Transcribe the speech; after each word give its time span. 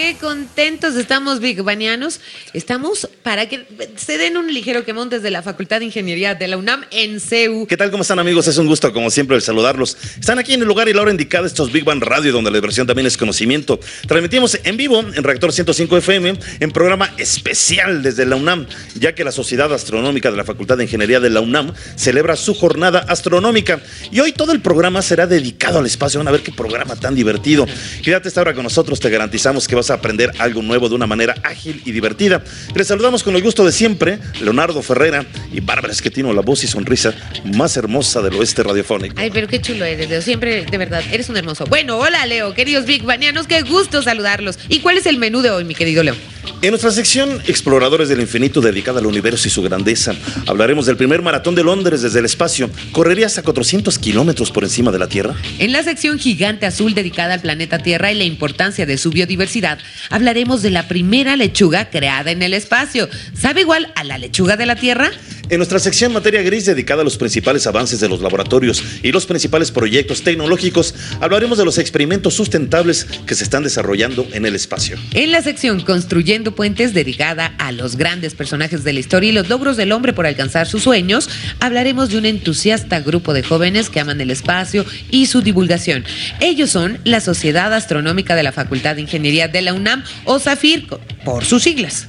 Qué 0.00 0.16
contentos 0.18 0.96
estamos, 0.96 1.40
Big 1.40 1.60
Banianos. 1.60 2.20
Estamos 2.54 3.06
para 3.22 3.50
que 3.50 3.66
se 3.96 4.16
den 4.16 4.38
un 4.38 4.50
ligero 4.52 4.82
quemón 4.82 5.10
desde 5.10 5.30
la 5.30 5.42
Facultad 5.42 5.80
de 5.80 5.84
Ingeniería 5.84 6.34
de 6.34 6.48
la 6.48 6.56
UNAM 6.56 6.86
en 6.90 7.20
CEU. 7.20 7.66
¿Qué 7.66 7.76
tal? 7.76 7.90
¿Cómo 7.90 8.00
están 8.00 8.18
amigos? 8.18 8.48
Es 8.48 8.56
un 8.56 8.66
gusto 8.66 8.94
como 8.94 9.10
siempre 9.10 9.38
saludarlos. 9.42 9.98
Están 10.18 10.38
aquí 10.38 10.54
en 10.54 10.62
el 10.62 10.68
lugar 10.68 10.88
y 10.88 10.94
la 10.94 11.02
hora 11.02 11.10
indicada 11.10 11.46
estos 11.46 11.70
Big 11.70 11.84
Bang 11.84 12.02
Radio 12.02 12.32
donde 12.32 12.50
la 12.50 12.56
diversión 12.56 12.86
también 12.86 13.06
es 13.06 13.18
conocimiento. 13.18 13.78
Transmitimos 14.08 14.58
en 14.64 14.78
vivo 14.78 15.00
en 15.00 15.22
Reactor 15.22 15.52
105 15.52 15.98
FM 15.98 16.38
en 16.60 16.70
programa 16.70 17.12
especial 17.18 18.02
desde 18.02 18.24
la 18.24 18.36
UNAM, 18.36 18.66
ya 18.94 19.14
que 19.14 19.22
la 19.22 19.32
Sociedad 19.32 19.70
Astronómica 19.70 20.30
de 20.30 20.38
la 20.38 20.44
Facultad 20.44 20.78
de 20.78 20.84
Ingeniería 20.84 21.20
de 21.20 21.28
la 21.28 21.42
UNAM 21.42 21.74
celebra 21.96 22.36
su 22.36 22.54
jornada 22.54 23.00
astronómica 23.00 23.82
y 24.10 24.20
hoy 24.20 24.32
todo 24.32 24.52
el 24.52 24.62
programa 24.62 25.02
será 25.02 25.26
dedicado 25.26 25.78
al 25.78 25.84
espacio. 25.84 26.20
Van 26.20 26.28
a 26.28 26.32
ver 26.32 26.42
qué 26.42 26.52
programa 26.52 26.96
tan 26.96 27.14
divertido. 27.14 27.66
Quédate 28.02 28.28
esta 28.28 28.40
hora 28.40 28.54
con 28.54 28.62
nosotros, 28.62 28.98
te 28.98 29.10
garantizamos 29.10 29.68
que 29.68 29.74
vas 29.74 29.89
a 29.89 29.89
aprender 29.94 30.32
algo 30.38 30.62
nuevo 30.62 30.88
de 30.88 30.94
una 30.94 31.06
manera 31.06 31.34
ágil 31.42 31.82
y 31.84 31.92
divertida. 31.92 32.42
Les 32.74 32.86
saludamos 32.86 33.22
con 33.22 33.36
el 33.36 33.42
gusto 33.42 33.64
de 33.64 33.72
siempre, 33.72 34.18
Leonardo 34.40 34.82
Ferrera 34.82 35.24
y 35.52 35.60
Bárbara 35.60 35.92
Esquetino, 35.92 36.32
la 36.32 36.42
voz 36.42 36.64
y 36.64 36.66
sonrisa 36.66 37.14
más 37.44 37.76
hermosa 37.76 38.22
del 38.22 38.34
oeste 38.34 38.62
radiofónico. 38.62 39.14
Ay, 39.18 39.30
pero 39.32 39.48
qué 39.48 39.60
chulo 39.60 39.84
eres, 39.84 40.08
Leo. 40.08 40.22
Siempre, 40.22 40.64
de 40.64 40.78
verdad, 40.78 41.02
eres 41.12 41.28
un 41.28 41.36
hermoso. 41.36 41.64
Bueno, 41.66 41.98
hola, 41.98 42.24
Leo, 42.26 42.54
queridos 42.54 42.86
Big 42.86 43.02
Banianos, 43.02 43.46
qué 43.46 43.62
gusto 43.62 44.02
saludarlos. 44.02 44.58
¿Y 44.68 44.80
cuál 44.80 44.98
es 44.98 45.06
el 45.06 45.18
menú 45.18 45.42
de 45.42 45.50
hoy, 45.50 45.64
mi 45.64 45.74
querido 45.74 46.02
Leo? 46.02 46.14
En 46.62 46.70
nuestra 46.70 46.90
sección 46.90 47.40
Exploradores 47.46 48.08
del 48.08 48.20
Infinito 48.20 48.60
dedicada 48.60 49.00
al 49.00 49.06
universo 49.06 49.48
y 49.48 49.50
su 49.50 49.62
grandeza, 49.62 50.14
hablaremos 50.46 50.86
del 50.86 50.96
primer 50.96 51.22
maratón 51.22 51.54
de 51.54 51.64
Londres 51.64 52.02
desde 52.02 52.18
el 52.18 52.26
espacio. 52.26 52.70
¿Correría 52.92 53.26
hasta 53.26 53.42
400 53.42 53.98
kilómetros 53.98 54.50
por 54.50 54.64
encima 54.64 54.92
de 54.92 54.98
la 54.98 55.08
Tierra? 55.08 55.34
En 55.58 55.72
la 55.72 55.82
sección 55.82 56.18
Gigante 56.18 56.66
Azul 56.66 56.94
dedicada 56.94 57.34
al 57.34 57.40
planeta 57.40 57.78
Tierra 57.78 58.12
y 58.12 58.18
la 58.18 58.24
importancia 58.24 58.84
de 58.84 58.98
su 58.98 59.10
biodiversidad, 59.10 59.78
hablaremos 60.10 60.62
de 60.62 60.70
la 60.70 60.86
primera 60.86 61.36
lechuga 61.36 61.88
creada 61.88 62.30
en 62.30 62.42
el 62.42 62.54
espacio. 62.54 63.08
¿Sabe 63.34 63.62
igual 63.62 63.92
a 63.94 64.04
la 64.04 64.18
lechuga 64.18 64.56
de 64.56 64.66
la 64.66 64.76
Tierra? 64.76 65.10
En 65.50 65.58
nuestra 65.58 65.80
sección 65.80 66.12
Materia 66.12 66.42
Gris 66.42 66.64
dedicada 66.64 67.02
a 67.02 67.04
los 67.04 67.16
principales 67.16 67.66
avances 67.66 67.98
de 67.98 68.08
los 68.08 68.20
laboratorios 68.20 68.84
y 69.02 69.10
los 69.10 69.26
principales 69.26 69.72
proyectos 69.72 70.22
tecnológicos, 70.22 70.94
hablaremos 71.20 71.58
de 71.58 71.64
los 71.64 71.76
experimentos 71.78 72.34
sustentables 72.34 73.04
que 73.26 73.34
se 73.34 73.42
están 73.42 73.64
desarrollando 73.64 74.28
en 74.32 74.46
el 74.46 74.54
espacio. 74.54 74.96
En 75.12 75.32
la 75.32 75.42
sección 75.42 75.80
Construyendo 75.80 76.54
Puentes 76.54 76.94
dedicada 76.94 77.52
a 77.58 77.72
los 77.72 77.96
grandes 77.96 78.34
personajes 78.34 78.84
de 78.84 78.92
la 78.92 79.00
historia 79.00 79.30
y 79.30 79.32
los 79.32 79.48
logros 79.48 79.76
del 79.76 79.90
hombre 79.90 80.12
por 80.12 80.24
alcanzar 80.24 80.68
sus 80.68 80.84
sueños, 80.84 81.28
hablaremos 81.58 82.10
de 82.10 82.18
un 82.18 82.26
entusiasta 82.26 83.00
grupo 83.00 83.34
de 83.34 83.42
jóvenes 83.42 83.90
que 83.90 83.98
aman 83.98 84.20
el 84.20 84.30
espacio 84.30 84.86
y 85.10 85.26
su 85.26 85.42
divulgación. 85.42 86.04
Ellos 86.38 86.70
son 86.70 87.00
la 87.02 87.20
Sociedad 87.20 87.74
Astronómica 87.74 88.36
de 88.36 88.44
la 88.44 88.52
Facultad 88.52 88.94
de 88.94 89.02
Ingeniería 89.02 89.48
de 89.48 89.62
la 89.62 89.74
UNAM 89.74 90.04
o 90.26 90.38
SAFIR 90.38 90.86
por 91.24 91.44
sus 91.44 91.64
siglas. 91.64 92.06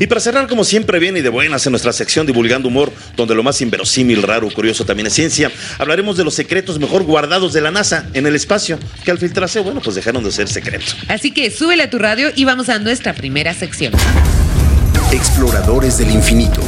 Y 0.00 0.08
para 0.08 0.20
cerrar, 0.20 0.48
como 0.48 0.64
siempre, 0.64 0.98
bien 0.98 1.16
y 1.16 1.20
de 1.20 1.28
buenas 1.28 1.64
en 1.66 1.70
nuestra 1.70 1.92
sección 1.92 2.26
Divulgando 2.26 2.68
Humor, 2.68 2.79
donde 3.16 3.34
lo 3.34 3.42
más 3.42 3.60
inverosímil, 3.60 4.22
raro, 4.22 4.48
curioso 4.50 4.84
también 4.84 5.06
es 5.06 5.14
ciencia, 5.14 5.50
hablaremos 5.78 6.16
de 6.16 6.24
los 6.24 6.34
secretos 6.34 6.78
mejor 6.78 7.02
guardados 7.02 7.52
de 7.52 7.60
la 7.60 7.70
NASA 7.70 8.06
en 8.14 8.26
el 8.26 8.34
espacio, 8.34 8.78
que 9.04 9.10
al 9.10 9.18
filtrarse, 9.18 9.60
bueno, 9.60 9.80
pues 9.82 9.96
dejaron 9.96 10.24
de 10.24 10.30
ser 10.30 10.48
secretos. 10.48 10.96
Así 11.08 11.32
que 11.32 11.50
súbele 11.50 11.82
a 11.84 11.90
tu 11.90 11.98
radio 11.98 12.28
y 12.34 12.44
vamos 12.44 12.68
a 12.68 12.78
nuestra 12.78 13.14
primera 13.14 13.52
sección. 13.54 13.92
Exploradores 15.12 15.98
del 15.98 16.10
infinito. 16.10 16.60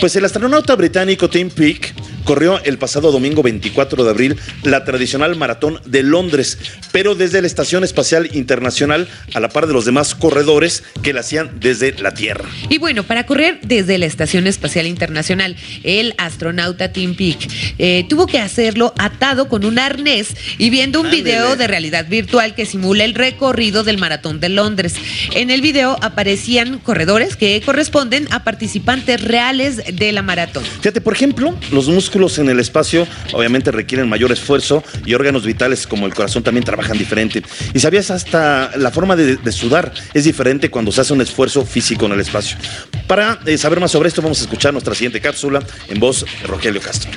Pues 0.00 0.14
el 0.16 0.24
astronauta 0.24 0.74
británico 0.76 1.28
Tim 1.28 1.50
Peake 1.50 1.92
corrió 2.28 2.62
el 2.62 2.76
pasado 2.76 3.10
domingo 3.10 3.42
24 3.42 4.04
de 4.04 4.10
abril 4.10 4.36
la 4.62 4.84
tradicional 4.84 5.34
maratón 5.34 5.80
de 5.86 6.02
Londres, 6.02 6.58
pero 6.92 7.14
desde 7.14 7.40
la 7.40 7.46
Estación 7.46 7.84
Espacial 7.84 8.28
Internacional 8.34 9.08
a 9.32 9.40
la 9.40 9.48
par 9.48 9.66
de 9.66 9.72
los 9.72 9.86
demás 9.86 10.14
corredores 10.14 10.84
que 11.02 11.14
la 11.14 11.20
hacían 11.20 11.58
desde 11.58 11.94
la 12.02 12.12
Tierra. 12.12 12.44
Y 12.68 12.76
bueno, 12.76 13.04
para 13.04 13.24
correr 13.24 13.60
desde 13.62 13.96
la 13.96 14.04
Estación 14.04 14.46
Espacial 14.46 14.86
Internacional, 14.86 15.56
el 15.84 16.12
astronauta 16.18 16.92
Tim 16.92 17.14
Peake 17.14 17.48
eh, 17.78 18.04
tuvo 18.10 18.26
que 18.26 18.38
hacerlo 18.38 18.92
atado 18.98 19.48
con 19.48 19.64
un 19.64 19.78
arnés 19.78 20.36
y 20.58 20.68
viendo 20.68 21.00
un 21.00 21.10
video 21.10 21.56
de 21.56 21.66
realidad 21.66 22.08
virtual 22.08 22.54
que 22.54 22.66
simula 22.66 23.04
el 23.04 23.14
recorrido 23.14 23.84
del 23.84 23.96
maratón 23.96 24.38
de 24.38 24.50
Londres. 24.50 24.96
En 25.32 25.50
el 25.50 25.62
video 25.62 25.96
aparecían 26.02 26.78
corredores 26.78 27.36
que 27.36 27.62
corresponden 27.64 28.28
a 28.32 28.44
participantes 28.44 29.24
reales 29.24 29.80
de 29.90 30.12
la 30.12 30.20
maratón. 30.20 30.62
Fíjate, 30.62 31.00
por 31.00 31.14
ejemplo, 31.14 31.54
los 31.72 31.88
músculos 31.88 32.17
en 32.18 32.48
el 32.48 32.58
espacio 32.58 33.06
obviamente 33.32 33.70
requieren 33.70 34.08
mayor 34.08 34.32
esfuerzo 34.32 34.82
y 35.06 35.14
órganos 35.14 35.46
vitales 35.46 35.86
como 35.86 36.06
el 36.06 36.14
corazón 36.14 36.42
también 36.42 36.64
trabajan 36.64 36.98
diferente. 36.98 37.42
Y 37.72 37.78
sabías, 37.78 38.10
hasta 38.10 38.72
la 38.76 38.90
forma 38.90 39.14
de, 39.14 39.36
de 39.36 39.52
sudar 39.52 39.92
es 40.14 40.24
diferente 40.24 40.68
cuando 40.68 40.90
se 40.90 41.00
hace 41.00 41.12
un 41.12 41.20
esfuerzo 41.20 41.64
físico 41.64 42.06
en 42.06 42.12
el 42.12 42.20
espacio. 42.20 42.58
Para 43.06 43.38
eh, 43.46 43.56
saber 43.56 43.78
más 43.78 43.92
sobre 43.92 44.08
esto, 44.08 44.20
vamos 44.20 44.40
a 44.40 44.42
escuchar 44.42 44.72
nuestra 44.72 44.94
siguiente 44.94 45.20
cápsula 45.20 45.62
en 45.88 46.00
voz 46.00 46.24
de 46.42 46.46
Rogelio 46.46 46.80
Castro. 46.80 47.10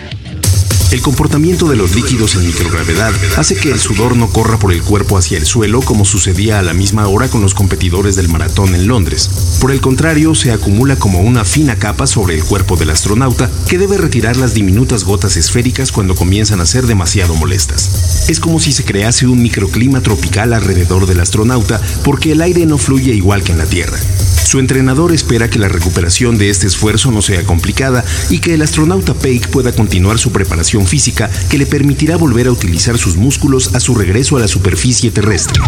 El 0.92 1.02
comportamiento 1.02 1.70
de 1.70 1.78
los 1.78 1.96
líquidos 1.96 2.36
en 2.36 2.46
microgravedad 2.46 3.14
hace 3.38 3.56
que 3.56 3.72
el 3.72 3.80
sudor 3.80 4.18
no 4.18 4.30
corra 4.30 4.60
por 4.60 4.74
el 4.74 4.84
cuerpo 4.84 5.18
hacia 5.18 5.38
el 5.38 5.46
suelo 5.46 5.82
como 5.82 6.04
sucedía 6.04 6.60
a 6.60 6.62
la 6.62 6.74
misma 6.74 7.08
hora 7.08 7.30
con 7.30 7.42
los 7.42 7.54
competidores 7.54 8.18
del 8.18 8.28
maratón 8.28 8.76
en 8.76 8.88
Londres. 8.88 9.30
Por 9.62 9.72
el 9.72 9.80
contrario, 9.80 10.36
se 10.36 10.52
acumula 10.52 10.98
como 10.98 11.22
una 11.22 11.46
fina 11.46 11.78
capa 11.78 12.08
sobre 12.08 12.36
el 12.36 12.44
cuerpo 12.44 12.76
del 12.76 12.90
astronauta 12.90 13.50
que 13.70 13.78
debe 13.78 13.98
retirar 13.98 14.36
las 14.36 14.54
diminutas 14.54 15.06
gotas 15.06 15.38
esféricas 15.38 15.94
cuando 15.94 16.14
comienzan 16.14 16.60
a 16.60 16.66
ser 16.66 16.86
demasiado 16.88 17.36
molestas. 17.36 18.26
Es 18.28 18.42
como 18.42 18.60
si 18.60 18.74
se 18.74 18.84
crease 18.84 19.28
un 19.28 19.42
microclima 19.42 20.02
tropical 20.02 20.52
alrededor 20.52 21.06
del 21.06 21.22
astronauta 21.22 21.80
porque 22.04 22.34
el 22.34 22.42
aire 22.42 22.66
no 22.66 22.78
fluye 22.78 23.14
igual 23.14 23.44
que 23.44 23.54
en 23.54 23.60
la 23.60 23.66
Tierra. 23.66 23.98
Su 24.44 24.60
entrenador 24.60 25.12
espera 25.14 25.50
que 25.50 25.60
la 25.60 25.70
recuperación 25.70 26.38
de 26.38 26.50
este 26.50 26.68
esfuerzo 26.68 27.12
no 27.12 27.22
sea 27.22 27.44
complicada 27.44 28.04
y 28.30 28.40
que 28.40 28.54
el 28.54 28.62
astronauta 28.62 29.14
Peake 29.14 29.48
pueda 29.48 29.72
continuar 29.72 30.20
su 30.20 30.32
preparación 30.32 30.86
física 30.86 31.30
que 31.50 31.58
le 31.58 31.66
permitirá 31.66 32.18
volver 32.18 32.48
a 32.48 32.52
utilizar 32.52 32.98
sus 32.98 33.16
músculos 33.16 33.74
a 33.76 33.80
su 33.80 33.96
regreso 33.96 34.38
a 34.38 34.42
la 34.42 34.48
superficie 34.48 35.12
terrestre. 35.12 35.62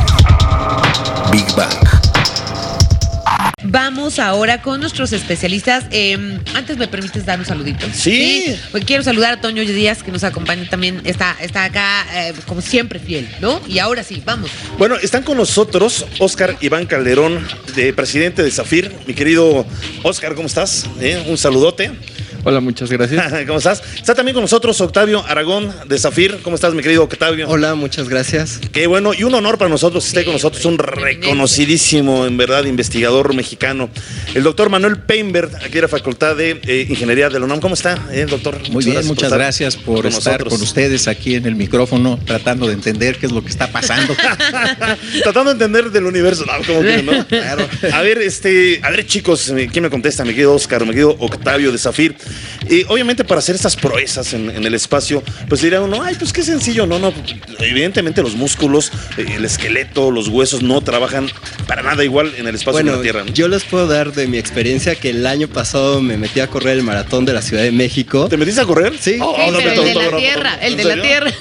Big 1.31 1.47
Bang. 1.55 2.02
Vamos 3.73 4.19
ahora 4.19 4.61
con 4.61 4.79
nuestros 4.81 5.13
especialistas. 5.13 5.85
Eh, 5.89 6.37
antes 6.53 6.77
me 6.77 6.87
permites 6.87 7.25
dar 7.25 7.39
un 7.39 7.45
saludito. 7.45 7.87
Sí. 7.91 8.55
Pues 8.69 8.85
quiero 8.85 9.01
saludar 9.01 9.33
a 9.33 9.41
Toño 9.41 9.63
Díaz, 9.63 10.03
que 10.03 10.11
nos 10.11 10.23
acompaña 10.23 10.69
también. 10.69 11.01
Está, 11.05 11.35
está 11.41 11.63
acá, 11.63 12.05
eh, 12.13 12.33
como 12.45 12.61
siempre, 12.61 12.99
fiel, 12.99 13.27
¿no? 13.41 13.59
Y 13.67 13.79
ahora 13.79 14.03
sí, 14.03 14.21
vamos. 14.23 14.51
Bueno, 14.77 14.95
están 14.97 15.23
con 15.23 15.37
nosotros 15.37 16.05
Oscar 16.19 16.55
Iván 16.61 16.85
Calderón, 16.85 17.47
de 17.75 17.93
presidente 17.93 18.43
de 18.43 18.51
Zafir. 18.51 18.91
Mi 19.07 19.15
querido 19.15 19.65
Oscar, 20.03 20.35
¿cómo 20.35 20.45
estás? 20.45 20.85
Eh, 21.01 21.25
Un 21.27 21.39
saludote. 21.39 21.89
Hola, 22.45 22.59
muchas 22.59 22.91
gracias. 22.91 23.33
¿Cómo 23.47 23.57
estás? 23.57 23.81
Está 23.95 24.15
también 24.15 24.33
con 24.33 24.43
nosotros 24.43 24.79
Octavio 24.81 25.23
Aragón 25.25 25.73
de 25.87 25.97
Zafir. 25.97 26.39
¿Cómo 26.43 26.55
estás, 26.55 26.73
mi 26.73 26.83
querido 26.83 27.03
Octavio? 27.03 27.47
Hola, 27.47 27.73
muchas 27.75 28.09
gracias. 28.09 28.59
Qué 28.73 28.85
bueno, 28.85 29.13
y 29.13 29.23
un 29.23 29.33
honor 29.33 29.57
para 29.57 29.69
nosotros 29.69 30.03
que 30.03 30.09
esté 30.09 30.25
con 30.25 30.33
nosotros, 30.33 30.65
un 30.65 30.77
reconocidísimo, 30.77 32.25
en 32.25 32.35
verdad, 32.35 32.65
investigador 32.65 33.33
mexicano, 33.33 33.89
el 34.33 34.43
doctor 34.43 34.69
Manuel 34.69 34.97
Peinbert, 34.97 35.55
aquí 35.55 35.75
de 35.75 35.83
la 35.83 35.87
Facultad 35.87 36.35
de 36.35 36.59
eh, 36.67 36.85
Ingeniería 36.89 37.29
de 37.29 37.39
la 37.39 37.45
UNAM. 37.45 37.61
¿Cómo 37.61 37.75
está, 37.75 37.97
eh, 38.11 38.25
doctor? 38.29 38.57
Muy 38.71 38.83
bien, 38.83 39.07
muchas 39.07 39.31
gracias 39.31 39.77
por 39.77 40.01
con 40.01 40.07
estar 40.07 40.33
nosotros. 40.33 40.53
con 40.53 40.61
ustedes 40.61 41.07
aquí 41.07 41.35
en 41.35 41.45
el 41.45 41.55
micrófono, 41.55 42.19
tratando 42.25 42.67
de 42.67 42.73
entender 42.73 43.19
qué 43.19 43.27
es 43.27 43.31
lo 43.31 43.41
que 43.41 43.49
está 43.49 43.71
pasando. 43.71 44.13
Tratando 45.23 45.45
de 45.45 45.51
entender 45.51 45.91
del 45.91 46.05
universo, 46.05 46.43
no, 46.45 46.53
¿cómo 46.65 46.81
que 46.81 47.03
no? 47.03 47.25
Claro. 47.33 47.67
A 47.93 48.01
ver, 48.01 48.17
este, 48.17 48.81
a 48.83 48.89
ver, 48.89 49.05
chicos, 49.05 49.49
eh, 49.49 49.69
¿quién 49.71 49.83
me 49.83 49.89
contesta? 49.89 50.25
Me 50.25 50.35
quedo 50.35 50.53
Oscar, 50.53 50.85
me 50.85 50.93
quedo 50.93 51.15
Octavio 51.19 51.71
de 51.71 51.77
Zafir. 51.77 52.15
Y 52.69 52.83
obviamente 52.87 53.23
para 53.23 53.39
hacer 53.39 53.55
estas 53.55 53.75
proezas 53.75 54.33
en, 54.33 54.49
en 54.49 54.63
el 54.65 54.73
espacio, 54.73 55.23
pues 55.49 55.61
dirá 55.61 55.81
uno, 55.81 56.01
ay, 56.01 56.15
pues 56.17 56.31
qué 56.31 56.43
sencillo, 56.43 56.85
no, 56.85 56.99
no. 56.99 57.13
Evidentemente 57.59 58.21
los 58.21 58.35
músculos, 58.35 58.91
eh, 59.17 59.25
el 59.35 59.45
esqueleto, 59.45 60.11
los 60.11 60.27
huesos 60.29 60.61
no 60.63 60.81
trabajan 60.81 61.29
para 61.67 61.83
nada 61.83 62.03
igual 62.03 62.33
en 62.37 62.47
el 62.47 62.55
espacio 62.55 62.73
que 62.73 62.79
en 62.81 62.85
Bueno, 62.85 62.97
la 62.97 63.03
Tierra. 63.03 63.23
¿no? 63.25 63.33
yo 63.33 63.47
les 63.47 63.63
puedo 63.63 63.87
dar 63.87 64.13
de 64.13 64.27
mi 64.27 64.37
experiencia 64.37 64.95
que 64.95 65.09
el 65.09 65.25
año 65.27 65.47
pasado 65.47 66.01
me 66.01 66.17
metí 66.17 66.39
a 66.39 66.47
correr 66.47 66.77
el 66.77 66.83
maratón 66.83 67.25
de 67.25 67.33
la 67.33 67.41
Ciudad 67.41 67.63
de 67.63 67.71
México. 67.71 68.27
¿Te 68.29 68.37
metiste 68.37 68.61
a 68.61 68.65
correr? 68.65 68.93
Sí. 68.99 69.17
Oh, 69.21 69.35
Sí, 69.35 69.51
no, 69.51 69.57
pero 69.57 69.75
no, 69.75 69.81
el 69.83 69.93
de 69.93 70.11
la 70.11 70.17
tierra, 70.17 70.53
el 70.61 70.71
¿en 70.71 70.77
de 70.77 70.83
la 70.95 71.01
tierra. 71.01 71.31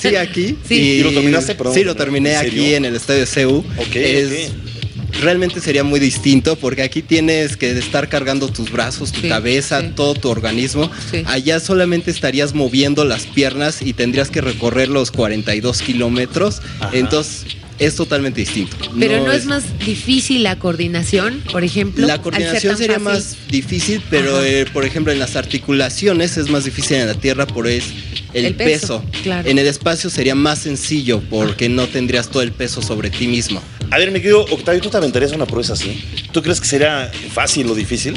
Sí, 0.00 0.16
aquí. 0.16 0.56
Sí. 0.66 0.74
¿Y 0.98 1.02
lo 1.02 1.12
terminaste? 1.12 1.54
Perdón. 1.54 1.74
Sí, 1.74 1.84
lo 1.84 1.94
terminé 1.94 2.36
aquí 2.36 2.74
en 2.74 2.84
el 2.84 2.96
Estadio 2.96 3.26
CEU. 3.26 3.58
Ok, 3.58 3.96
es 3.96 4.50
ok. 4.50 4.81
Realmente 5.20 5.60
sería 5.60 5.84
muy 5.84 6.00
distinto 6.00 6.56
porque 6.56 6.82
aquí 6.82 7.02
tienes 7.02 7.56
que 7.56 7.70
estar 7.78 8.08
cargando 8.08 8.48
tus 8.48 8.70
brazos, 8.70 9.12
tu 9.12 9.20
Sí, 9.20 9.28
cabeza, 9.28 9.80
sí. 9.80 9.90
todo 9.94 10.14
tu 10.14 10.28
organismo. 10.30 10.90
Sí. 11.10 11.22
Allá 11.26 11.60
solamente 11.60 12.10
estarías 12.10 12.54
moviendo 12.54 13.04
las 13.04 13.26
piernas 13.26 13.82
y 13.82 13.92
tendrías 13.92 14.30
que 14.30 14.40
recorrer 14.40 14.88
los 14.88 15.10
42 15.10 15.82
kilómetros. 15.82 16.62
Entonces 16.92 17.46
es 17.86 17.96
totalmente 17.96 18.40
distinto. 18.40 18.76
Pero 18.98 19.24
no, 19.24 19.32
es, 19.32 19.46
más 19.46 19.78
difícil 19.78 20.42
la 20.42 20.58
coordinación, 20.58 21.42
por 21.50 21.64
ejemplo. 21.64 22.06
La 22.06 22.20
coordinación 22.20 22.76
sería 22.76 23.00
fácil? 23.00 23.14
más 23.22 23.36
difícil, 23.50 24.02
pero 24.10 24.42
eh, 24.42 24.66
por 24.72 24.84
ejemplo 24.84 25.12
en 25.12 25.18
las 25.18 25.36
articulaciones 25.36 26.36
es 26.36 26.48
más 26.48 26.64
difícil 26.64 26.98
en 26.98 27.06
la 27.06 27.14
tierra 27.14 27.46
por 27.46 27.66
es 27.66 27.84
el, 28.32 28.46
El 28.46 28.54
peso, 28.54 29.02
peso. 29.02 29.22
claro. 29.22 29.48
En 29.48 29.58
el 29.58 29.66
espacio 29.66 30.10
sería 30.10 30.34
más 30.34 30.60
sencillo 30.60 31.20
porque 31.28 31.68
no 31.68 31.86
tendrías 31.86 32.28
todo 32.28 32.42
el 32.42 32.52
peso 32.52 32.82
sobre 32.82 33.10
ti 33.10 33.26
mismo. 33.26 33.62
A 33.90 33.98
ver, 33.98 34.10
mi 34.10 34.20
querido 34.20 34.44
Octavio, 34.46 34.80
¿tú 34.80 34.88
te 34.88 34.96
aventarías 34.96 35.32
una 35.32 35.46
proeza 35.46 35.74
así? 35.74 36.02
¿Tú 36.32 36.42
crees 36.42 36.60
que 36.60 36.66
sería 36.66 37.10
fácil 37.32 37.68
o 37.68 37.74
difícil? 37.74 38.14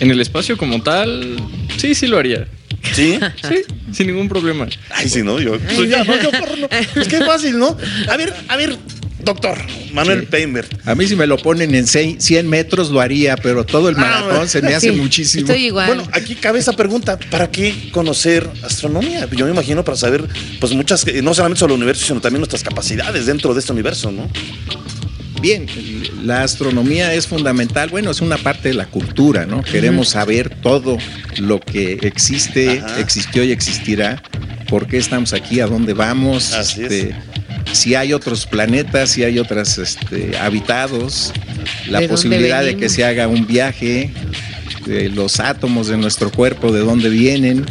En 0.00 0.10
el 0.10 0.20
espacio 0.20 0.56
como 0.56 0.82
tal, 0.82 1.36
sí, 1.76 1.94
sí 1.94 2.06
lo 2.06 2.18
haría. 2.18 2.48
¿Sí? 2.94 3.18
Sí, 3.48 3.62
sin 3.92 4.06
ningún 4.08 4.28
problema. 4.28 4.66
Ay, 4.90 5.08
sí, 5.08 5.22
¿no? 5.22 5.40
Yo, 5.40 5.58
pues 5.58 5.88
ya, 5.88 6.04
no, 6.04 6.20
yo 6.22 6.30
corro, 6.30 6.56
no. 6.56 6.68
Es 7.00 7.08
que 7.08 7.16
es 7.16 7.24
fácil, 7.26 7.58
¿no? 7.58 7.76
A 8.08 8.16
ver, 8.16 8.32
a 8.48 8.56
ver, 8.56 8.76
doctor 9.22 9.58
Manuel 9.92 10.20
Sí. 10.20 10.26
Peinbert. 10.30 10.86
A 10.88 10.94
mí 10.94 11.06
si 11.06 11.16
me 11.16 11.26
lo 11.26 11.36
ponen 11.38 11.74
en 11.74 11.86
seis- 11.86 12.16
100 12.24 12.48
metros 12.48 12.90
lo 12.90 13.00
haría, 13.00 13.36
pero 13.36 13.64
todo 13.66 13.88
el 13.88 13.96
Ah, 13.96 14.00
maratón 14.00 14.48
se 14.48 14.62
me 14.62 14.74
hace 14.74 14.90
Sí, 14.92 14.96
muchísimo. 14.96 15.46
Estoy 15.48 15.66
igual. 15.66 15.86
Bueno, 15.88 16.04
aquí 16.12 16.34
cabe 16.36 16.58
esa 16.60 16.72
pregunta, 16.72 17.18
¿para 17.30 17.50
qué 17.50 17.90
conocer 17.92 18.48
astronomía? 18.62 19.28
Yo 19.32 19.44
me 19.46 19.50
imagino 19.52 19.84
para 19.84 19.96
saber, 19.96 20.24
pues 20.60 20.72
muchas, 20.72 21.04
no 21.22 21.34
solamente 21.34 21.58
sobre 21.60 21.74
el 21.74 21.78
universo, 21.78 22.06
sino 22.06 22.20
también 22.20 22.40
nuestras 22.40 22.62
capacidades 22.62 23.26
dentro 23.26 23.52
de 23.54 23.60
este 23.60 23.72
universo, 23.72 24.10
¿no? 24.12 24.30
Bien, 25.40 25.66
la 26.24 26.42
astronomía 26.42 27.14
es 27.14 27.26
fundamental, 27.26 27.88
bueno, 27.90 28.10
es 28.10 28.20
una 28.20 28.36
parte 28.38 28.68
de 28.68 28.74
la 28.74 28.86
cultura, 28.86 29.46
¿no? 29.46 29.62
Queremos 29.62 30.10
saber 30.10 30.50
todo 30.50 30.98
lo 31.38 31.60
que 31.60 31.98
existe, 32.02 32.80
Ajá. 32.80 33.00
existió 33.00 33.44
y 33.44 33.52
existirá, 33.52 34.22
por 34.68 34.86
qué 34.86 34.98
estamos 34.98 35.32
aquí, 35.32 35.60
a 35.60 35.66
dónde 35.66 35.94
vamos, 35.94 36.52
Así 36.54 36.82
es. 36.82 36.92
este, 36.92 37.14
si 37.72 37.94
hay 37.94 38.12
otros 38.12 38.46
planetas, 38.46 39.10
si 39.10 39.22
hay 39.22 39.38
otros 39.38 39.78
este, 39.78 40.36
habitados, 40.38 41.32
la 41.88 42.00
¿De 42.00 42.06
dónde 42.06 42.08
posibilidad 42.08 42.64
de 42.64 42.76
que 42.76 42.88
se 42.88 43.04
haga 43.04 43.28
un 43.28 43.46
viaje, 43.46 44.12
de 44.88 45.08
los 45.10 45.38
átomos 45.38 45.88
de 45.88 45.96
nuestro 45.96 46.30
cuerpo, 46.30 46.72
de 46.72 46.80
dónde 46.80 47.10
vienen. 47.10 47.64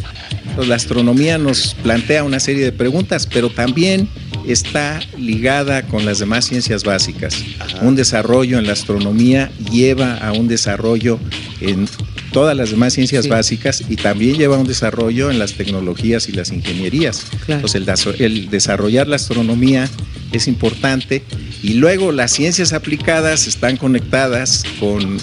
Entonces, 0.44 0.68
la 0.68 0.76
astronomía 0.76 1.38
nos 1.38 1.76
plantea 1.76 2.24
una 2.24 2.40
serie 2.40 2.64
de 2.64 2.72
preguntas, 2.72 3.28
pero 3.32 3.50
también 3.50 4.08
está 4.48 5.00
ligada 5.18 5.84
con 5.84 6.06
las 6.06 6.20
demás 6.20 6.46
ciencias 6.46 6.84
básicas. 6.84 7.44
Ajá. 7.60 7.80
Un 7.82 7.96
desarrollo 7.96 8.60
en 8.60 8.68
la 8.68 8.74
astronomía 8.74 9.52
lleva 9.72 10.16
a 10.18 10.32
un 10.34 10.48
desarrollo 10.48 11.20
en 11.62 11.88
todas 12.32 12.56
las 12.56 12.72
demás 12.72 12.94
ciencias 12.94 13.24
Sí. 13.26 13.30
básicas 13.30 13.84
y 13.90 13.96
también 13.96 14.38
lleva 14.38 14.58
a 14.58 14.60
un 14.60 14.68
desarrollo 14.68 15.32
en 15.32 15.40
las 15.40 15.54
tecnologías 15.54 16.28
y 16.30 16.34
las 16.34 16.52
ingenierías. 16.52 17.26
Claro. 17.46 17.66
Entonces, 17.68 18.06
el, 18.20 18.22
el 18.24 18.50
desarrollar 18.50 19.08
la 19.08 19.16
astronomía 19.16 19.90
es 20.32 20.48
importante 20.48 21.24
y 21.64 21.76
luego 21.76 22.12
las 22.12 22.32
ciencias 22.32 22.74
aplicadas 22.74 23.48
están 23.48 23.78
conectadas 23.78 24.64
con 24.80 25.18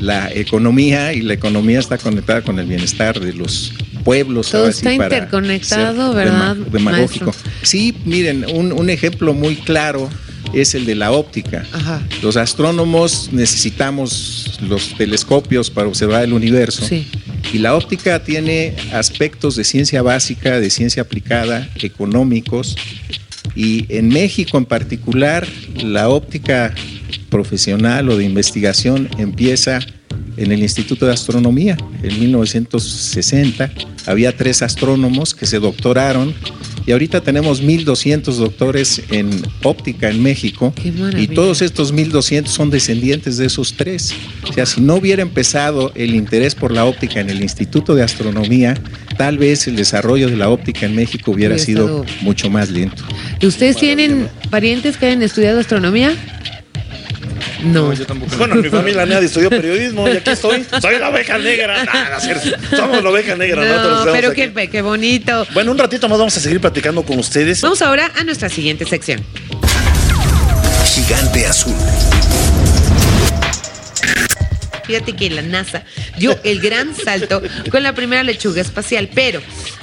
la 0.00 0.32
economía 0.32 1.12
y 1.12 1.20
la 1.20 1.34
economía 1.34 1.78
está 1.78 1.98
conectada 1.98 2.42
con 2.42 2.58
el 2.58 2.66
bienestar 2.66 3.20
de 3.20 3.34
los 3.34 3.72
pueblos. 4.04 4.50
Todo 4.50 4.62
ahora 4.62 4.72
sí, 4.72 4.78
está 4.86 4.96
para 4.96 5.14
interconectado, 5.16 6.14
¿verdad, 6.14 6.56
dema- 6.56 6.70
demagógico. 6.70 7.26
maestro? 7.26 7.50
Sí, 7.62 7.94
miren, 8.04 8.44
un, 8.52 8.72
un 8.72 8.90
ejemplo 8.90 9.34
muy 9.34 9.56
claro 9.56 10.08
es 10.52 10.74
el 10.74 10.84
de 10.86 10.94
la 10.96 11.12
óptica. 11.12 11.64
Ajá. 11.72 12.02
Los 12.22 12.36
astrónomos 12.36 13.28
necesitamos 13.32 14.58
los 14.68 14.94
telescopios 14.96 15.70
para 15.70 15.86
observar 15.88 16.24
el 16.24 16.32
universo. 16.32 16.84
Sí. 16.84 17.06
Y 17.52 17.58
la 17.58 17.74
óptica 17.74 18.22
tiene 18.22 18.74
aspectos 18.92 19.56
de 19.56 19.64
ciencia 19.64 20.02
básica, 20.02 20.58
de 20.60 20.70
ciencia 20.70 21.02
aplicada, 21.02 21.68
económicos. 21.76 22.76
Y 23.54 23.86
en 23.88 24.08
México 24.08 24.58
en 24.58 24.64
particular, 24.64 25.46
la 25.82 26.08
óptica 26.08 26.72
profesional 27.28 28.08
o 28.08 28.16
de 28.16 28.24
investigación 28.24 29.08
empieza 29.18 29.80
en 30.40 30.52
el 30.52 30.60
Instituto 30.60 31.06
de 31.06 31.12
Astronomía. 31.12 31.76
En 32.02 32.18
1960 32.18 33.70
había 34.06 34.36
tres 34.36 34.62
astrónomos 34.62 35.34
que 35.34 35.46
se 35.46 35.60
doctoraron 35.60 36.34
y 36.86 36.92
ahorita 36.92 37.20
tenemos 37.20 37.62
1.200 37.62 38.34
doctores 38.36 39.02
en 39.10 39.30
óptica 39.62 40.08
en 40.08 40.22
México 40.22 40.72
y 41.16 41.28
todos 41.28 41.62
estos 41.62 41.94
1.200 41.94 42.46
son 42.46 42.70
descendientes 42.70 43.36
de 43.36 43.46
esos 43.46 43.74
tres. 43.74 44.14
O 44.48 44.52
sea, 44.52 44.66
si 44.66 44.80
no 44.80 44.96
hubiera 44.96 45.22
empezado 45.22 45.92
el 45.94 46.14
interés 46.14 46.54
por 46.54 46.72
la 46.72 46.86
óptica 46.86 47.20
en 47.20 47.30
el 47.30 47.42
Instituto 47.42 47.94
de 47.94 48.02
Astronomía, 48.02 48.74
tal 49.18 49.38
vez 49.38 49.68
el 49.68 49.76
desarrollo 49.76 50.28
de 50.28 50.36
la 50.36 50.48
óptica 50.48 50.86
en 50.86 50.96
México 50.96 51.32
hubiera 51.32 51.58
sido 51.58 52.04
mucho 52.22 52.48
más 52.50 52.70
lento. 52.70 53.04
¿Y 53.40 53.46
ustedes 53.46 53.76
tienen 53.76 54.28
parientes 54.48 54.96
que 54.96 55.06
hayan 55.06 55.22
estudiado 55.22 55.60
astronomía? 55.60 56.16
No. 57.62 57.92
yo 57.92 58.06
tampoco. 58.06 58.36
Bueno, 58.36 58.56
mi 58.56 58.68
familia 58.68 59.06
nadie 59.06 59.26
estudió 59.26 59.50
periodismo 59.50 60.08
y 60.08 60.16
aquí 60.16 60.30
estoy. 60.30 60.64
Soy 60.80 60.98
la 60.98 61.10
oveja 61.10 61.38
negra. 61.38 61.84
Nah, 61.84 62.10
no. 62.10 62.76
Somos 62.76 63.02
la 63.02 63.10
oveja 63.10 63.36
negra. 63.36 63.64
No, 63.64 64.12
pero 64.12 64.32
qué, 64.32 64.52
qué 64.70 64.82
bonito. 64.82 65.46
Bueno, 65.52 65.72
un 65.72 65.78
ratito 65.78 66.08
más 66.08 66.18
vamos 66.18 66.36
a 66.36 66.40
seguir 66.40 66.60
platicando 66.60 67.02
con 67.02 67.18
ustedes. 67.18 67.60
Vamos 67.60 67.82
ahora 67.82 68.10
a 68.16 68.24
nuestra 68.24 68.48
siguiente 68.48 68.84
sección. 68.84 69.24
Gigante 70.84 71.46
azul. 71.46 71.74
Fíjate 74.84 75.14
que 75.14 75.30
la 75.30 75.42
NASA 75.42 75.84
dio 76.18 76.36
el 76.42 76.60
gran 76.60 76.96
salto 76.96 77.40
con 77.70 77.82
la 77.82 77.94
primera 77.94 78.24
lechuga 78.24 78.60
espacial, 78.60 79.08
pero 79.14 79.40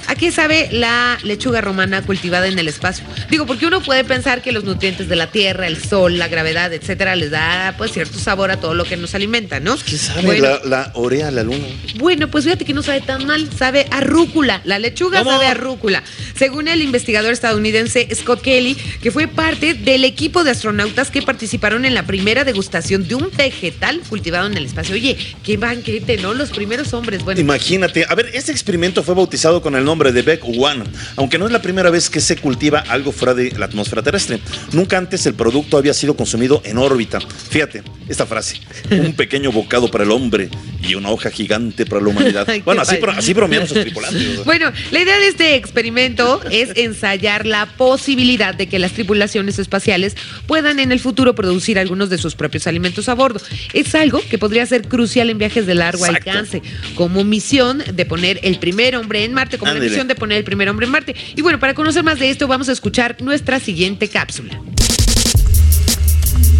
¿a 0.08 0.14
qué 0.16 0.32
sabe 0.32 0.68
la 0.72 1.18
lechuga 1.22 1.60
romana 1.60 2.02
cultivada 2.02 2.48
en 2.48 2.58
el 2.58 2.66
espacio? 2.66 3.04
Digo, 3.30 3.46
porque 3.46 3.66
uno 3.66 3.80
puede 3.82 4.02
pensar 4.04 4.42
que 4.42 4.50
los 4.50 4.64
nutrientes 4.64 5.08
de 5.08 5.14
la 5.14 5.30
Tierra, 5.30 5.66
el 5.66 5.82
Sol, 5.82 6.18
la 6.18 6.26
gravedad, 6.28 6.72
etcétera, 6.72 7.14
les 7.14 7.30
da 7.30 7.74
pues 7.78 7.92
cierto 7.92 8.18
sabor 8.18 8.50
a 8.50 8.58
todo 8.58 8.74
lo 8.74 8.84
que 8.84 8.96
nos 8.96 9.14
alimenta, 9.14 9.60
¿no? 9.60 9.76
¿Qué 9.78 9.96
sabe 9.96 10.22
Bueno, 10.22 10.42
la, 10.42 10.60
la 10.64 10.90
orea, 10.94 11.30
la 11.30 11.42
luna? 11.44 11.66
Bueno, 11.96 12.28
pues 12.28 12.44
fíjate 12.44 12.64
que 12.64 12.74
no 12.74 12.82
sabe 12.82 13.02
tan 13.02 13.26
mal, 13.26 13.48
sabe 13.56 13.86
a 13.90 14.00
rúcula. 14.00 14.60
La 14.64 14.78
lechuga 14.78 15.20
¿Cómo? 15.20 15.30
sabe 15.30 15.46
a 15.46 15.54
rúcula. 15.54 16.02
Según 16.34 16.68
el 16.68 16.82
investigador 16.82 17.32
estadounidense 17.32 18.08
Scott 18.14 18.40
Kelly, 18.40 18.76
que 19.02 19.10
fue 19.10 19.28
parte 19.28 19.74
del 19.74 20.04
equipo 20.04 20.42
de 20.42 20.52
astronautas 20.52 21.10
que 21.10 21.22
participaron 21.22 21.84
en 21.84 21.94
la 21.94 22.04
primera 22.06 22.44
degustación 22.44 23.06
de 23.06 23.14
un 23.14 23.30
vegetal 23.36 24.00
cultivado 24.08 24.46
en 24.46 24.56
el 24.56 24.64
espacio. 24.64 24.94
Oye, 24.94 25.18
qué 25.44 25.56
banquete, 25.56 26.16
¿no? 26.16 26.32
Los 26.34 26.50
primeros 26.50 26.94
hombres. 26.94 27.22
Bueno, 27.24 27.40
Imagínate. 27.40 28.06
A 28.08 28.14
ver, 28.14 28.30
este 28.32 28.52
experimento 28.52 29.02
fue 29.02 29.14
bautizado 29.14 29.60
con 29.60 29.74
el 29.76 29.84
nombre 29.84 29.97
de 29.98 30.22
Beck 30.22 30.44
One, 30.44 30.84
aunque 31.16 31.38
no 31.38 31.46
es 31.46 31.52
la 31.52 31.60
primera 31.60 31.90
vez 31.90 32.08
que 32.08 32.20
se 32.20 32.36
cultiva 32.36 32.84
algo 32.88 33.12
fuera 33.12 33.34
de 33.34 33.50
la 33.58 33.66
atmósfera 33.66 34.02
terrestre. 34.02 34.40
Nunca 34.72 34.96
antes 34.96 35.26
el 35.26 35.34
producto 35.34 35.76
había 35.76 35.92
sido 35.92 36.16
consumido 36.16 36.62
en 36.64 36.78
órbita. 36.78 37.18
Fíjate, 37.20 37.82
esta 38.08 38.26
frase. 38.26 38.60
Un 38.90 39.12
pequeño 39.14 39.52
bocado 39.52 39.90
para 39.90 40.04
el 40.04 40.10
hombre 40.10 40.48
y 40.82 40.94
una 40.94 41.10
hoja 41.10 41.30
gigante 41.30 41.86
para 41.86 42.02
la 42.02 42.08
humanidad. 42.08 42.46
Bueno, 42.64 42.82
así, 42.82 42.98
así 43.16 43.32
bromean 43.34 43.66
sus 43.66 43.80
tripulantes. 43.80 44.44
Bueno, 44.44 44.72
la 44.90 45.00
idea 45.00 45.18
de 45.18 45.28
este 45.28 45.54
experimento 45.54 46.40
es 46.50 46.70
ensayar 46.76 47.46
la 47.46 47.66
posibilidad 47.66 48.54
de 48.54 48.66
que 48.66 48.78
las 48.78 48.92
tripulaciones 48.92 49.58
espaciales 49.58 50.16
puedan 50.46 50.78
en 50.78 50.92
el 50.92 51.00
futuro 51.00 51.34
producir 51.34 51.78
algunos 51.78 52.10
de 52.10 52.18
sus 52.18 52.34
propios 52.34 52.66
alimentos 52.66 53.08
a 53.08 53.14
bordo. 53.14 53.40
Es 53.72 53.94
algo 53.94 54.20
que 54.28 54.38
podría 54.38 54.66
ser 54.66 54.88
crucial 54.88 55.30
en 55.30 55.38
viajes 55.38 55.66
de 55.66 55.74
largo 55.74 56.04
Exacto. 56.04 56.30
alcance, 56.30 56.62
como 56.94 57.24
misión 57.24 57.82
de 57.92 58.04
poner 58.04 58.40
el 58.42 58.58
primer 58.58 58.96
hombre 58.96 59.24
en 59.24 59.32
Marte, 59.32 59.58
como 59.58 59.72
la 59.72 59.80
misión 59.80 60.08
de 60.08 60.14
poner 60.14 60.38
el 60.38 60.44
primer 60.44 60.68
hombre 60.68 60.86
en 60.86 60.92
Marte. 60.92 61.14
Y 61.36 61.42
bueno, 61.42 61.58
para 61.58 61.74
conocer 61.74 62.02
más 62.02 62.18
de 62.18 62.30
esto, 62.30 62.48
vamos 62.48 62.68
a 62.68 62.72
escuchar 62.72 63.16
nuestra 63.20 63.60
siguiente 63.60 64.08
cápsula. 64.08 64.60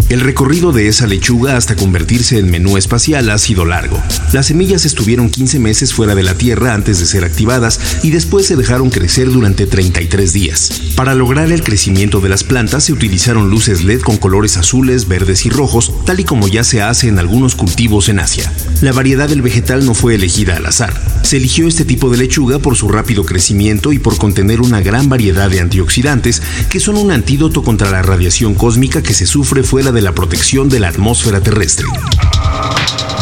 El 0.08 0.20
recorrido 0.20 0.72
de 0.72 0.88
esa 0.88 1.06
lechuga 1.06 1.58
hasta 1.58 1.76
convertirse 1.76 2.38
en 2.38 2.50
menú 2.50 2.78
espacial 2.78 3.28
ha 3.28 3.36
sido 3.36 3.66
largo. 3.66 4.02
Las 4.32 4.46
semillas 4.46 4.86
estuvieron 4.86 5.28
15 5.28 5.58
meses 5.58 5.92
fuera 5.92 6.14
de 6.14 6.22
la 6.22 6.32
Tierra 6.32 6.72
antes 6.72 6.98
de 6.98 7.04
ser 7.04 7.24
activadas 7.24 7.78
y 8.02 8.10
después 8.10 8.46
se 8.46 8.56
dejaron 8.56 8.88
crecer 8.88 9.30
durante 9.30 9.66
33 9.66 10.32
días. 10.32 10.70
Para 10.96 11.14
lograr 11.14 11.52
el 11.52 11.62
crecimiento 11.62 12.20
de 12.20 12.30
las 12.30 12.42
plantas 12.42 12.84
se 12.84 12.94
utilizaron 12.94 13.50
luces 13.50 13.84
LED 13.84 14.00
con 14.00 14.16
colores 14.16 14.56
azules, 14.56 15.08
verdes 15.08 15.44
y 15.44 15.50
rojos, 15.50 15.92
tal 16.06 16.20
y 16.20 16.24
como 16.24 16.48
ya 16.48 16.64
se 16.64 16.80
hace 16.80 17.08
en 17.08 17.18
algunos 17.18 17.54
cultivos 17.54 18.08
en 18.08 18.20
Asia. 18.20 18.50
La 18.80 18.92
variedad 18.92 19.28
del 19.28 19.42
vegetal 19.42 19.84
no 19.84 19.92
fue 19.92 20.14
elegida 20.14 20.56
al 20.56 20.64
azar. 20.64 20.94
Se 21.22 21.36
eligió 21.36 21.68
este 21.68 21.84
tipo 21.84 22.08
de 22.08 22.16
lechuga 22.16 22.58
por 22.58 22.76
su 22.76 22.88
rápido 22.88 23.26
crecimiento 23.26 23.92
y 23.92 23.98
por 23.98 24.16
contener 24.16 24.62
una 24.62 24.80
gran 24.80 25.10
variedad 25.10 25.50
de 25.50 25.60
antioxidantes 25.60 26.40
que 26.70 26.80
son 26.80 26.96
un 26.96 27.10
antídoto 27.10 27.62
contra 27.62 27.90
la 27.90 28.00
radiación 28.00 28.54
cósmica 28.54 29.02
que 29.02 29.12
se 29.12 29.26
sufre 29.26 29.62
fuera 29.62 29.92
de 29.92 29.97
la 30.02 30.12
protección 30.12 30.68
de 30.68 30.80
la 30.80 30.88
atmósfera 30.88 31.40
terrestre. 31.40 31.86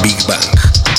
Big 0.02 0.16
Bang. 0.26 0.40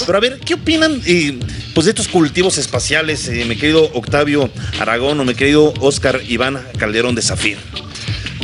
Pero 0.05 0.17
a 0.17 0.21
ver, 0.21 0.39
¿qué 0.39 0.53
opinan 0.53 1.01
eh, 1.05 1.39
pues 1.73 1.85
de 1.85 1.91
estos 1.91 2.07
cultivos 2.07 2.57
espaciales, 2.57 3.27
eh, 3.27 3.45
mi 3.45 3.55
querido 3.55 3.83
Octavio 3.93 4.49
Aragón 4.79 5.19
o 5.19 5.25
mi 5.25 5.35
querido 5.35 5.73
Oscar 5.79 6.21
Iván 6.27 6.61
Calderón 6.77 7.15
de 7.15 7.21
Zafir? 7.21 7.57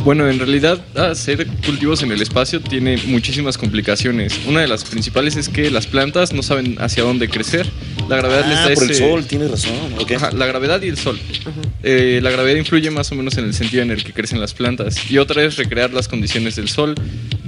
Bueno, 0.04 0.28
en 0.28 0.38
realidad 0.38 0.78
hacer 0.96 1.46
cultivos 1.64 2.02
en 2.02 2.12
el 2.12 2.20
espacio 2.20 2.60
tiene 2.60 2.98
muchísimas 3.06 3.56
complicaciones. 3.56 4.38
Una 4.46 4.60
de 4.60 4.68
las 4.68 4.84
principales 4.84 5.34
es 5.36 5.48
que 5.48 5.70
las 5.70 5.86
plantas 5.86 6.34
no 6.34 6.42
saben 6.42 6.76
hacia 6.78 7.02
dónde 7.04 7.28
crecer. 7.30 7.66
La 8.10 8.16
gravedad 8.16 8.46
les 8.46 8.58
Ah, 8.58 8.68
da 8.68 8.74
por 8.74 8.84
el 8.84 8.90
ese- 8.90 9.00
sol, 9.08 9.24
tienes 9.24 9.50
razón. 9.50 9.72
ok. 9.98 10.12
Ajá, 10.12 10.30
la 10.32 10.44
gravedad 10.44 10.82
y 10.82 10.88
el 10.88 10.98
sol. 10.98 11.18
Eh, 11.82 12.20
la 12.22 12.30
gravedad 12.30 12.56
influye 12.56 12.90
más 12.90 13.10
o 13.12 13.14
menos 13.14 13.38
en 13.38 13.46
el 13.46 13.54
sentido 13.54 13.82
en 13.82 13.90
el 13.92 14.04
que 14.04 14.12
crecen 14.12 14.40
las 14.40 14.52
plantas. 14.52 15.10
Y 15.10 15.16
otra 15.16 15.42
es 15.42 15.56
recrear 15.56 15.94
las 15.94 16.06
condiciones 16.06 16.54
del 16.56 16.68
sol. 16.68 16.94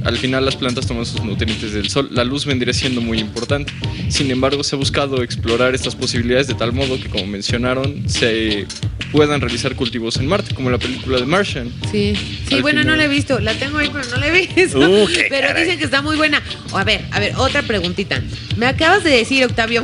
Al 0.04 0.16
final 0.16 0.44
las 0.46 0.56
plantas 0.56 0.86
toman 0.86 1.04
sus 1.04 1.22
nutrientes 1.25 1.75
del 1.75 1.90
sol. 1.90 2.08
La 2.10 2.25
luz 2.25 2.46
vendría 2.46 2.72
siendo 2.72 3.02
muy 3.02 3.18
importante. 3.18 3.70
Sin 4.08 4.30
embargo, 4.30 4.64
se 4.64 4.76
ha 4.76 4.78
buscado 4.78 5.22
explorar 5.22 5.75
estas 5.75 5.94
posibilidades 5.94 6.46
de 6.46 6.54
tal 6.54 6.72
modo 6.72 6.98
que, 6.98 7.10
como 7.10 7.26
mencionaron, 7.26 8.08
se 8.08 8.66
puedan 9.12 9.40
realizar 9.40 9.75
cultivos 9.75 10.16
en 10.16 10.26
Marte, 10.26 10.54
como 10.54 10.68
en 10.68 10.72
la 10.75 10.78
película 10.78 11.18
de 11.18 11.26
Martian. 11.26 11.70
Sí, 11.90 12.14
sí, 12.49 12.61
bueno, 12.61 12.85
no 12.85 12.97
la 12.97 13.05
he 13.05 13.09
visto, 13.09 13.38
la 13.41 13.55
tengo 13.55 13.79
ahí, 13.79 13.91
pero 13.93 14.05
no 14.07 14.17
la 14.17 14.29
he 14.29 14.47
visto. 14.47 14.79
Uh, 14.79 15.09
pero 15.29 15.49
caray. 15.49 15.65
dicen 15.65 15.79
que 15.79 15.85
está 15.85 16.03
muy 16.03 16.17
buena. 16.17 16.43
O, 16.73 16.79
a 16.79 16.85
ver, 16.85 17.05
a 17.11 17.21
ver, 17.21 17.35
otra 17.37 17.62
preguntita. 17.62 18.23
Me 18.57 18.67
acabas 18.67 19.05
de 19.05 19.11
decir, 19.11 19.45
Octavio, 19.45 19.83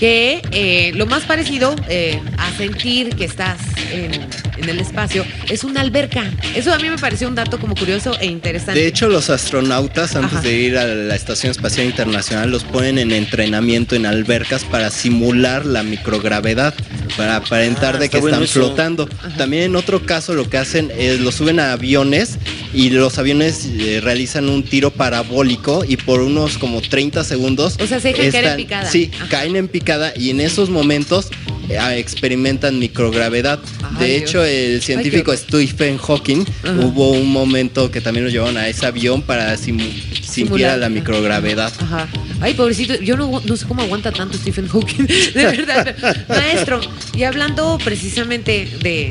que 0.00 0.40
eh, 0.50 0.92
lo 0.94 1.04
más 1.04 1.24
parecido 1.24 1.76
eh, 1.88 2.18
a 2.38 2.50
sentir 2.56 3.14
que 3.16 3.26
estás 3.26 3.58
en, 3.92 4.14
en 4.56 4.68
el 4.70 4.80
espacio 4.80 5.26
es 5.50 5.62
una 5.62 5.82
alberca. 5.82 6.24
Eso 6.54 6.72
a 6.72 6.78
mí 6.78 6.88
me 6.88 6.96
pareció 6.96 7.28
un 7.28 7.34
dato 7.34 7.58
como 7.60 7.74
curioso 7.74 8.18
e 8.18 8.24
interesante. 8.24 8.80
De 8.80 8.86
hecho, 8.86 9.08
los 9.08 9.28
astronautas 9.28 10.16
antes 10.16 10.32
Ajá. 10.38 10.40
de 10.40 10.54
ir 10.54 10.78
a 10.78 10.86
la 10.86 11.14
Estación 11.14 11.50
Espacial 11.50 11.84
Internacional 11.86 12.50
los 12.50 12.64
ponen 12.64 12.98
en 12.98 13.12
entrenamiento 13.12 13.94
en 13.94 14.06
albercas 14.06 14.64
para 14.64 14.88
simular 14.90 15.66
la 15.66 15.82
microgravedad, 15.82 16.72
para 17.18 17.36
aparentar 17.36 17.96
Ah, 17.96 17.98
de 17.98 18.08
que 18.08 18.18
están 18.18 18.42
eso. 18.42 18.54
flotando. 18.60 19.06
También 19.36 19.64
en 19.64 19.76
otro 19.76 20.06
caso 20.06 20.32
lo 20.32 20.48
que 20.48 20.56
hacen 20.56 20.90
es 20.96 21.20
los 21.20 21.34
suben 21.34 21.60
a 21.60 21.72
aviones 21.72 22.38
y 22.72 22.90
los 22.90 23.18
aviones 23.18 23.66
eh, 23.78 24.00
realizan 24.02 24.48
un 24.48 24.62
tiro 24.62 24.90
parabólico 24.90 25.84
y 25.86 25.96
por 25.96 26.20
unos 26.20 26.56
como 26.58 26.80
30 26.80 27.24
segundos 27.24 27.76
O 27.80 27.86
sea, 27.86 28.00
se 28.00 28.08
dejan 28.12 28.30
caer 28.30 28.44
en 28.46 28.56
picada. 28.56 28.90
Sí, 28.90 29.10
Ajá. 29.14 29.28
caen 29.28 29.56
en 29.56 29.68
picada 29.68 30.12
y 30.16 30.30
en 30.30 30.40
esos 30.40 30.70
momentos 30.70 31.28
eh, 31.68 31.78
experimentan 31.98 32.78
microgravedad. 32.78 33.58
Ay, 33.82 33.98
de 33.98 34.06
Dios. 34.18 34.22
hecho, 34.30 34.44
el 34.44 34.82
científico 34.82 35.30
horror. 35.30 35.44
Stephen 35.44 35.98
Hawking 35.98 36.44
Ajá. 36.64 36.72
hubo 36.86 37.10
un 37.12 37.30
momento 37.30 37.90
que 37.90 38.00
también 38.00 38.24
lo 38.24 38.30
llevaron 38.30 38.56
a 38.56 38.68
ese 38.68 38.86
avión 38.86 39.22
para 39.22 39.56
simu- 39.56 39.92
sintiera 40.30 40.76
la 40.76 40.88
microgravedad. 40.88 41.72
Ajá. 41.80 42.08
Ay, 42.40 42.54
pobrecito, 42.54 42.94
yo 43.00 43.16
no, 43.16 43.40
no 43.44 43.56
sé 43.56 43.66
cómo 43.66 43.82
aguanta 43.82 44.12
tanto 44.12 44.38
Stephen 44.38 44.66
Hawking, 44.68 45.04
de 45.34 45.44
verdad. 45.44 45.96
Maestro, 46.28 46.80
y 47.14 47.24
hablando 47.24 47.78
precisamente 47.84 48.66
de, 48.82 49.10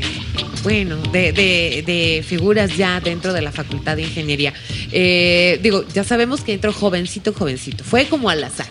bueno, 0.64 0.96
de, 1.12 1.32
de- 1.32 1.84
de 1.86 2.24
figuras 2.26 2.76
ya 2.76 3.00
dentro 3.00 3.32
de 3.32 3.40
la 3.42 3.52
Facultad 3.52 3.96
de 3.96 4.02
Ingeniería, 4.02 4.52
eh, 4.92 5.60
digo, 5.62 5.84
ya 5.94 6.02
sabemos 6.04 6.40
que 6.42 6.52
entró 6.54 6.72
jovencito, 6.72 7.32
jovencito, 7.32 7.84
fue 7.84 8.06
como 8.06 8.30
al 8.30 8.42
azar. 8.42 8.66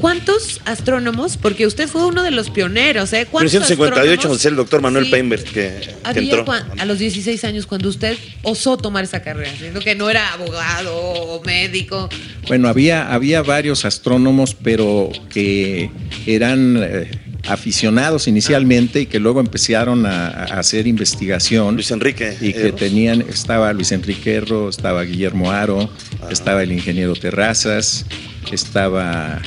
¿Cuántos 0.00 0.60
astrónomos? 0.64 1.36
Porque 1.36 1.66
usted 1.66 1.88
fue 1.88 2.06
uno 2.06 2.22
de 2.22 2.30
los 2.30 2.50
pioneros, 2.50 3.12
¿eh? 3.12 3.26
¿Cuántos 3.30 3.52
1958 3.52 4.12
astrónomos? 4.12 4.38
decía 4.38 4.50
el 4.50 4.56
doctor 4.56 4.82
Manuel 4.82 5.06
Sí. 5.06 5.52
Que, 5.52 5.94
entró. 6.14 6.44
a 6.78 6.84
los 6.84 6.98
16 6.98 7.44
años 7.44 7.66
cuando 7.66 7.88
usted 7.88 8.16
osó 8.42 8.76
tomar 8.76 9.04
esa 9.04 9.22
carrera, 9.22 9.50
siendo 9.58 9.80
que 9.80 9.94
no 9.94 10.10
era 10.10 10.32
abogado 10.32 10.94
o 10.96 11.42
médico. 11.44 12.08
Bueno, 12.46 12.68
había, 12.68 13.12
había 13.12 13.42
varios 13.42 13.84
astrónomos, 13.84 14.54
pero 14.54 15.10
que 15.30 15.90
eran 16.26 16.78
eh, 16.82 17.10
aficionados 17.48 18.28
inicialmente 18.28 19.02
y 19.02 19.06
que 19.06 19.18
luego 19.18 19.40
empezaron 19.40 20.06
a, 20.06 20.28
a 20.28 20.44
hacer 20.58 20.86
investigación. 20.86 21.74
Luis 21.74 21.90
Enrique. 21.90 22.36
y 22.40 22.52
que 22.52 22.68
Erros. 22.68 22.80
tenían, 22.80 23.22
estaba 23.22 23.72
Luis 23.72 23.92
Enrique 23.92 24.34
Erro, 24.34 24.68
estaba 24.68 25.02
Guillermo 25.02 25.50
Aro, 25.50 25.88
estaba 26.30 26.62
el 26.62 26.72
ingeniero 26.72 27.14
Terrazas, 27.14 28.04
estaba 28.52 29.40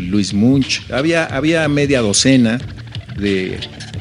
Luis 0.00 0.32
Munch, 0.34 0.82
había, 0.90 1.24
había 1.26 1.68
media 1.68 2.00
docena 2.00 2.58
de 3.16 3.58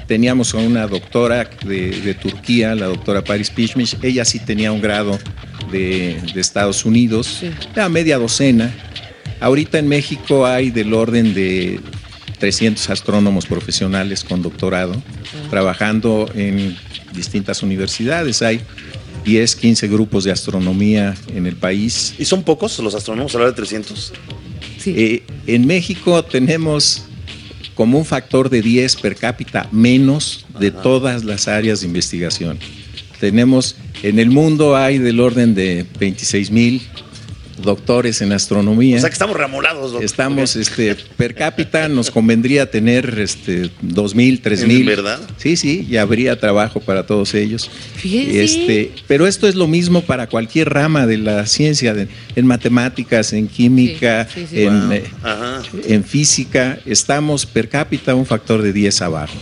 teníamos 0.08 0.54
a 0.56 0.58
una 0.58 0.88
doctora 0.88 1.50
de, 1.66 1.92
de 2.02 2.14
Turquía, 2.16 2.74
la 2.74 2.88
doctora 2.88 3.24
Paris 3.24 3.50
Pishmish, 3.52 3.96
ella 4.02 4.26
sí 4.26 4.40
tenía 4.40 4.72
un 4.72 4.82
grado 4.82 5.20
de, 5.72 6.20
de 6.34 6.42
Estados 6.42 6.84
Unidos, 6.86 7.28
Sí. 7.42 7.50
era 7.74 7.90
media 7.90 8.18
docena. 8.18 8.74
Ahorita 9.40 9.78
en 9.78 9.88
México 9.88 10.46
hay 10.48 10.72
del 10.72 10.94
orden 10.94 11.34
de 11.34 11.80
300 12.40 12.90
astrónomos 12.90 13.46
profesionales 13.46 14.24
con 14.24 14.42
doctorado 14.42 15.02
trabajando 15.50 16.30
en 16.36 16.76
distintas 17.14 17.62
universidades. 17.64 18.42
Hay 18.42 18.62
10, 19.26 19.56
15 19.56 19.88
grupos 19.88 20.24
de 20.24 20.32
astronomía 20.32 21.16
en 21.36 21.46
el 21.46 21.56
país. 21.56 22.16
¿Y 22.18 22.26
son 22.26 22.44
pocos 22.44 22.80
los 22.80 22.96
astrónomos? 22.96 23.34
Hablar 23.36 23.52
de 23.52 23.56
300. 23.58 24.14
Sí. 24.80 24.94
Eh, 24.98 25.24
en 25.56 25.66
México 25.68 26.24
tenemos 26.24 27.04
como 27.76 27.98
un 27.98 28.06
factor 28.06 28.50
de 28.50 28.62
10 28.62 28.98
per 28.98 29.16
cápita 29.16 29.68
menos 29.72 30.46
de 30.60 30.72
todas 30.72 31.24
las 31.24 31.48
áreas 31.48 31.82
de 31.82 31.88
investigación. 31.88 32.60
Tenemos, 33.20 33.76
en 34.04 34.20
el 34.20 34.30
mundo 34.30 34.76
hay 34.76 34.98
del 34.98 35.20
orden 35.20 35.56
de 35.56 35.86
26 36.00 36.52
mil 36.52 36.82
doctores 37.62 38.22
en 38.22 38.32
astronomía. 38.32 38.98
O 38.98 39.00
sea 39.00 39.10
que 39.10 39.14
estamos 39.14 39.36
ramolados. 39.38 39.92
doctor. 39.92 40.04
Estamos, 40.04 40.56
este, 40.56 40.96
per 41.18 41.36
cápita 41.36 41.88
nos 41.88 42.10
convendría 42.12 42.70
tener 42.70 43.18
este, 43.20 43.70
dos 43.82 44.16
mil, 44.16 44.42
tres 44.42 44.62
¿En 44.62 44.68
mil. 44.70 44.86
verdad? 44.86 45.20
Sí, 45.38 45.56
sí, 45.56 45.88
y 45.90 45.98
habría 45.98 46.40
trabajo 46.40 46.80
para 46.80 47.06
todos 47.06 47.34
ellos. 47.34 47.70
Fíjense. 47.96 48.44
Este, 48.44 48.92
pero 49.08 49.28
esto 49.28 49.48
es 49.48 49.56
lo 49.56 49.68
mismo 49.68 50.02
para 50.02 50.28
cualquier 50.28 50.70
rama 50.70 51.06
de 51.08 51.18
la 51.18 51.46
ciencia, 51.46 51.94
de- 51.94 52.08
en 52.36 52.46
matemáticas, 52.46 53.34
en 53.34 53.48
química, 53.48 54.28
Sí, 54.34 54.42
sí, 54.42 54.48
sí. 54.52 54.64
en, 54.64 54.80
Wow. 54.90 54.94
eh, 54.94 55.04
en 55.90 56.04
física, 56.04 56.80
estamos 56.86 57.46
per 57.46 57.70
cápita 57.70 58.16
un 58.16 58.26
factor 58.26 58.62
de 58.62 58.74
10 58.74 59.02
abajo. 59.02 59.36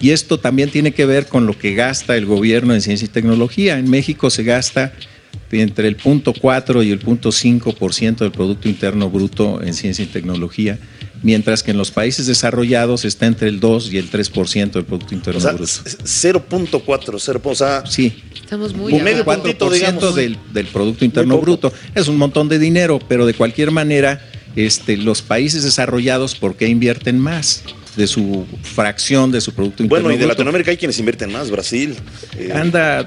Y 0.00 0.10
esto 0.10 0.38
también 0.38 0.68
tiene 0.70 0.92
que 0.92 1.06
ver 1.06 1.26
con 1.28 1.46
lo 1.46 1.56
que 1.58 1.74
gasta 1.74 2.16
el 2.16 2.26
gobierno 2.26 2.74
en 2.74 2.82
ciencia 2.82 3.06
y 3.06 3.08
tecnología. 3.08 3.78
En 3.78 3.88
México 3.88 4.28
se 4.28 4.42
gasta 4.42 4.92
entre 5.60 5.88
el 5.88 5.96
punto 5.96 6.32
4 6.38 6.82
y 6.82 6.90
el 6.90 6.98
punto 6.98 7.30
5% 7.30 8.16
del 8.18 8.30
Producto 8.32 8.68
Interno 8.68 9.10
Bruto 9.10 9.62
en 9.62 9.74
ciencia 9.74 10.04
y 10.04 10.08
tecnología, 10.08 10.78
mientras 11.22 11.62
que 11.62 11.70
en 11.70 11.78
los 11.78 11.90
países 11.90 12.26
desarrollados 12.26 13.04
está 13.04 13.26
entre 13.26 13.48
el 13.48 13.60
2 13.60 13.92
y 13.92 13.98
el 13.98 14.10
3% 14.10 14.72
del 14.72 14.84
Producto 14.84 15.14
Interno 15.14 15.38
O 15.38 15.42
sea, 15.42 15.52
Bruto. 15.52 15.66
c- 15.66 15.96
0.4, 16.04 17.18
0. 17.18 17.40
O 17.44 17.54
sea, 17.54 17.84
Sí, 17.86 18.22
Estamos 18.34 18.74
muy 18.74 18.92
un 18.92 19.02
medio 19.02 19.24
puntito, 19.24 19.68
4% 19.68 19.72
digamos. 19.72 20.14
del, 20.14 20.36
del 20.52 20.66
Producto 20.66 21.04
Interno. 21.04 21.38
Bruto. 21.38 21.72
Es 21.94 22.08
un 22.08 22.16
montón 22.18 22.48
de 22.48 22.58
dinero, 22.58 22.98
pero 23.08 23.24
de 23.26 23.32
cualquier 23.34 23.70
manera, 23.70 24.20
este, 24.54 24.96
los 24.98 25.22
países 25.22 25.64
desarrollados, 25.64 26.34
¿por 26.34 26.54
qué 26.56 26.68
invierten 26.68 27.18
más? 27.18 27.62
De 27.96 28.06
su 28.08 28.44
fracción 28.62 29.30
de 29.30 29.40
su 29.40 29.52
Producto 29.52 29.82
Interno 29.84 30.02
bueno, 30.02 30.16
y 30.16 30.18
de. 30.20 30.26
Latinoamérica 30.26 30.72
hay 30.72 30.76
quienes 30.76 30.98
invierten 30.98 31.30
más. 31.30 31.50
Brasil. 31.50 31.94
eh, 32.36 32.50
Anda, 32.52 33.06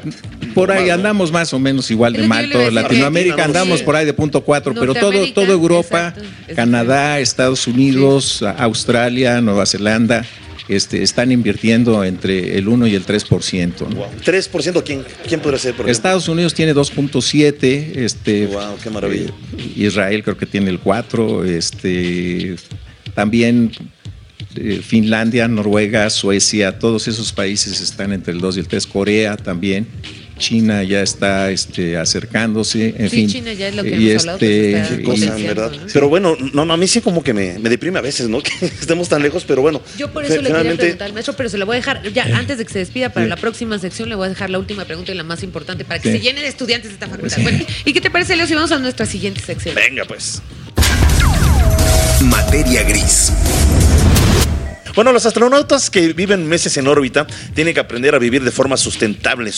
por 0.54 0.72
ahí 0.72 0.80
Más, 0.80 0.88
¿no? 0.88 0.94
andamos 0.94 1.32
más 1.32 1.54
o 1.54 1.60
menos 1.60 1.92
igual 1.92 2.14
de 2.14 2.26
mal 2.28 2.44
yo 2.44 2.48
le 2.48 2.54
todo. 2.54 2.62
iba 2.62 2.68
a 2.68 2.72
decir. 2.72 2.84
Latinoamérica 2.84 3.34
Argentina, 3.36 3.60
andamos 3.60 3.80
sí. 3.80 3.86
por 3.86 3.96
ahí 3.98 4.06
de 4.06 4.14
punto 4.14 4.42
cuatro, 4.42 4.74
pero 4.74 4.94
todo, 4.94 5.34
todo 5.34 5.52
Europa, 5.52 6.14
exacto, 6.16 6.22
es 6.48 6.56
Canadá, 6.56 7.20
Estados 7.20 7.68
Unidos, 7.68 8.42
Australia, 8.58 9.42
Nueva 9.42 9.66
Zelanda, 9.66 10.26
este, 10.70 11.02
están 11.04 11.32
invirtiendo 11.32 12.04
entre 12.04 12.58
el 12.58 12.68
1 12.68 12.88
y 12.88 12.96
el 12.96 13.06
3%. 13.06 13.74
¿no? 13.90 13.96
wow. 13.96 14.08
3%, 14.26 14.84
¿quién, 14.84 15.04
¿quién 15.28 15.40
podría 15.40 15.60
ser? 15.60 15.72
Por 15.74 15.86
ejemplo? 15.86 15.92
Estados 15.92 16.28
Unidos 16.28 16.54
tiene 16.54 16.74
2.7, 16.74 17.92
este 17.98 18.48
Wow, 18.48 18.78
qué 18.82 18.90
maravilla. 18.90 19.32
eh, 19.58 19.72
Israel 19.78 20.24
creo 20.24 20.38
que 20.38 20.46
tiene 20.46 20.70
el 20.70 20.80
4, 20.80 21.46
este 21.46 22.56
también 23.16 23.72
eh, 24.58 24.82
Finlandia, 24.86 25.48
Noruega, 25.48 26.10
Suecia, 26.10 26.80
todos 26.80 27.08
esos 27.08 27.32
países 27.32 27.82
están 27.82 28.12
entre 28.14 28.34
el 28.34 28.40
2 28.40 28.58
y 28.58 28.60
el 28.62 28.68
3, 28.68 28.88
Corea 28.88 29.38
también. 29.38 29.88
China 30.38 30.84
ya 30.84 31.02
está 31.02 31.50
este, 31.50 31.98
acercándose, 31.98 32.94
en 33.00 33.10
Sí, 33.10 33.16
fin. 33.18 33.28
China 33.30 33.54
ya 33.54 33.70
es 33.70 33.76
lo 33.76 33.82
que 33.82 33.98
y 33.98 34.12
hemos 34.12 34.22
hablado, 34.22 34.38
que 34.38 34.46
se 34.46 34.70
este, 34.70 34.82
está 34.84 34.98
Qué 34.98 35.04
cosa, 35.04 35.36
verdad. 35.36 35.72
¿no? 35.72 35.88
Pero 35.92 36.10
bueno, 36.10 36.38
no, 36.54 36.64
no, 36.64 36.74
a 36.74 36.78
mí 36.78 36.88
sí 36.88 37.02
como 37.02 37.24
que 37.24 37.34
me, 37.34 37.58
me 37.58 37.70
deprime 37.70 37.98
a 37.98 38.04
veces, 38.04 38.30
¿no? 38.30 38.40
Que 38.44 38.66
estemos 38.68 39.10
tan 39.10 39.24
lejos, 39.24 39.46
pero 39.48 39.64
bueno. 39.64 39.82
Yo 39.98 40.14
por 40.14 40.24
eso 40.24 40.40
le 40.40 40.52
quería 40.52 40.76
preguntar 40.76 41.08
al 41.08 41.14
maestro, 41.14 41.36
pero 41.36 41.50
se 41.50 41.58
lo 41.58 41.66
voy 41.66 41.78
a 41.78 41.80
dejar, 41.80 42.04
ya 42.14 42.26
antes 42.38 42.60
de 42.60 42.66
que 42.66 42.72
se 42.72 42.78
despida 42.78 43.12
para 43.12 43.26
la 43.26 43.36
próxima 43.36 43.80
sección, 43.80 44.10
le 44.10 44.16
voy 44.16 44.28
a 44.28 44.30
dejar 44.30 44.52
la 44.52 44.60
última 44.60 44.86
pregunta 44.86 45.12
y 45.12 45.16
la 45.16 45.24
más 45.24 45.42
importante 45.42 45.86
para 45.86 46.00
que 46.00 46.12
Sí. 46.12 46.18
se 46.20 46.24
llenen 46.24 46.44
de 46.44 46.50
estudiantes 46.50 46.90
de 46.92 46.94
esta 46.94 47.08
facultad. 47.08 47.42
Bueno, 47.42 47.66
¿Y 47.86 47.94
qué 47.94 48.02
te 48.02 48.12
parece, 48.12 48.36
Leo, 48.36 48.46
si 48.46 48.54
vamos 48.54 48.72
a 48.72 48.78
nuestra 48.78 49.08
siguiente 49.08 49.42
sección? 49.42 49.74
Venga, 49.74 50.06
pues. 50.06 50.44
Materia 52.22 52.84
gris. 52.84 53.32
Bueno, 54.98 55.12
los 55.12 55.28
astronautas 55.28 55.92
que 55.92 56.12
viven 56.14 56.48
meses 56.48 56.76
en 56.76 56.88
órbita 56.88 57.28
tienen 57.54 57.76
que 57.76 57.80
aprender 57.80 58.16
a 58.16 58.18
vivir 58.18 58.44
de 58.44 58.50
forma 58.50 58.78
sustentable, 58.78 59.52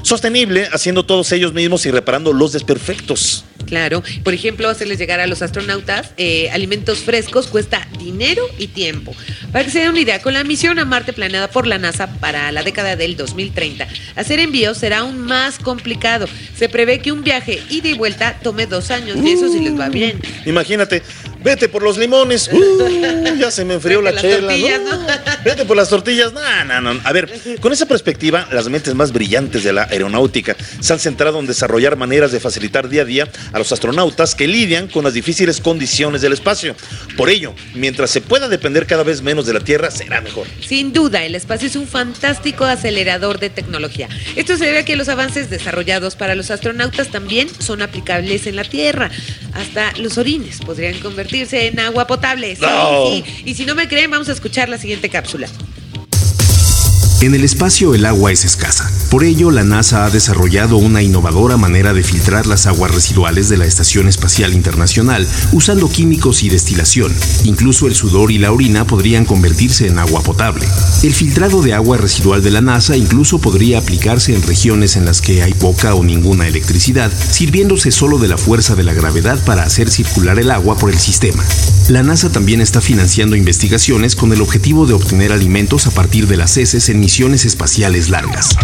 sostenible, 0.00 0.70
haciendo 0.72 1.04
todos 1.04 1.30
ellos 1.32 1.52
mismos 1.52 1.84
y 1.84 1.90
reparando 1.90 2.32
los 2.32 2.52
desperfectos. 2.52 3.44
Claro, 3.66 4.02
por 4.24 4.32
ejemplo, 4.32 4.70
hacerles 4.70 4.98
llegar 4.98 5.20
a 5.20 5.26
los 5.26 5.42
astronautas 5.42 6.12
eh, 6.16 6.48
alimentos 6.50 7.00
frescos 7.00 7.46
cuesta 7.48 7.86
dinero 7.98 8.42
y 8.56 8.68
tiempo. 8.68 9.14
Para 9.52 9.66
que 9.66 9.70
se 9.70 9.80
den 9.80 9.90
una 9.90 10.00
idea, 10.00 10.22
con 10.22 10.32
la 10.32 10.44
misión 10.44 10.78
a 10.78 10.86
Marte 10.86 11.12
planeada 11.12 11.50
por 11.50 11.66
la 11.66 11.76
NASA 11.76 12.06
para 12.18 12.50
la 12.50 12.62
década 12.62 12.96
del 12.96 13.18
2030, 13.18 13.86
hacer 14.14 14.38
envíos 14.38 14.78
será 14.78 15.00
aún 15.00 15.18
más 15.18 15.58
complicado. 15.58 16.26
Se 16.56 16.70
prevé 16.70 17.00
que 17.00 17.12
un 17.12 17.22
viaje 17.22 17.62
ida 17.68 17.88
y 17.88 17.94
vuelta 17.94 18.38
tome 18.42 18.66
dos 18.66 18.90
años, 18.90 19.18
y 19.22 19.32
eso 19.32 19.52
sí 19.52 19.60
les 19.60 19.78
va 19.78 19.90
bien. 19.90 20.18
Imagínate, 20.46 21.02
vete 21.46 21.68
por 21.68 21.82
los 21.84 21.96
limones. 21.96 22.50
Uh, 22.52 23.36
ya 23.38 23.52
se 23.52 23.64
me 23.64 23.74
enfrió 23.74 24.02
la 24.02 24.20
chela. 24.20 24.52
¿no? 24.52 24.96
¿no? 24.96 25.06
Vete 25.44 25.64
por 25.64 25.76
las 25.76 25.88
tortillas. 25.88 26.32
No, 26.32 26.40
no, 26.64 26.80
no. 26.80 27.00
A 27.04 27.12
ver, 27.12 27.30
con 27.60 27.72
esa 27.72 27.86
perspectiva, 27.86 28.48
las 28.50 28.68
mentes 28.68 28.94
más 28.94 29.12
brillantes 29.12 29.62
de 29.62 29.72
la 29.72 29.84
aeronáutica 29.84 30.56
se 30.80 30.92
han 30.92 30.98
centrado 30.98 31.38
en 31.38 31.46
desarrollar 31.46 31.96
maneras 31.96 32.32
de 32.32 32.40
facilitar 32.40 32.88
día 32.88 33.02
a 33.02 33.04
día 33.04 33.28
a 33.52 33.58
los 33.58 33.70
astronautas 33.70 34.34
que 34.34 34.48
lidian 34.48 34.88
con 34.88 35.04
las 35.04 35.14
difíciles 35.14 35.60
condiciones 35.60 36.20
del 36.20 36.32
espacio. 36.32 36.74
Por 37.16 37.30
ello, 37.30 37.54
mientras 37.74 38.10
se 38.10 38.20
pueda 38.20 38.48
depender 38.48 38.86
cada 38.86 39.04
vez 39.04 39.22
menos 39.22 39.46
de 39.46 39.52
la 39.52 39.60
Tierra, 39.60 39.92
será 39.92 40.20
mejor. 40.20 40.48
Sin 40.66 40.92
duda, 40.92 41.22
el 41.22 41.36
espacio 41.36 41.68
es 41.68 41.76
un 41.76 41.86
fantástico 41.86 42.64
acelerador 42.64 43.38
de 43.38 43.50
tecnología. 43.50 44.08
Esto 44.34 44.56
se 44.56 44.64
debe 44.64 44.78
a 44.78 44.84
que 44.84 44.96
los 44.96 45.08
avances 45.08 45.48
desarrollados 45.48 46.16
para 46.16 46.34
los 46.34 46.50
astronautas 46.50 47.12
también 47.12 47.48
son 47.60 47.82
aplicables 47.82 48.48
en 48.48 48.56
la 48.56 48.64
Tierra. 48.64 49.12
Hasta 49.54 49.92
los 49.98 50.18
orines 50.18 50.58
podrían 50.58 50.98
convertirse 50.98 51.35
en 51.52 51.78
agua 51.80 52.06
potable. 52.06 52.54
Sí, 52.56 52.62
No. 52.62 53.06
sí. 53.10 53.24
Y 53.44 53.54
si 53.54 53.64
no 53.66 53.74
me 53.74 53.88
creen, 53.88 54.10
vamos 54.10 54.28
a 54.28 54.32
escuchar 54.32 54.68
la 54.68 54.78
siguiente 54.78 55.08
cápsula. 55.08 55.48
En 57.22 57.34
el 57.34 57.44
espacio 57.44 57.94
el 57.94 58.04
agua 58.04 58.30
es 58.30 58.44
escasa. 58.44 58.92
Por 59.10 59.24
ello, 59.24 59.50
la 59.50 59.64
NASA 59.64 60.04
ha 60.04 60.10
desarrollado 60.10 60.76
una 60.76 61.02
innovadora 61.02 61.56
manera 61.56 61.94
de 61.94 62.02
filtrar 62.02 62.46
las 62.46 62.66
aguas 62.66 62.94
residuales 62.94 63.48
de 63.48 63.56
la 63.56 63.64
Estación 63.64 64.06
Espacial 64.06 64.52
Internacional 64.52 65.26
usando 65.52 65.88
químicos 65.88 66.42
y 66.42 66.50
destilación. 66.50 67.14
Incluso 67.44 67.86
el 67.86 67.94
sudor 67.94 68.32
y 68.32 68.38
la 68.38 68.52
orina 68.52 68.86
podrían 68.86 69.24
convertirse 69.24 69.86
en 69.86 69.98
agua 69.98 70.22
potable. 70.22 70.66
El 71.02 71.14
filtrado 71.14 71.62
de 71.62 71.72
agua 71.72 71.96
residual 71.96 72.42
de 72.42 72.50
la 72.50 72.60
NASA 72.60 72.98
incluso 72.98 73.38
podría 73.38 73.78
aplicarse 73.78 74.34
en 74.34 74.42
regiones 74.42 74.96
en 74.96 75.06
las 75.06 75.22
que 75.22 75.42
hay 75.42 75.54
poca 75.54 75.94
o 75.94 76.04
ninguna 76.04 76.46
electricidad, 76.46 77.10
sirviéndose 77.30 77.92
solo 77.92 78.18
de 78.18 78.28
la 78.28 78.36
fuerza 78.36 78.74
de 78.74 78.84
la 78.84 78.92
gravedad 78.92 79.42
para 79.46 79.62
hacer 79.62 79.88
circular 79.88 80.38
el 80.38 80.50
agua 80.50 80.76
por 80.76 80.90
el 80.90 80.98
sistema. 80.98 81.42
La 81.88 82.02
NASA 82.02 82.30
también 82.30 82.60
está 82.60 82.82
financiando 82.82 83.36
investigaciones 83.36 84.16
con 84.16 84.32
el 84.34 84.42
objetivo 84.42 84.86
de 84.86 84.94
obtener 84.94 85.32
alimentos 85.32 85.86
a 85.86 85.92
partir 85.92 86.26
de 86.26 86.36
las 86.36 86.56
heces 86.58 86.90
en 86.90 87.05
misiones 87.06 87.44
espaciales 87.44 88.10
largas. 88.10 88.56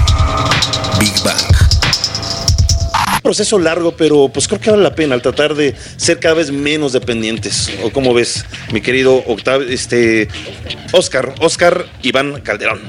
Big 0.98 1.14
Bang. 1.22 3.22
proceso 3.22 3.56
largo, 3.56 3.96
pero 3.96 4.30
pues 4.30 4.48
creo 4.48 4.60
que 4.60 4.72
vale 4.72 4.82
la 4.82 4.96
pena 4.96 5.14
al 5.14 5.22
tratar 5.22 5.54
de 5.54 5.76
ser 5.96 6.18
cada 6.18 6.34
vez 6.34 6.50
menos 6.50 6.92
dependientes. 6.92 7.70
¿O 7.84 7.92
cómo 7.92 8.12
ves, 8.12 8.44
mi 8.72 8.80
querido 8.80 9.22
Octavio, 9.28 9.68
este, 9.68 10.26
Oscar, 10.90 11.36
Oscar 11.38 11.86
Iván 12.02 12.40
Calderón? 12.40 12.80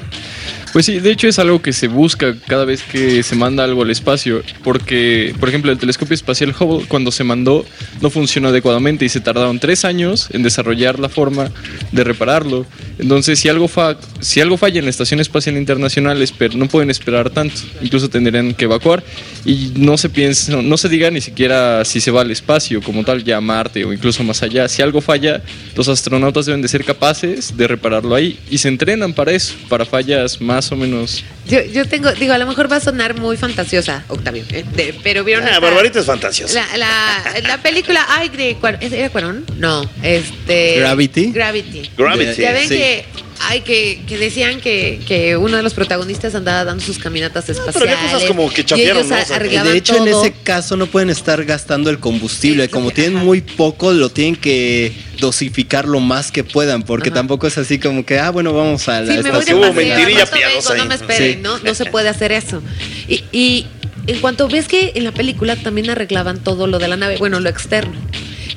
Pues 0.73 0.87
sí, 0.87 0.99
de 0.99 1.11
hecho 1.11 1.27
es 1.27 1.37
algo 1.37 1.61
que 1.61 1.71
se 1.71 1.87
busca 1.87 2.35
cada 2.47 2.65
vez 2.65 2.81
que 2.81 3.21
se 3.21 3.35
manda 3.35 3.63
algo 3.63 3.83
al 3.83 3.91
espacio, 3.91 4.41
porque, 4.63 5.35
por 5.39 5.47
ejemplo, 5.47 5.71
el 5.71 5.77
telescopio 5.77 6.15
espacial 6.15 6.51
Hubble 6.59 6.87
cuando 6.87 7.11
se 7.11 7.23
mandó 7.23 7.63
no 8.01 8.09
funcionó 8.09 8.47
adecuadamente 8.47 9.05
y 9.05 9.09
se 9.09 9.21
tardaron 9.21 9.59
tres 9.59 9.85
años 9.85 10.29
en 10.31 10.41
desarrollar 10.41 10.97
la 10.97 11.09
forma 11.09 11.51
de 11.91 12.03
repararlo. 12.03 12.65
Entonces, 12.97 13.37
si 13.37 13.49
algo, 13.49 13.67
fa 13.67 13.97
si 14.19 14.41
algo 14.41 14.57
falla 14.57 14.79
en 14.79 14.85
la 14.85 14.89
Estación 14.89 15.19
Espacial 15.19 15.57
Internacional, 15.57 16.19
esper 16.23 16.55
no 16.55 16.67
pueden 16.67 16.89
esperar 16.89 17.29
tanto, 17.29 17.61
incluso 17.83 18.09
tendrían 18.09 18.55
que 18.55 18.65
evacuar 18.65 19.03
y 19.45 19.73
no 19.75 19.95
se 19.99 20.09
piensa, 20.09 20.59
no 20.59 20.77
se 20.77 20.89
diga 20.89 21.11
ni 21.11 21.21
siquiera 21.21 21.85
si 21.85 22.01
se 22.01 22.09
va 22.09 22.21
al 22.21 22.31
espacio 22.31 22.81
como 22.81 23.03
tal, 23.03 23.23
ya 23.23 23.37
a 23.37 23.41
Marte 23.41 23.85
o 23.85 23.93
incluso 23.93 24.23
más 24.23 24.41
allá. 24.41 24.67
Si 24.67 24.81
algo 24.81 25.01
falla, 25.01 25.43
los 25.75 25.87
astronautas 25.87 26.47
deben 26.47 26.63
de 26.63 26.67
ser 26.67 26.83
capaces 26.83 27.55
de 27.55 27.67
repararlo 27.67 28.15
ahí 28.15 28.39
y 28.49 28.57
se 28.57 28.69
entrenan 28.69 29.13
para 29.13 29.33
eso, 29.33 29.53
para 29.69 29.85
fallas 29.85 30.41
más 30.41 30.62
o 30.71 30.75
menos 30.75 31.23
Yo, 31.45 31.61
yo 31.61 31.87
tengo, 31.87 32.11
digo, 32.13 32.33
a 32.33 32.37
lo 32.37 32.47
mejor 32.47 32.71
va 32.71 32.77
a 32.77 32.79
sonar 32.79 33.15
muy 33.19 33.35
fantasiosa, 33.37 34.03
Octavio, 34.07 34.43
¿eh? 34.49 34.63
De- 34.75 34.95
pero 35.03 35.23
vieron 35.23 35.43
Ah, 35.45 35.47
esta- 35.47 35.59
Barbarita 35.59 35.99
es 35.99 36.05
fantasiosa. 36.05 36.65
La, 36.71 36.77
la, 36.77 37.39
la 37.47 37.57
película, 37.61 38.05
ay, 38.09 38.29
de 38.29 38.55
Cuar- 38.57 38.77
¿es- 38.81 38.93
¿era 38.93 39.09
Cuarón? 39.09 39.45
No, 39.57 39.83
este... 40.01 40.79
Gravity. 40.79 41.31
Gravity. 41.31 41.91
Gravity. 41.97 42.41
Ya 42.41 42.51
ven 42.53 42.69
Sí. 42.69 42.75
que, 42.75 43.05
ay, 43.41 43.61
que, 43.61 44.01
que 44.07 44.17
decían 44.17 44.59
que, 44.61 44.99
que 45.07 45.35
uno 45.37 45.57
de 45.57 45.63
los 45.63 45.73
protagonistas 45.73 46.35
andaba 46.35 46.63
dando 46.65 46.83
sus 46.83 46.97
caminatas 46.99 47.45
pero 47.47 47.59
espaciales. 47.59 47.97
había 47.97 48.11
cosas 48.13 48.27
como 48.27 48.49
que 48.51 48.61
y 48.61 48.63
chapearon, 48.63 49.05
ellos 49.05 49.29
¿no? 49.63 49.63
De 49.71 49.77
hecho, 49.77 49.95
en 49.97 50.07
ese 50.07 50.33
caso 50.43 50.75
no 50.77 50.87
pueden 50.87 51.09
estar 51.09 51.43
gastando 51.45 51.89
el 51.89 51.99
combustible. 51.99 52.69
Como 52.69 52.91
tienen 52.91 53.15
muy 53.15 53.41
poco, 53.41 53.91
lo 53.91 54.09
tienen 54.09 54.35
que 54.35 54.91
dosificar 55.19 55.87
lo 55.87 55.99
más 55.99 56.31
que 56.31 56.43
puedan, 56.43 56.83
porque 56.83 57.09
Ajá. 57.09 57.15
tampoco 57.15 57.47
es 57.47 57.57
así 57.57 57.79
como 57.79 58.05
que, 58.05 58.19
ah, 58.19 58.29
bueno, 58.31 58.53
vamos 58.53 58.87
a 58.89 59.01
la 59.01 59.13
Sí, 59.17 59.23
me 59.23 59.31
voy 59.31 59.31
de 59.31 59.39
estación. 59.39 59.59
Paseo, 59.61 59.73
mentirilla 59.73 60.25
piadosa 60.25 60.75
no 60.75 60.85
me 60.85 60.95
esperen, 60.95 61.33
Sí. 61.35 61.39
¿no? 61.41 61.59
No 61.59 61.73
se 61.75 61.85
puede 61.85 62.09
hacer 62.09 62.31
eso. 62.31 62.61
Y, 63.07 63.23
y 63.31 63.67
en 64.07 64.19
cuanto 64.19 64.47
ves 64.47 64.67
que 64.67 64.91
en 64.95 65.03
la 65.05 65.11
película 65.11 65.55
también 65.55 65.89
arreglaban 65.89 66.43
todo 66.43 66.67
lo 66.67 66.79
de 66.79 66.87
la 66.87 66.97
nave, 66.97 67.17
bueno, 67.17 67.39
lo 67.39 67.49
externo. 67.49 67.93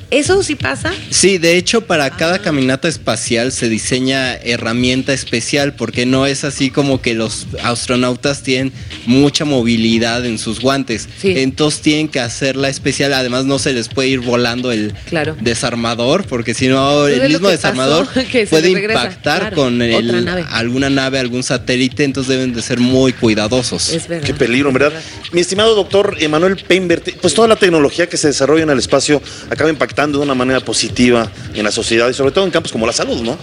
¿Eso 0.09 0.41
sí 0.41 0.55
pasa? 0.55 0.93
Sí, 1.09 1.37
de 1.37 1.57
hecho, 1.57 1.81
para 1.81 2.09
cada 2.11 2.35
Ah. 2.35 2.39
caminata 2.41 2.87
espacial 2.87 3.51
se 3.51 3.67
diseña 3.67 4.35
herramienta 4.35 5.11
especial, 5.11 5.73
porque 5.73 6.05
no 6.05 6.25
es 6.25 6.45
así 6.45 6.69
como 6.69 7.01
que 7.01 7.13
los 7.13 7.45
astronautas 7.61 8.41
tienen 8.41 8.71
mucha 9.05 9.43
movilidad 9.43 10.25
en 10.25 10.37
sus 10.37 10.61
guantes. 10.61 11.09
Sí. 11.21 11.33
Entonces 11.37 11.81
tienen 11.81 12.07
que 12.07 12.21
hacerla 12.21 12.69
especial. 12.69 13.13
Además, 13.13 13.43
no 13.43 13.59
se 13.59 13.73
les 13.73 13.89
puede 13.89 14.07
ir 14.07 14.19
volando 14.21 14.71
el 14.71 14.93
Claro. 15.09 15.35
desarmador, 15.41 16.25
porque 16.25 16.53
si 16.53 16.67
no, 16.69 17.05
el 17.07 17.27
mismo 17.29 17.49
desarmador 17.49 18.05
pasó, 18.07 18.21
puede 18.49 18.69
impactar 18.69 19.39
claro, 19.41 19.55
con 19.57 19.81
el- 19.81 19.93
otra 20.07 20.21
nave. 20.21 20.45
alguna 20.51 20.89
nave, 20.89 21.19
algún 21.19 21.43
satélite. 21.43 22.05
Entonces 22.05 22.29
deben 22.29 22.53
de 22.53 22.61
ser 22.61 22.79
muy 22.79 23.11
cuidadosos. 23.11 23.89
Es 23.89 24.07
verdad. 24.07 24.25
Qué 24.25 24.33
peligro, 24.33 24.69
en 24.69 24.73
verdad. 24.75 24.93
Mi 25.33 25.41
estimado 25.41 25.75
doctor 25.75 26.15
Emanuel 26.21 26.55
Peinbert, 26.55 27.09
pues 27.19 27.33
toda 27.33 27.49
la 27.49 27.57
tecnología 27.57 28.07
que 28.07 28.15
se 28.15 28.27
desarrolla 28.27 28.63
en 28.63 28.69
el 28.69 28.79
espacio 28.79 29.21
acaba 29.49 29.69
impactando 29.69 29.96
de 30.05 30.17
una 30.19 30.35
manera 30.35 30.59
positiva 30.59 31.31
en 31.55 31.63
la 31.63 31.71
sociedad 31.71 32.07
y 32.07 32.13
sobre 32.13 32.31
todo 32.31 32.45
en 32.45 32.51
campos 32.51 32.71
como 32.71 32.85
la 32.85 32.93
salud, 32.93 33.21
¿no? 33.23 33.37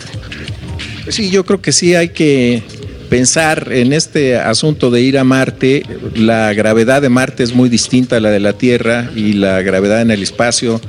Sí, 1.08 1.28
yo 1.28 1.44
creo 1.44 1.60
que 1.60 1.72
sí 1.72 1.96
hay 1.96 2.10
que 2.10 2.62
pensar 3.10 3.72
en 3.72 3.92
este 3.92 4.38
asunto 4.38 4.90
de 4.90 5.00
ir 5.00 5.18
a 5.18 5.24
Marte. 5.24 5.82
La 6.14 6.52
gravedad 6.54 7.02
de 7.02 7.08
Marte 7.08 7.42
es 7.42 7.52
muy 7.52 7.68
distinta 7.68 8.16
a 8.16 8.20
la 8.20 8.30
de 8.30 8.38
la 8.38 8.52
Tierra 8.52 9.10
y 9.16 9.32
la 9.32 9.62
gravedad 9.62 10.00
en 10.00 10.12
el 10.12 10.22
espacio 10.22 10.80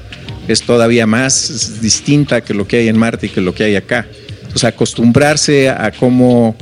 es 0.47 0.62
todavía 0.62 1.08
más 1.08 1.82
distinta 1.82 2.41
que 2.41 2.54
lo 2.54 2.67
que 2.67 2.78
hay 2.78 2.88
en 2.88 2.97
Marte 2.99 3.25
y 3.25 3.30
que 3.30 3.41
lo 3.41 3.56
que 3.56 3.63
hay 3.63 3.75
acá. 3.75 4.08
Entonces, 4.41 4.65
acostumbrarse 4.65 5.69
a 5.69 5.91
cómo, 5.91 6.56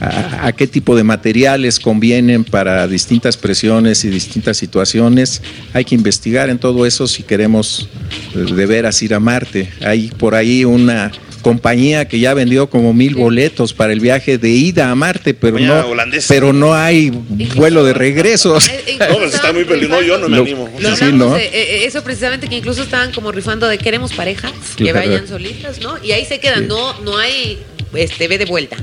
a, 0.00 0.46
a 0.46 0.52
qué 0.52 0.66
tipo 0.66 0.96
de 0.96 1.04
materiales 1.04 1.78
convienen 1.78 2.44
para 2.44 2.86
distintas 2.88 3.36
presiones 3.36 4.04
y 4.04 4.08
distintas 4.08 4.56
situaciones, 4.56 5.42
hay 5.72 5.84
que 5.84 5.94
investigar 5.94 6.48
en 6.50 6.58
todo 6.58 6.86
eso 6.86 7.06
si 7.06 7.22
queremos 7.22 7.88
eh, 8.34 8.38
de 8.52 8.66
veras 8.66 9.02
ir 9.02 9.14
a 9.14 9.20
Marte. 9.20 9.70
Hay 9.82 10.08
por 10.08 10.34
ahí 10.34 10.64
una 10.64 11.12
compañía 11.42 12.06
que 12.06 12.20
ya 12.20 12.34
vendió 12.34 12.68
como 12.68 12.92
mil 12.92 13.14
boletos 13.14 13.72
para 13.72 13.94
el 13.94 14.00
viaje 14.00 14.36
de 14.36 14.50
ida 14.50 14.90
a 14.90 14.94
Marte, 14.94 15.32
pero 15.32 15.58
no, 15.58 15.86
holandesa. 15.86 16.26
pero 16.28 16.52
no 16.52 16.74
hay 16.74 17.10
vuelo 17.56 17.82
de 17.84 17.94
regreso. 17.94 18.58
Eh, 18.86 18.96
No, 19.08 19.18
pues 19.18 19.34
está 19.34 19.52
muy 19.52 19.64
peligroso. 19.64 20.00
No, 20.00 20.06
yo 20.06 20.18
no 20.18 20.28
me 20.28 20.36
Lo- 20.36 20.42
animo. 20.42 20.68
Lo 20.78 20.96
Sí, 20.96 21.04
hablamos 21.04 21.28
¿no? 21.30 21.34
de, 21.36 21.44
eh, 21.46 21.84
eso 21.86 22.02
precisamente 22.04 22.48
que 22.48 22.56
incluso 22.56 22.82
estaban 22.82 23.12
como 23.12 23.32
rifando 23.32 23.66
de 23.68 23.78
queremos 23.78 24.12
parejas 24.12 24.52
que 24.76 24.92
vayan 24.92 25.26
solitas, 25.28 25.80
¿no? 25.80 25.94
Y 26.04 26.12
ahí 26.12 26.24
se 26.26 26.40
quedan, 26.40 26.68
no, 26.68 26.98
no 27.00 27.16
hay 27.16 27.58
este 27.94 28.28
ve 28.28 28.36
de 28.38 28.44
vuelta. 28.46 28.76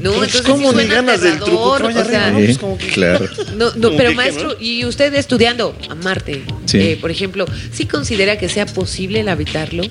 No, 0.00 0.12
Pues, 0.14 0.34
entonces 0.34 0.42
¿cómo 0.50 0.72
sí 0.72 0.86
ganas 0.86 1.20
del 1.20 1.38
truco? 1.38 1.72
o 1.72 1.78
sea, 1.92 2.00
arriba, 2.00 2.30
¿no? 2.30 2.38
Sí, 2.38 2.44
Pues 2.46 2.58
como 2.58 2.78
que- 2.78 2.86
claro. 2.88 3.28
no, 3.56 3.66
no, 3.66 3.72
Como 3.82 3.96
pero 3.96 4.10
que, 4.10 4.16
maestro, 4.16 4.48
¿no? 4.48 4.54
y 4.60 4.84
usted 4.84 5.12
estudiando 5.14 5.76
a 5.88 5.94
Marte, 5.94 6.42
Sí. 6.66 6.78
eh, 6.78 6.98
por 7.00 7.10
ejemplo, 7.10 7.44
¿sí 7.72 7.84
considera 7.86 8.38
que 8.38 8.48
sea 8.48 8.66
posible 8.66 9.20
el 9.20 9.28
habitarlo? 9.28 9.82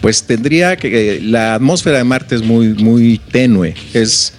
Pues 0.00 0.22
tendría 0.22 0.76
que 0.76 1.20
la 1.22 1.54
atmósfera 1.54 1.98
de 1.98 2.04
Marte 2.04 2.36
es 2.36 2.42
muy 2.42 2.68
muy 2.68 3.18
tenue, 3.32 3.74
es 3.92 4.32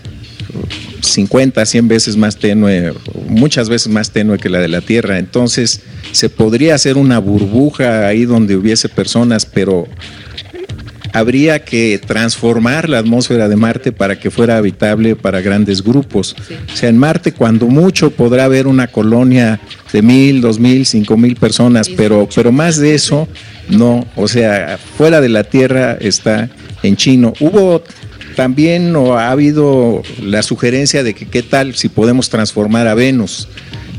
50, 1.02 1.66
100 1.66 1.88
veces 1.88 2.18
más 2.18 2.38
tenue, 2.38 2.94
muchas 3.28 3.70
veces 3.70 3.88
más 3.90 4.12
tenue 4.12 4.38
que 4.38 4.50
la 4.50 4.60
de 4.60 4.68
la 4.68 4.82
Tierra. 4.82 5.20
Entonces, 5.20 5.82
se 6.12 6.30
podría 6.30 6.76
hacer 6.76 6.98
una 6.98 7.20
burbuja 7.20 8.08
ahí 8.08 8.26
donde 8.26 8.56
hubiese 8.56 8.90
personas, 8.90 9.46
pero 9.46 9.88
habría 11.18 11.64
que 11.64 12.00
transformar 12.06 12.90
la 12.90 13.00
atmósfera 13.00 13.50
de 13.50 13.56
Marte 13.56 13.92
para 13.92 14.20
que 14.20 14.30
fuera 14.30 14.58
habitable 14.58 15.16
para 15.16 15.42
grandes 15.42 15.84
grupos. 15.84 16.36
Sí. 16.48 16.54
O 16.74 16.76
sea, 16.76 16.90
en 16.90 16.98
Marte 16.98 17.32
cuando 17.32 17.68
mucho 17.68 18.12
podrá 18.12 18.46
haber 18.46 18.68
una 18.68 18.88
colonia 18.88 19.60
de 19.92 20.02
mil, 20.02 20.42
dos 20.42 20.60
mil, 20.60 20.86
cinco 20.86 21.18
mil 21.18 21.36
personas, 21.36 21.90
pero, 21.90 22.28
pero 22.34 22.52
más 22.52 22.78
de 22.78 22.94
eso 22.94 23.28
no. 23.70 24.06
O 24.16 24.28
sea, 24.28 24.78
fuera 24.98 25.22
de 25.22 25.30
la 25.30 25.44
Tierra 25.44 25.98
está 26.00 26.50
en 26.84 26.96
chino. 26.96 27.34
Hubo 27.40 27.84
también 28.36 28.96
o 28.96 29.18
ha 29.18 29.32
habido 29.32 30.04
la 30.22 30.44
sugerencia 30.44 31.04
de 31.04 31.16
que 31.16 31.26
qué 31.26 31.42
tal 31.42 31.74
si 31.74 31.90
podemos 31.90 32.30
transformar 32.30 32.88
a 32.88 32.94
Venus. 32.94 33.48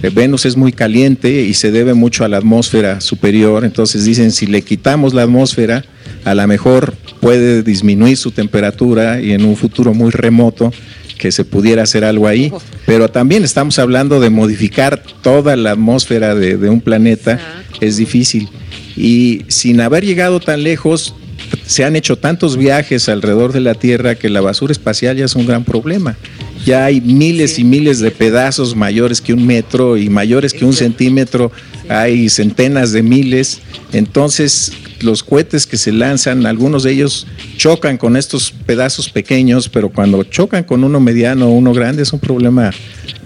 eh, 0.03 0.11
Venus 0.11 0.47
es 0.47 0.57
muy 0.57 0.73
caliente 0.73 1.43
y 1.43 1.55
se 1.55 1.71
debe 1.73 1.95
mucho 1.95 2.25
a 2.25 2.29
la 2.29 2.37
atmósfera 2.37 3.01
superior, 3.01 3.65
entonces 3.65 4.05
dicen 4.05 4.31
si 4.31 4.47
le 4.47 4.63
quitamos 4.63 5.13
la 5.13 5.25
atmósfera, 5.25 5.85
a 6.25 6.35
lo 6.35 6.47
mejor 6.47 6.95
puede 7.21 7.63
disminuir 7.63 8.17
su 8.17 8.31
temperatura 8.31 9.21
y 9.21 9.33
en 9.33 9.45
un 9.45 9.57
futuro 9.57 9.95
muy 9.95 10.11
remoto 10.11 10.73
que 11.19 11.33
se 11.33 11.45
pudiera 11.45 11.83
hacer 11.83 12.05
algo 12.05 12.29
ahí, 12.29 12.53
pero 12.87 13.09
también 13.09 13.45
estamos 13.45 13.79
hablando 13.79 14.21
de 14.21 14.31
modificar 14.31 15.03
toda 15.21 15.57
la 15.57 15.73
atmósfera 15.73 16.35
de, 16.35 16.57
de 16.57 16.71
un 16.71 16.81
planeta, 16.81 17.41
es 17.81 17.97
difícil. 17.97 18.49
Y 18.97 19.43
sin 19.49 19.81
haber 19.81 20.05
llegado 20.05 20.39
tan 20.39 20.63
lejos, 20.63 21.15
se 21.67 21.85
han 21.85 21.97
hecho 21.97 22.17
tantos 22.17 22.57
viajes 22.57 23.09
alrededor 23.09 23.53
de 23.53 23.61
la 23.61 23.75
Tierra 23.75 24.15
que 24.15 24.29
la 24.29 24.41
basura 24.41 24.73
espacial 24.73 25.17
ya 25.17 25.25
es 25.25 25.35
un 25.35 25.47
gran 25.47 25.65
problema. 25.65 26.17
Ya 26.65 26.85
hay 26.85 27.01
miles 27.01 27.59
y 27.59 27.65
miles 27.65 28.01
de 28.01 28.11
pedazos 28.11 28.75
mayores 28.75 29.21
que 29.21 29.33
un 29.33 29.47
metro 29.47 29.97
y 29.97 30.09
mayores 30.09 30.53
que 30.53 30.65
un 30.65 30.73
centímetro, 30.73 31.53
hay 31.89 32.29
centenas 32.29 32.93
de 32.93 33.03
miles. 33.03 33.61
Entonces, 33.93 34.73
los 35.01 35.23
cohetes 35.23 35.67
que 35.67 35.77
se 35.77 35.93
lanzan, 35.93 36.47
algunos 36.47 36.83
de 36.83 36.93
ellos 36.93 37.27
chocan 37.57 37.97
con 37.97 38.17
estos 38.17 38.53
pedazos 38.67 39.09
pequeños, 39.09 39.69
pero 39.69 39.91
cuando 39.91 40.23
chocan 40.25 40.65
con 40.65 40.85
uno 40.85 41.01
mediano 41.01 41.49
o 41.49 41.51
uno 41.51 41.73
grande 41.73 42.03
es 42.03 42.13
un 42.13 42.21
problema 42.21 42.71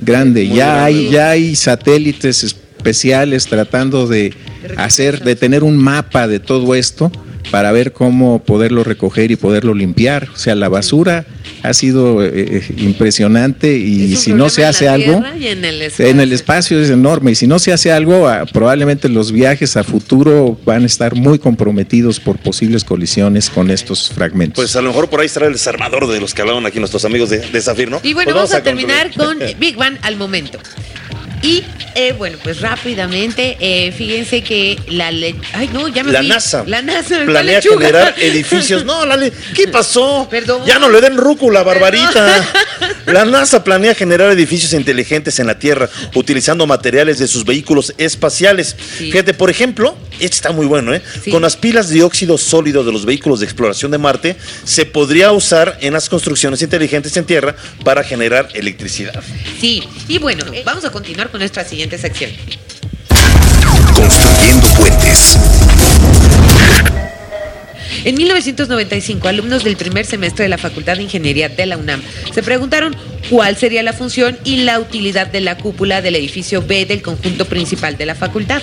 grande. 0.00 0.48
Ya 0.48 0.84
hay, 0.84 1.10
ya 1.10 1.30
hay 1.30 1.54
satélites 1.56 2.44
especiales 2.44 3.46
tratando 3.46 4.06
de 4.06 4.34
hacer, 4.76 5.22
de 5.22 5.36
tener 5.36 5.62
un 5.62 5.76
mapa 5.76 6.26
de 6.28 6.40
todo 6.40 6.74
esto 6.74 7.10
para 7.52 7.70
ver 7.70 7.92
cómo 7.92 8.42
poderlo 8.42 8.82
recoger 8.82 9.30
y 9.30 9.36
poderlo 9.36 9.74
limpiar. 9.74 10.30
O 10.34 10.38
sea, 10.38 10.54
la 10.54 10.70
basura 10.70 11.26
ha 11.62 11.74
sido 11.74 12.24
eh, 12.24 12.62
impresionante 12.78 13.76
y 13.76 14.16
si 14.16 14.32
no 14.32 14.48
se 14.48 14.64
hace 14.64 14.88
algo, 14.88 15.22
en 15.38 15.62
el, 15.62 15.92
en 15.98 16.20
el 16.20 16.32
espacio 16.32 16.80
es 16.80 16.88
enorme 16.88 17.32
y 17.32 17.34
si 17.34 17.46
no 17.46 17.58
se 17.58 17.74
hace 17.74 17.92
algo, 17.92 18.26
ah, 18.26 18.46
probablemente 18.50 19.10
los 19.10 19.32
viajes 19.32 19.76
a 19.76 19.84
futuro 19.84 20.58
van 20.64 20.84
a 20.84 20.86
estar 20.86 21.14
muy 21.14 21.38
comprometidos 21.38 22.20
por 22.20 22.38
posibles 22.38 22.84
colisiones 22.84 23.50
con 23.50 23.70
estos 23.70 24.08
fragmentos. 24.08 24.56
Pues 24.56 24.74
a 24.74 24.80
lo 24.80 24.88
mejor 24.88 25.10
por 25.10 25.20
ahí 25.20 25.26
estará 25.26 25.46
el 25.46 25.52
desarmador 25.52 26.08
de 26.08 26.20
los 26.20 26.32
que 26.32 26.40
hablaban 26.40 26.64
aquí 26.64 26.78
nuestros 26.78 27.04
amigos 27.04 27.28
de, 27.28 27.40
de 27.40 27.60
Zafir, 27.60 27.90
¿no? 27.90 28.00
Y 28.02 28.14
bueno, 28.14 28.32
Pues 28.32 28.50
vamos, 28.50 28.54
a, 28.54 28.62
terminar 28.62 29.10
con 29.14 29.38
Big 29.60 29.76
Bang 29.76 29.98
al 30.00 30.16
momento. 30.16 30.58
Y 31.42 31.64
eh, 31.96 32.12
bueno, 32.16 32.38
pues 32.42 32.60
rápidamente, 32.60 33.56
eh, 33.60 33.92
fíjense 33.92 34.42
que 34.42 34.78
la 34.88 35.10
le 35.10 35.34
Ay, 35.52 35.68
no, 35.72 35.88
ya 35.88 36.04
me 36.04 36.12
La 36.12 36.20
fui. 36.20 36.28
NASA 36.28 36.64
La 36.66 36.80
NASA. 36.82 37.16
¿cuál 37.16 37.26
planea 37.26 37.60
generar 37.60 38.14
edificios. 38.18 38.84
No, 38.84 39.04
la 39.04 39.16
le- 39.16 39.32
¿qué 39.54 39.66
pasó? 39.72 40.26
Perdón. 40.30 40.62
Ya 40.66 40.78
no 40.78 40.88
le 40.88 41.00
den 41.00 41.16
rúcula, 41.16 41.62
barbarita. 41.62 42.48
La 43.06 43.24
NASA 43.24 43.62
planea 43.64 43.94
generar 43.94 44.30
edificios 44.30 44.72
inteligentes 44.72 45.38
en 45.40 45.46
la 45.48 45.58
Tierra 45.58 45.88
utilizando 46.14 46.66
materiales 46.66 47.18
de 47.18 47.26
sus 47.26 47.44
vehículos 47.44 47.92
espaciales. 47.98 48.76
Sí. 48.96 49.10
Fíjate, 49.10 49.34
por 49.34 49.50
ejemplo, 49.50 49.96
este 50.20 50.36
está 50.36 50.52
muy 50.52 50.66
bueno, 50.66 50.94
¿eh? 50.94 51.02
Sí. 51.22 51.30
Con 51.30 51.42
las 51.42 51.56
pilas 51.56 51.88
de 51.88 52.02
óxido 52.02 52.38
sólido 52.38 52.84
de 52.84 52.92
los 52.92 53.04
vehículos 53.04 53.40
de 53.40 53.46
exploración 53.46 53.90
de 53.90 53.98
Marte, 53.98 54.36
se 54.64 54.86
podría 54.86 55.32
usar 55.32 55.78
en 55.80 55.92
las 55.92 56.08
construcciones 56.08 56.62
inteligentes 56.62 57.16
en 57.16 57.24
Tierra 57.24 57.54
para 57.84 58.02
generar 58.02 58.48
electricidad. 58.54 59.22
Sí, 59.60 59.82
y 60.08 60.18
bueno, 60.18 60.44
vamos 60.64 60.84
a 60.84 60.90
continuar 60.90 61.30
con 61.30 61.40
nuestra 61.40 61.64
siguiente 61.64 61.98
sección. 61.98 62.30
Construyendo 63.94 64.68
puentes. 64.74 65.38
En 68.04 68.16
1995, 68.16 69.28
alumnos 69.28 69.62
del 69.62 69.76
primer 69.76 70.04
semestre 70.04 70.44
de 70.44 70.48
la 70.48 70.58
Facultad 70.58 70.96
de 70.96 71.04
Ingeniería 71.04 71.48
de 71.48 71.66
la 71.66 71.76
UNAM 71.76 72.02
se 72.34 72.42
preguntaron 72.42 72.96
cuál 73.30 73.56
sería 73.56 73.82
la 73.84 73.92
función 73.92 74.36
y 74.44 74.56
la 74.56 74.80
utilidad 74.80 75.28
de 75.28 75.40
la 75.40 75.56
cúpula 75.56 76.02
del 76.02 76.16
edificio 76.16 76.62
B 76.66 76.84
del 76.84 77.00
conjunto 77.00 77.44
principal 77.44 77.96
de 77.96 78.06
la 78.06 78.16
facultad. 78.16 78.60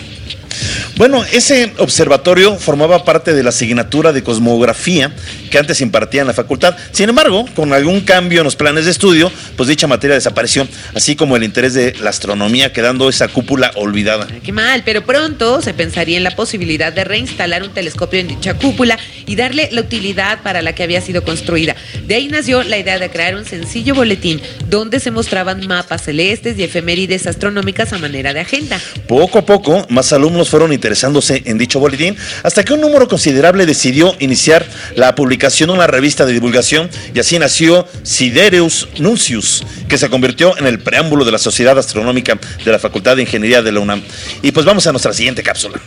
Bueno, 0.99 1.23
ese 1.31 1.71
observatorio 1.77 2.57
formaba 2.57 3.05
parte 3.05 3.33
de 3.33 3.41
la 3.41 3.51
asignatura 3.51 4.11
de 4.11 4.21
cosmografía 4.21 5.15
que 5.49 5.57
antes 5.57 5.79
impartía 5.79 6.19
en 6.19 6.27
la 6.27 6.33
facultad. 6.33 6.75
Sin 6.91 7.07
embargo, 7.07 7.45
con 7.55 7.71
algún 7.71 8.01
cambio 8.01 8.41
en 8.41 8.43
los 8.43 8.57
planes 8.57 8.83
de 8.83 8.91
estudio, 8.91 9.31
pues 9.55 9.69
dicha 9.69 9.87
materia 9.87 10.15
desapareció, 10.15 10.67
así 10.93 11.15
como 11.15 11.37
el 11.37 11.45
interés 11.45 11.73
de 11.73 11.95
la 12.01 12.09
astronomía, 12.09 12.73
quedando 12.73 13.07
esa 13.07 13.29
cúpula 13.29 13.71
olvidada. 13.75 14.27
Qué 14.43 14.51
mal, 14.51 14.83
pero 14.83 15.05
pronto 15.05 15.61
se 15.61 15.73
pensaría 15.73 16.17
en 16.17 16.25
la 16.25 16.35
posibilidad 16.35 16.91
de 16.91 17.05
reinstalar 17.05 17.63
un 17.63 17.73
telescopio 17.73 18.19
en 18.19 18.27
dicha 18.27 18.55
cúpula 18.55 18.99
y 19.25 19.37
darle 19.37 19.69
la 19.71 19.79
utilidad 19.79 20.41
para 20.43 20.61
la 20.61 20.75
que 20.75 20.83
había 20.83 20.99
sido 20.99 21.23
construida. 21.23 21.77
De 22.07 22.15
ahí 22.15 22.27
nació 22.27 22.61
la 22.63 22.77
idea 22.77 22.99
de 22.99 23.09
crear 23.09 23.35
un 23.35 23.45
sencillo 23.45 23.95
boletín 23.95 24.41
donde 24.67 24.99
se 24.99 25.11
mostraban 25.11 25.65
mapas 25.65 26.03
celestes 26.03 26.59
y 26.59 26.63
efemérides 26.63 27.25
astronómicas 27.25 27.93
a 27.93 27.99
manera 27.99 28.33
de 28.33 28.41
agenda. 28.41 28.81
Poco 29.07 29.39
a 29.39 29.45
poco, 29.45 29.85
más 29.87 30.11
alumnos 30.11 30.49
fueron 30.49 30.73
interesándose 30.89 31.43
en 31.45 31.59
dicho 31.59 31.79
boletín, 31.79 32.17
hasta 32.41 32.65
que 32.65 32.73
un 32.73 32.81
número 32.81 33.07
considerable 33.07 33.67
decidió 33.67 34.15
iniciar 34.17 34.65
la 34.95 35.13
publicación 35.13 35.67
de 35.67 35.75
una 35.75 35.85
revista 35.85 36.25
de 36.25 36.33
divulgación, 36.33 36.89
y 37.13 37.19
así 37.19 37.37
nació 37.37 37.87
Sidereus 38.01 38.89
Nuncius, 38.97 39.63
que 39.87 39.99
se 39.99 40.09
convirtió 40.09 40.57
en 40.57 40.65
el 40.65 40.79
preámbulo 40.79 41.25
de 41.25 41.31
la 41.31 41.37
Sociedad 41.37 41.77
Astronómica 41.77 42.39
de 42.65 42.71
la 42.71 42.79
Facultad 42.79 43.17
de 43.17 43.21
Ingeniería 43.21 43.61
de 43.61 43.71
la 43.71 43.81
UNAM. 43.81 44.01
Y 44.41 44.51
pues 44.51 44.65
vamos 44.65 44.87
a 44.87 44.91
nuestra 44.91 45.13
siguiente 45.13 45.43
cápsula. 45.43 45.79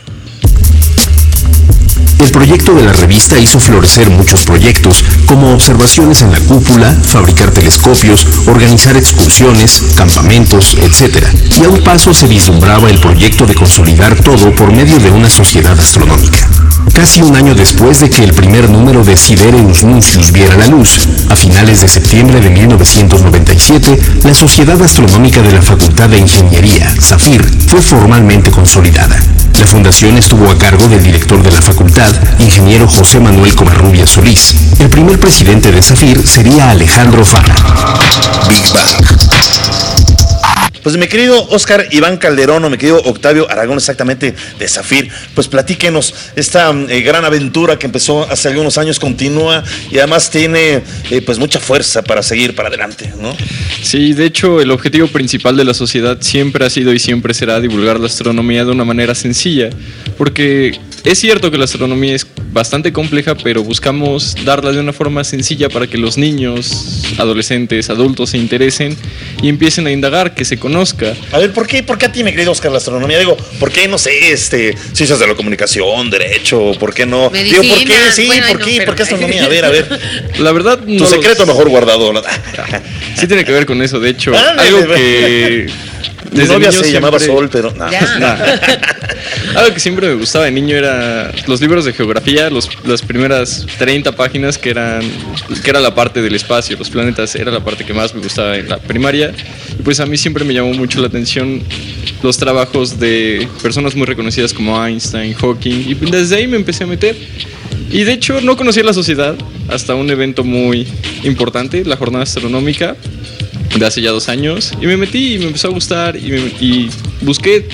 El 2.23 2.31
proyecto 2.31 2.73
de 2.73 2.85
la 2.85 2.93
revista 2.93 3.37
hizo 3.37 3.59
florecer 3.59 4.09
muchos 4.09 4.45
proyectos, 4.45 5.03
como 5.25 5.53
observaciones 5.53 6.21
en 6.21 6.31
la 6.31 6.39
cúpula, 6.39 6.97
fabricar 7.03 7.51
telescopios, 7.51 8.25
organizar 8.47 8.95
excursiones, 8.95 9.83
campamentos, 9.97 10.77
etc. 10.81 11.27
Y 11.59 11.65
a 11.65 11.69
un 11.69 11.83
paso 11.83 12.13
se 12.13 12.27
vislumbraba 12.27 12.89
el 12.89 12.99
proyecto 12.99 13.45
de 13.45 13.55
consolidar 13.55 14.15
todo 14.21 14.55
por 14.55 14.71
medio 14.71 14.99
de 14.99 15.11
una 15.11 15.29
sociedad 15.29 15.77
astronómica. 15.77 16.47
Casi 16.93 17.21
un 17.21 17.35
año 17.35 17.55
después 17.55 17.99
de 17.99 18.09
que 18.09 18.23
el 18.23 18.33
primer 18.33 18.69
número 18.69 19.03
de 19.03 19.17
Sidereus 19.17 19.83
Nuncius 19.83 20.31
viera 20.31 20.55
la 20.55 20.67
luz, 20.67 21.07
a 21.29 21.35
finales 21.35 21.81
de 21.81 21.89
septiembre 21.89 22.39
de 22.39 22.49
1997, 22.51 23.99
la 24.23 24.33
Sociedad 24.33 24.81
Astronómica 24.81 25.41
de 25.41 25.51
la 25.51 25.61
Facultad 25.61 26.07
de 26.07 26.19
Ingeniería, 26.19 26.89
SAFIR, 27.01 27.45
fue 27.67 27.81
formalmente 27.81 28.49
consolidada. 28.49 29.19
La 29.59 29.67
fundación 29.67 30.17
estuvo 30.17 30.49
a 30.49 30.57
cargo 30.57 30.87
del 30.87 31.03
director 31.03 31.41
de 31.41 31.51
la 31.51 31.61
facultad, 31.61 32.11
ingeniero 32.39 32.87
José 32.87 33.19
Manuel 33.19 33.55
Covarrubia 33.55 34.05
Solís. 34.05 34.55
El 34.79 34.89
primer 34.89 35.19
presidente 35.19 35.71
de 35.71 35.81
SAFIR 35.81 36.27
sería 36.27 36.69
Alejandro 36.69 37.23
Fara. 37.23 37.55
Big 38.49 38.63
Bang. 38.73 39.92
Pues 40.83 40.97
mi 40.97 41.07
querido 41.07 41.47
Oscar 41.49 41.87
Iván 41.91 42.17
Calderón 42.17 42.65
o 42.65 42.69
mi 42.69 42.77
querido 42.77 43.01
Octavio 43.03 43.49
Aragón, 43.49 43.77
exactamente 43.77 44.35
de 44.59 44.67
Zafir, 44.67 45.09
pues 45.33 45.47
platíquenos 45.47 46.13
esta 46.35 46.71
mm, 46.71 46.89
eh, 46.89 47.01
gran 47.01 47.25
aventura 47.25 47.79
que 47.79 47.85
empezó 47.85 48.29
hace 48.29 48.49
algunos 48.49 48.77
años, 48.77 48.99
continúa 48.99 49.63
y 49.89 49.97
además 49.97 50.29
tiene 50.29 50.81
eh, 51.09 51.21
pues 51.25 51.39
mucha 51.39 51.59
fuerza 51.59 52.01
para 52.01 52.21
seguir 52.21 52.53
para 52.53 52.67
adelante, 52.67 53.13
¿no? 53.19 53.35
Sí, 53.81 54.13
de 54.13 54.25
hecho, 54.25 54.61
el 54.61 54.71
objetivo 54.71 55.07
principal 55.07 55.55
de 55.55 55.63
la 55.63 55.73
sociedad 55.73 56.17
siempre 56.21 56.65
ha 56.65 56.69
sido 56.69 56.93
y 56.93 56.99
siempre 56.99 57.33
será 57.33 57.59
divulgar 57.59 57.99
la 57.99 58.07
astronomía 58.07 58.65
de 58.65 58.71
una 58.71 58.83
manera 58.83 59.15
sencilla, 59.15 59.69
porque 60.17 60.79
es 61.03 61.19
cierto 61.19 61.49
que 61.49 61.57
la 61.57 61.65
astronomía 61.65 62.15
es 62.15 62.25
bastante 62.53 62.93
compleja, 62.93 63.35
pero 63.35 63.63
buscamos 63.63 64.35
darla 64.45 64.71
de 64.71 64.79
una 64.79 64.93
forma 64.93 65.23
sencilla 65.23 65.69
para 65.69 65.87
que 65.87 65.97
los 65.97 66.17
niños, 66.17 67.03
adolescentes, 67.17 67.89
adultos 67.89 68.29
se 68.29 68.37
interesen 68.37 68.95
y 69.41 69.49
empiecen 69.49 69.87
a 69.87 69.91
indagar, 69.91 70.35
que 70.35 70.45
se 70.45 70.57
conozca. 70.57 71.13
A 71.31 71.39
ver, 71.39 71.51
¿por 71.51 71.65
qué, 71.67 71.81
¿por 71.83 71.97
qué 71.97 72.05
a 72.05 72.11
ti, 72.11 72.23
mi 72.23 72.31
querido 72.31 72.51
Oscar, 72.51 72.71
la 72.71 72.77
astronomía? 72.77 73.17
Digo, 73.17 73.35
¿por 73.59 73.71
qué, 73.71 73.87
no 73.87 73.97
sé, 73.97 74.31
este, 74.31 74.75
ciencias 74.93 75.19
de 75.19 75.27
la 75.27 75.35
comunicación, 75.35 76.09
derecho, 76.09 76.71
por 76.79 76.93
qué 76.93 77.05
no? 77.05 77.29
Digo, 77.31 77.63
¿por 77.63 77.83
qué? 77.83 77.95
Sí, 78.13 78.27
bueno, 78.27 78.47
¿por 78.47 78.59
no, 78.59 78.65
qué? 78.65 78.71
pero- 78.77 78.85
¿Por 78.85 78.95
qué 78.95 79.03
astronomía? 79.03 79.45
A 79.45 79.47
ver, 79.47 79.65
a 79.65 79.69
ver. 79.69 79.99
La 80.39 80.51
verdad, 80.51 80.79
Tu 80.79 80.91
no 80.93 81.05
secreto 81.07 81.45
mejor 81.45 81.69
guardado. 81.69 82.13
Sí 83.15 83.27
tiene 83.27 83.45
que 83.45 83.51
ver 83.51 83.65
con 83.65 83.81
eso, 83.81 83.99
de 83.99 84.09
hecho, 84.09 84.35
Ándale, 84.37 84.67
algo 84.69 84.93
que 84.93 85.67
Mi 86.31 86.39
desde 86.39 86.53
novia 86.53 86.71
se 86.71 86.91
llamaba 86.91 87.17
siempre- 87.19 87.35
Sol, 87.37 87.49
pero 87.51 87.71
no. 87.71 87.89
Ya. 87.91 88.59
Algo 89.55 89.73
que 89.73 89.79
siempre 89.79 90.07
me 90.07 90.15
gustaba 90.15 90.45
de 90.45 90.51
niño 90.51 90.75
era 90.75 91.31
los 91.47 91.61
libros 91.61 91.85
de 91.85 91.93
geografía, 91.93 92.42
los, 92.49 92.69
las 92.85 93.01
primeras 93.01 93.65
30 93.77 94.15
páginas 94.15 94.57
que 94.57 94.69
eran 94.71 95.01
que 95.63 95.69
era 95.69 95.79
la 95.79 95.93
parte 95.95 96.21
del 96.21 96.35
espacio, 96.35 96.77
los 96.77 96.89
planetas, 96.89 97.35
era 97.35 97.51
la 97.51 97.63
parte 97.63 97.83
que 97.85 97.93
más 97.93 98.13
me 98.13 98.21
gustaba 98.21 98.57
en 98.57 98.69
la 98.69 98.77
primaria. 98.77 99.33
Y 99.77 99.81
pues 99.83 99.99
a 99.99 100.05
mí 100.05 100.17
siempre 100.17 100.43
me 100.43 100.53
llamó 100.53 100.73
mucho 100.73 100.99
la 101.01 101.07
atención 101.07 101.61
los 102.21 102.37
trabajos 102.37 102.99
de 102.99 103.47
personas 103.61 103.95
muy 103.95 104.05
reconocidas 104.05 104.53
como 104.53 104.83
Einstein, 104.85 105.33
Hawking, 105.33 105.85
y 105.89 105.93
desde 105.95 106.37
ahí 106.37 106.47
me 106.47 106.57
empecé 106.57 106.83
a 106.85 106.87
meter. 106.87 107.15
Y 107.91 108.03
de 108.03 108.13
hecho 108.13 108.41
no 108.41 108.55
conocía 108.57 108.83
la 108.83 108.93
sociedad 108.93 109.35
hasta 109.69 109.93
un 109.95 110.09
evento 110.09 110.43
muy 110.43 110.87
importante, 111.23 111.83
la 111.85 111.95
jornada 111.97 112.23
astronómica, 112.23 112.95
de 113.77 113.85
hace 113.85 114.01
ya 114.01 114.11
dos 114.11 114.29
años 114.29 114.71
y 114.81 114.85
me 114.85 114.97
metí 114.97 115.33
y 115.35 115.39
me 115.39 115.45
empezó 115.45 115.67
a 115.69 115.71
gustar 115.71 116.15
y, 116.15 116.31
me- 116.31 116.51
y 116.61 116.89
busqué 117.21 117.67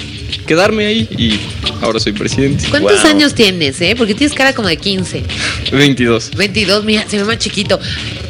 quedarme 0.45 0.85
ahí 0.85 1.07
y 1.17 1.39
ahora 1.81 1.99
soy 1.99 2.13
presidente. 2.13 2.65
¿Cuántos 2.69 3.01
Wow. 3.01 3.11
años 3.11 3.33
tienes, 3.35 3.79
eh? 3.81 3.95
Porque 3.97 4.13
tienes 4.13 4.35
cara 4.35 4.53
como 4.53 4.67
de 4.67 4.77
15. 4.77 5.23
22. 5.71 6.31
22, 6.35 6.83
mira, 6.85 7.05
se 7.07 7.17
ve 7.17 7.23
más 7.25 7.37
chiquito. 7.37 7.79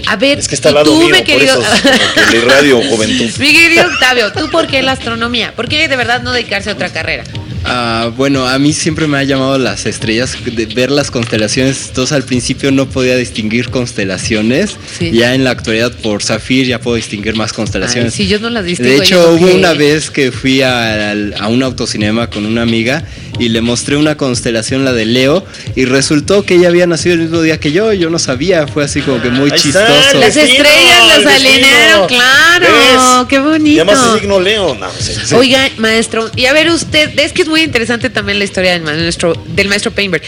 A 0.07 0.15
ver, 0.15 0.39
Es 0.39 0.47
que 0.47 0.55
está 0.55 0.69
al 0.69 0.75
lado 0.75 0.91
tú, 0.91 0.97
mío, 0.99 1.07
mi 1.09 1.17
por 1.17 1.23
querido. 1.25 1.53
eso 1.61 1.73
es, 1.73 2.33
el 2.33 2.41
radio 2.43 2.81
juventud. 2.89 3.29
Mi 3.39 3.53
querido 3.53 3.85
Octavio, 3.87 4.31
¿tú 4.33 4.49
por 4.49 4.67
qué 4.67 4.81
la 4.81 4.93
astronomía? 4.93 5.53
¿Por 5.55 5.67
qué 5.69 5.87
de 5.87 5.95
verdad 5.95 6.21
no 6.21 6.31
dedicarse 6.31 6.69
a 6.69 6.73
otra 6.73 6.89
carrera? 6.91 7.23
Ah, 7.65 8.11
bueno, 8.15 8.47
a 8.47 8.57
mí 8.57 8.73
siempre 8.73 9.05
me 9.07 9.17
ha 9.17 9.23
llamado 9.23 9.57
las 9.57 9.85
estrellas, 9.85 10.37
de 10.45 10.65
ver 10.67 10.91
las 10.91 11.11
constelaciones. 11.11 11.87
Entonces 11.89 12.13
al 12.13 12.23
principio 12.23 12.71
no 12.71 12.87
podía 12.89 13.15
distinguir 13.17 13.69
constelaciones. 13.69 14.77
Sí. 14.97 15.11
Ya 15.11 15.35
en 15.35 15.43
la 15.43 15.51
actualidad 15.51 15.91
por 15.91 16.23
Zafir 16.23 16.65
ya 16.67 16.79
puedo 16.79 16.95
distinguir 16.95 17.35
más 17.35 17.51
Ay, 17.51 17.55
constelaciones. 17.57 18.13
si 18.13 18.27
yo 18.27 18.39
no 18.39 18.49
las 18.49 18.63
distingo. 18.65 18.89
De 18.89 18.97
hecho, 18.97 19.33
hubo 19.33 19.53
una 19.53 19.73
vez 19.73 20.09
que 20.09 20.31
fui 20.31 20.61
a, 20.61 21.11
a 21.11 21.47
un 21.47 21.61
autocinema 21.63 22.29
con 22.29 22.45
una 22.45 22.61
amiga 22.61 23.03
y 23.39 23.49
le 23.49 23.61
mostré 23.61 23.95
una 23.97 24.15
constelación, 24.15 24.83
la 24.85 24.91
de 24.93 25.05
Leo, 25.05 25.45
y 25.75 25.85
resultó 25.85 26.43
que 26.43 26.55
ella 26.55 26.67
había 26.69 26.87
nacido 26.87 27.15
el 27.15 27.21
mismo 27.21 27.41
día 27.41 27.59
que 27.59 27.71
yo. 27.71 27.93
y 27.93 27.99
Yo 27.99 28.09
no 28.09 28.19
sabía, 28.19 28.67
fue 28.67 28.83
así 28.83 29.01
como 29.01 29.21
que 29.21 29.29
muy 29.29 29.51
chistoso. 29.51 29.79
está, 29.79 30.13
Las 30.17 30.35
destino, 30.35 30.63
estrellas 30.63 31.23
las 31.23 31.35
alinearon, 31.35 32.07
claro. 32.07 33.27
Qué 33.29 33.39
bonito. 33.39 33.69
Y 33.69 33.79
además 33.79 33.99
el 34.13 34.19
signo 34.21 34.39
Leo. 34.39 34.75
No, 34.75 34.87
sí, 34.97 35.13
sí. 35.25 35.35
Oiga, 35.35 35.69
maestro, 35.77 36.29
y 36.35 36.45
a 36.45 36.53
ver 36.53 36.69
usted, 36.69 37.17
es 37.19 37.31
que 37.33 37.41
es 37.43 37.48
muy 37.49 37.61
interesante 37.63 38.09
también 38.09 38.39
la 38.39 38.45
historia 38.45 38.73
del 38.73 38.83
maestro, 38.83 39.33
del 39.55 39.67
maestro 39.67 39.91
Painberg. 39.91 40.23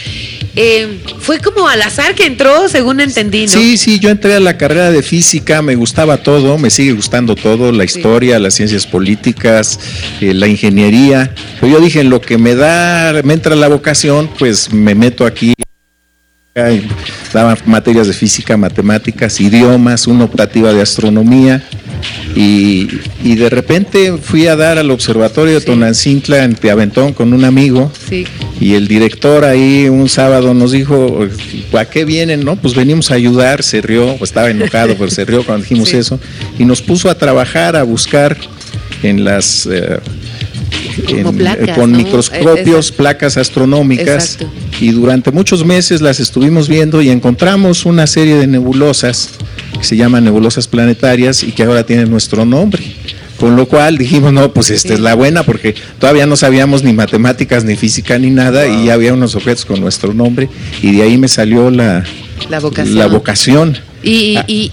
Eh, 0.54 0.98
fue 1.20 1.38
como 1.38 1.66
al 1.66 1.80
azar 1.80 2.14
que 2.14 2.26
entró, 2.26 2.68
según 2.68 3.00
entendí, 3.00 3.46
¿no? 3.46 3.52
Sí, 3.52 3.78
sí, 3.78 3.98
yo 3.98 4.10
entré 4.10 4.34
a 4.34 4.40
la 4.40 4.58
carrera 4.58 4.90
de 4.90 5.02
física, 5.02 5.62
me 5.62 5.74
gustaba 5.76 6.18
todo, 6.18 6.58
me 6.58 6.68
sigue 6.68 6.92
gustando 6.92 7.34
todo, 7.34 7.72
la 7.72 7.86
Sí. 7.86 7.98
historia, 7.98 8.38
las 8.38 8.54
ciencias 8.54 8.86
políticas, 8.86 9.80
eh, 10.20 10.34
la 10.34 10.48
ingeniería. 10.48 11.34
Pero 11.60 11.72
yo 11.72 11.80
dije, 11.80 12.00
en 12.00 12.10
lo 12.10 12.20
que 12.20 12.36
me 12.36 12.54
da, 12.54 13.22
me 13.24 13.32
entra 13.32 13.56
la 13.56 13.68
vocación, 13.68 14.28
pues 14.38 14.72
me 14.72 14.94
meto 14.94 15.24
aquí. 15.24 15.54
eh, 16.54 16.82
Daba 17.32 17.56
materias 17.64 18.08
de 18.08 18.12
física, 18.12 18.58
matemáticas, 18.58 19.40
idiomas, 19.40 20.06
una 20.06 20.24
optativa 20.24 20.70
de 20.74 20.82
astronomía. 20.82 21.66
Y, 22.34 22.88
y 23.22 23.34
de 23.36 23.50
repente 23.50 24.14
fui 24.20 24.46
a 24.46 24.56
dar 24.56 24.78
al 24.78 24.90
observatorio 24.90 25.54
de 25.54 25.60
Sí. 25.60 25.66
Tonancintla 25.66 26.44
en 26.44 26.54
Piaventón 26.54 27.12
con 27.12 27.32
un 27.32 27.44
amigo. 27.44 27.92
Sí. 28.08 28.24
Y 28.60 28.74
el 28.74 28.88
director 28.88 29.44
ahí 29.44 29.88
un 29.88 30.08
sábado 30.08 30.54
nos 30.54 30.72
dijo, 30.72 31.26
¿a 31.78 31.84
qué 31.84 32.04
vienen? 32.04 32.44
No, 32.44 32.56
pues 32.56 32.74
venimos 32.74 33.10
a 33.10 33.14
ayudar, 33.14 33.62
se 33.62 33.80
rió, 33.82 34.16
pues 34.18 34.30
estaba 34.30 34.50
enojado, 34.50 34.94
pero 34.98 35.10
se 35.10 35.24
rió 35.24 35.44
cuando 35.44 35.62
dijimos 35.64 35.88
Sí. 35.90 35.96
eso, 35.96 36.18
y 36.58 36.64
nos 36.64 36.80
puso 36.80 37.10
a 37.10 37.16
trabajar, 37.18 37.76
a 37.76 37.82
buscar 37.82 38.36
en 39.02 39.24
las... 39.24 39.66
eh, 39.70 39.98
Como 41.06 41.30
en- 41.30 41.36
placas, 41.36 41.68
eh, 41.68 41.72
con 41.74 41.92
¿no? 41.92 41.98
microscopios, 41.98 42.86
Exacto. 42.86 42.96
placas 42.96 43.36
astronómicas, 43.36 44.34
Exacto. 44.34 44.50
y 44.80 44.90
durante 44.90 45.30
muchos 45.30 45.64
meses 45.64 46.00
las 46.00 46.18
estuvimos 46.20 46.68
viendo 46.68 47.02
y 47.02 47.10
encontramos 47.10 47.84
una 47.84 48.06
serie 48.06 48.36
de 48.36 48.46
nebulosas 48.46 49.30
que 49.78 49.84
se 49.84 49.96
llaman 49.96 50.24
nebulosas 50.24 50.68
planetarias 50.68 51.42
y 51.42 51.52
que 51.52 51.62
ahora 51.64 51.84
tienen 51.84 52.10
nuestro 52.10 52.44
nombre. 52.44 52.82
Con 53.38 53.56
lo 53.56 53.66
cual 53.66 53.98
dijimos, 53.98 54.32
no, 54.32 54.52
pues 54.52 54.70
esta 54.70 54.88
Sí. 54.90 54.94
es 54.94 55.00
la 55.00 55.14
buena, 55.14 55.42
porque 55.42 55.74
todavía 55.98 56.26
no 56.26 56.36
sabíamos 56.36 56.84
ni 56.84 56.92
matemáticas, 56.92 57.64
ni 57.64 57.74
física, 57.76 58.16
ni 58.18 58.30
nada, 58.30 58.68
y 58.68 58.86
ya 58.86 58.94
había 58.94 59.12
unos 59.14 59.34
objetos 59.34 59.64
con 59.64 59.80
nuestro 59.80 60.14
nombre, 60.14 60.48
y 60.80 60.92
de 60.92 61.02
ahí 61.02 61.18
me 61.18 61.26
salió 61.26 61.70
la, 61.70 62.04
La 62.48 62.60
vocación. 62.60 62.98
la 62.98 63.06
vocación. 63.08 63.78
Y, 64.04 64.36
Ah. 64.36 64.44
y, 64.46 64.70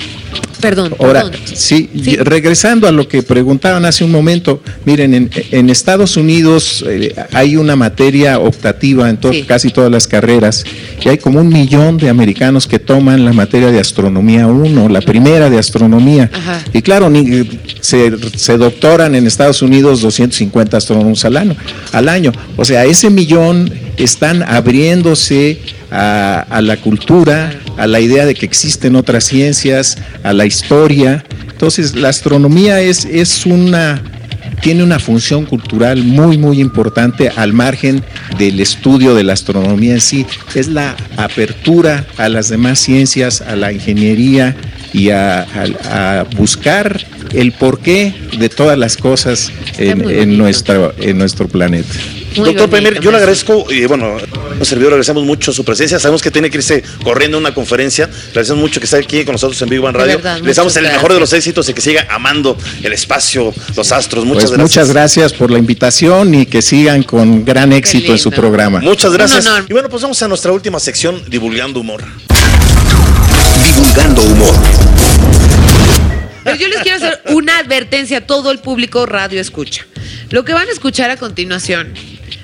perdón, 0.62 0.93
Ahora, 1.00 1.24
perdón. 1.24 1.39
sí, 1.54 1.89
regresando 2.19 2.88
a 2.88 2.91
lo 2.91 3.08
que 3.08 3.24
preguntaban 3.24 3.86
hace 3.86 4.04
un 4.04 4.12
momento, 4.12 4.62
miren, 4.86 5.13
en, 5.13 5.30
en 5.52 5.69
Estados 5.69 6.17
Unidos 6.17 6.84
eh, 6.88 7.13
hay 7.34 7.56
una 7.58 7.76
materia 7.76 8.39
optativa 8.39 9.10
en 9.10 9.17
to- 9.17 9.30
Sí. 9.34 9.43
casi 9.43 9.69
todas 9.69 9.91
las 9.91 10.08
carreras 10.08 10.65
y 11.04 11.08
hay 11.10 11.17
como 11.17 11.39
un 11.39 11.50
millón 11.50 11.98
de 11.98 12.10
americanos 12.10 12.67
que 12.67 12.80
toman 12.80 13.24
la 13.26 13.32
materia 13.34 13.72
de 13.72 13.80
astronomía 13.80 14.48
1, 14.48 14.89
la 14.89 15.02
primera 15.02 15.50
de 15.50 15.58
astronomía. 15.60 16.30
Ajá. 16.34 16.63
Y 16.74 16.82
claro, 16.82 17.10
ni- 17.10 17.48
se, 17.82 18.12
se 18.36 18.58
doctoran 18.58 19.15
en 19.15 19.28
Estados 19.28 19.62
Unidos 19.62 20.02
250 20.02 20.78
astrónomos 20.78 21.24
al 21.26 21.38
año, 21.38 21.56
al 21.91 22.10
año. 22.10 22.32
O 22.58 22.65
sea, 22.65 22.86
ese 22.86 23.10
millón 23.10 23.72
están 24.00 24.44
abriéndose 24.44 25.60
a, 25.92 26.46
a 26.50 26.62
la 26.62 26.78
cultura, 26.78 27.54
a 27.78 27.86
la 27.88 28.00
idea 28.00 28.26
de 28.26 28.34
que 28.36 28.46
existen 28.46 28.96
otras 28.96 29.26
ciencias, 29.26 29.98
a 30.24 30.34
la 30.34 30.46
historia. 30.46 31.24
Entonces, 31.52 31.96
la 31.96 32.10
astronomía 32.10 32.82
es, 32.82 33.06
es 33.06 33.46
una 33.46 34.02
tiene 34.62 34.84
una 34.84 35.00
función 35.00 35.46
cultural 35.46 36.04
muy, 36.04 36.38
muy 36.38 36.60
importante 36.60 37.30
al 37.30 37.54
margen 37.54 38.04
del 38.38 38.60
estudio 38.60 39.16
de 39.16 39.24
la 39.24 39.32
astronomía 39.34 39.94
en 39.94 40.02
sí. 40.02 40.26
Es 40.54 40.68
la 40.68 40.98
apertura 41.16 42.06
a 42.18 42.28
las 42.28 42.50
demás 42.50 42.80
ciencias, 42.80 43.40
a 43.40 43.56
la 43.56 43.72
ingeniería 43.72 44.58
y 44.92 45.12
a, 45.12 45.44
a- 45.44 46.20
a 46.20 46.24
buscar 46.36 47.00
el 47.34 47.54
porqué 47.54 48.14
de 48.38 48.50
todas 48.50 48.78
las 48.78 48.98
cosas 48.98 49.50
en, 49.78 50.02
en 50.10 51.18
nuestro 51.18 51.48
planeta. 51.48 51.94
Muy 52.36 52.54
Doctor 52.54 52.70
bonito, 52.70 52.70
Pemer, 52.70 53.00
yo 53.02 53.12
le 53.12 53.18
agradezco, 53.18 53.65
y 53.72 53.86
bueno, 53.86 54.18
los 54.58 54.68
servidores 54.68 54.94
agradecemos 54.94 55.24
mucho 55.24 55.52
su 55.52 55.65
presencia. 55.65 56.00
Sabemos 56.00 56.22
que 56.22 56.30
tiene 56.32 56.50
que 56.50 56.58
irse 56.58 56.84
corriendo 57.04 57.38
a 57.38 57.39
una 57.39 57.54
conferencia. 57.54 58.06
Le 58.08 58.30
agradecemos 58.30 58.62
mucho 58.62 58.80
que 58.80 58.86
esté 58.86 58.98
aquí 58.98 59.26
con 59.26 59.34
nosotros 59.34 59.60
en 59.62 59.70
Big 59.70 59.82
De 59.82 59.92
Radio. 59.92 60.18
verdad, 60.18 60.39
le 60.39 60.48
deseamos 60.48 60.76
el 60.78 60.84
mejor 60.84 61.13
de 61.13 61.20
los 61.20 61.34
éxitos 61.34 61.68
y 61.70 61.74
que 61.74 61.82
siga 61.82 62.08
amando 62.10 62.56
el 62.84 62.94
espacio, 62.94 63.54
los 63.76 63.92
astros. 63.92 64.26
Muchas 64.26 64.44
Pues 64.46 64.52
gracias. 64.58 64.70
muchas 64.70 64.94
gracias 64.94 65.34
por 65.34 65.50
la 65.52 65.58
invitación 65.60 66.36
y 66.36 66.46
que 66.46 66.62
sigan 66.62 67.04
con 67.04 67.44
gran 67.46 67.74
éxito 67.74 68.12
en 68.12 68.20
su 68.20 68.32
programa. 68.32 68.80
Muchas 68.80 69.12
gracias. 69.13 69.46
Y 69.68 69.74
bueno, 69.74 69.89
pues 69.89 70.02
vamos 70.04 70.22
a 70.22 70.28
nuestra 70.28 70.52
última 70.52 70.80
sección, 70.80 71.22
Divulgando 71.28 71.80
Humor. 71.80 72.04
Divulgando 73.63 74.22
humor. 74.22 74.56
Pero 76.44 76.56
yo 76.56 76.68
les 76.68 76.78
quiero 76.82 76.98
hacer 76.98 77.22
una 77.28 77.60
advertencia 77.60 78.20
a 78.20 78.22
todo 78.22 78.52
el 78.52 78.60
público 78.60 79.06
radio 79.06 79.39
escucha. 79.42 79.86
Lo 80.30 80.46
que 80.46 80.54
van 80.54 80.68
a 80.68 80.72
escuchar 80.72 81.10
a 81.10 81.18
continuación, 81.18 81.94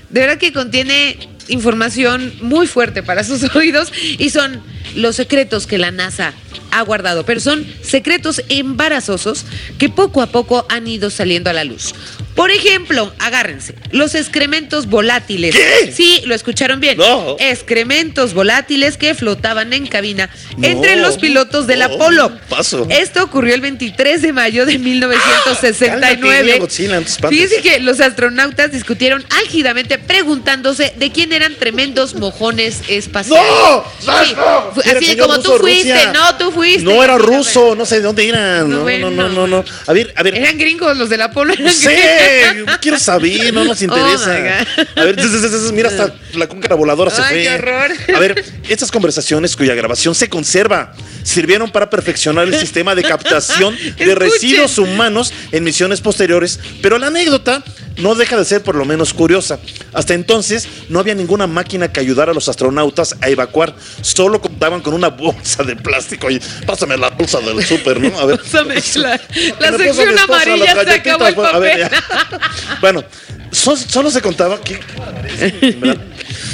de 0.09 0.19
verdad 0.21 0.37
que 0.37 0.53
contiene 0.53 1.17
información 1.47 2.33
muy 2.41 2.67
fuerte 2.67 3.03
para 3.03 3.23
sus 3.23 3.43
oídos 3.55 3.91
y 4.17 4.29
son 4.29 4.61
los 4.95 5.15
secretos 5.15 5.67
que 5.67 5.77
la 5.77 5.91
NASA 5.91 6.33
ha 6.71 6.81
guardado, 6.81 7.25
pero 7.25 7.39
son 7.39 7.65
secretos 7.81 8.41
embarazosos 8.49 9.45
que 9.79 9.89
poco 9.89 10.21
a 10.21 10.27
poco 10.27 10.65
han 10.69 10.87
ido 10.87 11.09
saliendo 11.09 11.49
a 11.49 11.53
la 11.53 11.63
luz. 11.63 11.93
Por 12.35 12.51
ejemplo, 12.51 13.13
agárrense, 13.19 13.75
los 13.91 14.13
excrementos 14.13 14.87
volátiles. 14.87 15.55
¿Qué? 15.55 15.93
Sí, 15.93 16.21
lo 16.25 16.35
escucharon 16.35 16.81
bien. 16.81 16.97
No. 16.97 17.37
Excrementos 17.39 18.33
volátiles 18.33 18.97
que 18.97 19.15
flotaban 19.15 19.71
en 19.71 19.87
cabina 19.87 20.29
No. 20.57 20.67
entre 20.67 20.97
los 20.97 21.17
pilotos 21.17 21.65
del 21.65 21.79
No, 21.79 21.85
Apolo. 21.85 22.37
paso. 22.49 22.87
Esto 22.89 23.23
ocurrió 23.23 23.55
el 23.55 23.61
23 23.61 24.21
de 24.21 24.33
mayo 24.33 24.65
de 24.65 24.73
Cálmate, 24.73 24.89
1969. 24.89 26.59
Godzilla, 26.59 26.95
no 26.95 27.01
te 27.01 27.07
espantes. 27.09 27.39
Fíjense 27.39 27.61
que 27.61 27.79
los 27.79 28.01
astronautas 28.01 28.71
discutieron 28.73 29.23
álgidamente 29.41 29.97
preguntándose 29.97 30.93
de 30.97 31.11
quién 31.11 31.31
eran 31.31 31.55
tremendos 31.55 32.15
mojones 32.15 32.81
espaciales. 32.89 33.45
¡No! 33.49 33.83
Sí, 33.99 34.35
¡No! 34.75 34.97
Así 34.97 35.17
como 35.17 35.39
tú 35.39 35.57
fuiste, 35.57 35.93
Rusia. 35.93 36.13
no, 36.13 36.37
tú 36.37 36.51
fuiste. 36.51 36.83
No 36.83 37.03
era 37.03 37.17
no, 37.17 37.25
ruso, 37.25 37.75
no 37.75 37.85
sé 37.85 37.97
de 37.97 38.01
dónde 38.01 38.27
eran. 38.27 38.69
No, 38.69 38.83
no, 38.83 39.09
no, 39.11 39.29
no, 39.29 39.47
no. 39.47 39.65
A 39.87 39.93
ver, 39.93 40.13
a 40.15 40.23
ver. 40.23 40.35
Eran 40.35 40.57
gringos 40.57 40.97
los 40.97 41.09
del 41.09 41.21
Apolo. 41.21 41.53
No 41.55 41.61
Eran 41.61 41.73
sé, 41.73 42.65
quiero 42.81 42.99
saber, 42.99 43.53
no 43.53 43.63
nos 43.63 43.81
interesa. 43.81 44.31
Oh, 44.31 44.33
my 44.33 44.41
God. 44.41 44.99
a 44.99 45.05
ver, 45.05 45.73
mira, 45.73 45.89
hasta 45.89 46.13
la 46.33 46.47
cúncara 46.47 46.75
voladora 46.75 47.11
se 47.11 47.21
Ay, 47.21 47.27
fue. 47.27 47.43
qué 47.43 47.49
horror. 47.55 47.91
A 48.15 48.19
ver, 48.19 48.45
estas 48.69 48.91
conversaciones 48.91 49.55
cuya 49.55 49.73
grabación 49.75 50.15
se 50.15 50.29
conserva 50.29 50.93
sirvieron 51.23 51.71
para 51.71 51.89
perfeccionar 51.89 52.47
el 52.47 52.55
sistema 52.59 52.93
de 52.95 53.03
captación 53.03 53.75
de 53.97 54.15
residuos 54.15 54.77
humanos 54.77 55.33
en 55.51 55.63
misiones 55.63 56.01
posteriores, 56.01 56.59
pero 56.81 56.97
la 56.99 57.07
anécdota 57.07 57.63
no 57.97 58.15
deja 58.15 58.37
de 58.37 58.45
ser 58.45 58.61
por 58.63 58.75
lo 58.75 58.85
menos 58.85 59.13
curiosa. 59.13 59.59
Hasta 59.93 60.13
entonces 60.13 60.67
no 60.89 60.99
había 60.99 61.15
ninguna 61.15 61.47
máquina 61.47 61.91
que 61.91 61.99
ayudara 61.99 62.31
a 62.31 62.35
los 62.35 62.49
astronautas 62.49 63.15
a 63.21 63.29
evacuar, 63.29 63.75
solo 64.01 64.41
contaban 64.41 64.81
con 64.81 64.93
una 64.93 65.09
bolsa 65.09 65.63
de 65.63 65.75
plástico 65.75 66.29
y 66.29 66.41
pásame 66.65 66.97
la 66.97 67.09
bolsa 67.09 67.39
del 67.39 67.63
súper, 67.65 67.99
¿no? 68.01 68.19
A 68.19 68.25
ver. 68.25 68.39
Pásame 68.43 68.75
la- 68.95 69.21
la 69.59 69.77
sección 69.77 70.09
esposa 70.09 70.23
amarilla, 70.23 70.73
se 70.73 70.91
acabó 70.91 71.27
el 71.27 71.35
galletitas, 71.35 71.53
a 71.55 71.59
ver, 71.59 71.89
papel. 71.89 71.89
ya. 72.31 72.39
bueno, 72.81 73.03
so- 73.51 73.77
solo 73.77 74.11
se 74.11 74.21
contaba 74.21 74.59
que. 74.61 74.79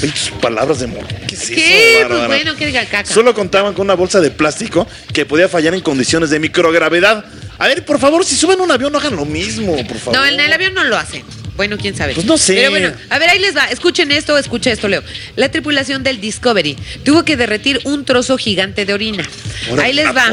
Pinches 0.02 0.32
palabras 0.42 0.80
de 0.80 0.86
amor. 0.86 1.06
¿Qué 1.28 1.36
es 1.36 1.50
¿Qué? 1.50 2.00
eso, 2.00 2.10
Pues 2.10 2.28
bueno, 2.28 2.56
que 2.56 2.66
diga 2.66 2.84
caca. 2.86 3.06
Solo 3.06 3.34
contaban 3.34 3.74
con 3.74 3.86
una 3.86 3.94
bolsa 3.94 4.20
de 4.20 4.32
plástico 4.32 4.88
que 5.14 5.26
podía 5.26 5.48
fallar 5.48 5.74
en 5.76 5.82
condiciones 5.82 6.30
de 6.32 6.40
microgravedad. 6.40 7.24
A 7.60 7.68
ver, 7.68 7.86
por 7.86 8.00
favor, 8.00 8.26
si 8.26 8.36
suben 8.36 8.60
un 8.60 8.72
avión, 8.72 8.92
no 8.92 8.98
hagan 8.98 9.16
lo 9.16 9.26
mismo, 9.26 9.76
por 9.88 9.98
favor. 9.98 10.20
No, 10.20 10.26
en 10.26 10.40
el 10.40 10.52
avión 10.52 10.74
no 10.74 10.84
lo 10.84 10.98
hacen. 10.98 11.24
Bueno, 11.56 11.78
quién 11.78 11.96
sabe. 11.96 12.14
Pues 12.14 12.26
no 12.26 12.38
sé. 12.38 12.56
Pero 12.56 12.72
bueno, 12.72 12.92
a 13.10 13.20
ver, 13.20 13.30
ahí 13.30 13.40
les 13.40 13.56
va. 13.56 13.66
Escuchen 13.66 14.12
esto, 14.12 14.38
escucha 14.38 14.72
esto, 14.72 14.88
Leo. 14.88 15.04
La 15.36 15.50
tripulación 15.50 16.04
del 16.04 16.22
Discovery 16.22 16.78
tuvo 17.04 17.24
que 17.24 17.36
derretir 17.38 17.82
un 17.84 18.06
trozo 18.06 18.38
gigante 18.38 18.86
de 18.86 18.94
orina. 18.94 19.24
Ahora, 19.70 19.84
ahí 19.84 19.94
les 19.94 20.08
¿a 20.08 20.12
va. 20.12 20.24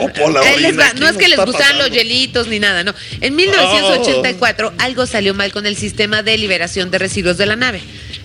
Ahí 0.45 0.61
les 0.61 0.79
va. 0.79 0.91
¿Qué 0.93 1.01
No 1.01 1.09
es 1.09 1.17
que 1.17 1.29
les 1.29 1.39
gustaran 1.45 1.79
los 1.79 1.91
hielitos 1.91 2.49
ni 2.49 2.59
nada, 2.59 2.85
no. 2.85 2.95
En 3.21 3.35
1984 3.37 4.75
algo 4.79 5.07
salió 5.07 5.35
mal 5.35 5.53
con 5.53 5.67
el 5.67 5.77
sistema 5.77 6.23
de 6.23 6.39
liberación 6.39 6.91
de 6.91 6.99
residuos 6.99 7.37
de 7.37 7.47
la 7.47 7.57
nave. 7.57 7.81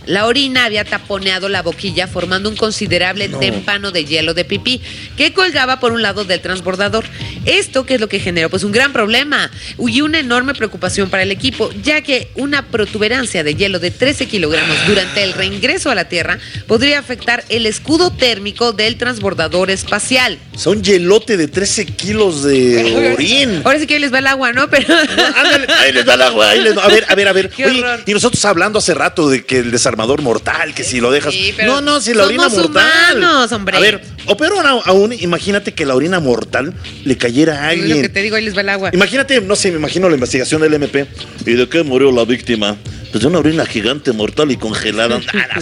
La 0.05 0.25
orina 0.25 0.65
había 0.65 0.83
taponeado 0.83 1.47
la 1.47 1.61
boquilla 1.61 2.07
formando 2.07 2.49
un 2.49 2.57
considerable 2.57 3.29
témpano 3.29 3.91
de 3.91 4.03
hielo 4.03 4.33
de 4.33 4.43
pipí 4.43 4.81
que 5.15 5.31
colgaba 5.31 5.79
por 5.79 5.93
un 5.93 6.01
lado 6.01 6.25
del 6.25 6.41
transbordador. 6.41 7.05
Esto 7.45 7.85
que 7.85 7.95
es 7.95 8.01
lo 8.01 8.09
que 8.09 8.19
generó 8.19 8.49
pues 8.49 8.63
un 8.63 8.73
gran 8.73 8.91
problema 8.91 9.49
y 9.79 10.01
una 10.01 10.19
enorme 10.19 10.53
preocupación 10.55 11.09
para 11.09 11.23
el 11.23 11.31
equipo, 11.31 11.71
ya 11.83 12.01
que 12.01 12.27
una 12.35 12.67
protuberancia 12.83 13.43
de 13.43 13.55
hielo 13.55 13.79
de 13.79 13.91
13 13.91 14.27
kilogramos 14.27 14.75
durante 14.87 15.23
el 15.23 15.33
reingreso 15.33 15.89
a 15.89 15.95
la 15.95 16.09
Tierra 16.09 16.37
podría 16.67 16.99
afectar 16.99 17.43
el 17.49 17.65
escudo 17.65 18.11
térmico 18.11 18.73
del 18.73 18.97
transbordador 18.97 19.71
espacial. 19.71 20.37
Son 20.57 20.83
hielote 20.83 21.37
de 21.37 21.47
13 21.47 21.85
kilos 21.85 22.43
de 22.43 23.13
orín. 23.15 23.61
Ahora 23.63 23.79
sí 23.79 23.87
que 23.87 23.93
ahí 23.95 23.99
les 24.01 24.13
va 24.13 24.19
el 24.19 24.27
agua, 24.27 24.51
¿no? 24.51 24.69
Pero 24.69 24.93
Ándale, 25.35 25.67
ahí 25.79 25.93
les 25.93 26.05
da 26.05 26.15
el 26.15 26.21
agua, 26.23 26.49
ahí 26.49 26.61
les 26.61 26.77
A 26.77 26.87
ver, 26.87 27.05
a 27.07 27.15
ver, 27.15 27.27
a 27.29 27.33
ver. 27.33 27.51
Oye, 27.65 27.83
y 28.05 28.13
nosotros 28.13 28.43
hablando 28.45 28.79
hace 28.79 28.93
rato 28.93 29.29
de 29.29 29.45
que 29.45 29.59
el 29.59 29.71
desarmador 29.71 30.21
mortal, 30.21 30.73
que 30.73 30.83
si 30.83 30.99
lo 30.99 31.09
dejas. 31.11 31.33
Sí, 31.33 31.53
pero 31.55 31.73
no, 31.75 31.81
no, 31.81 32.01
si 32.01 32.13
la 32.13 32.25
orina 32.25 32.49
somos 32.49 32.69
mortal. 32.69 33.17
humanos, 33.17 33.51
hombre. 33.53 33.77
A 33.77 33.79
ver, 33.79 34.01
o 34.25 34.35
peor 34.35 34.53
aún- 34.85 35.13
imagínate 35.19 35.73
que 35.73 35.85
la 35.85 35.95
orina 35.95 36.19
mortal 36.19 36.73
le 37.05 37.17
cayera 37.17 37.65
a 37.67 37.73
es 37.73 37.79
lo 37.79 37.85
que 37.87 37.91
alguien. 37.93 38.13
te 38.13 38.21
digo, 38.21 38.35
ahí 38.35 38.43
les 38.45 38.55
va 38.55 38.61
el 38.61 38.69
agua. 38.69 38.89
Imagínate, 38.93 39.39
no 39.41 39.55
sé, 39.55 39.71
me 39.71 39.77
imagino 39.77 40.07
la 40.09 40.15
investigación 40.15 40.61
del 40.61 40.73
MP. 40.73 41.05
¿Y 41.45 41.53
de 41.53 41.67
qué 41.69 41.83
murió 41.83 42.11
la 42.11 42.25
víctima? 42.25 42.72
Pues 43.11 43.21
de 43.21 43.27
una 43.27 43.39
orina 43.39 43.65
gigante, 43.65 44.11
mortal 44.11 44.51
y 44.51 44.57
congelada. 44.57 45.19
Ah. 45.53 45.59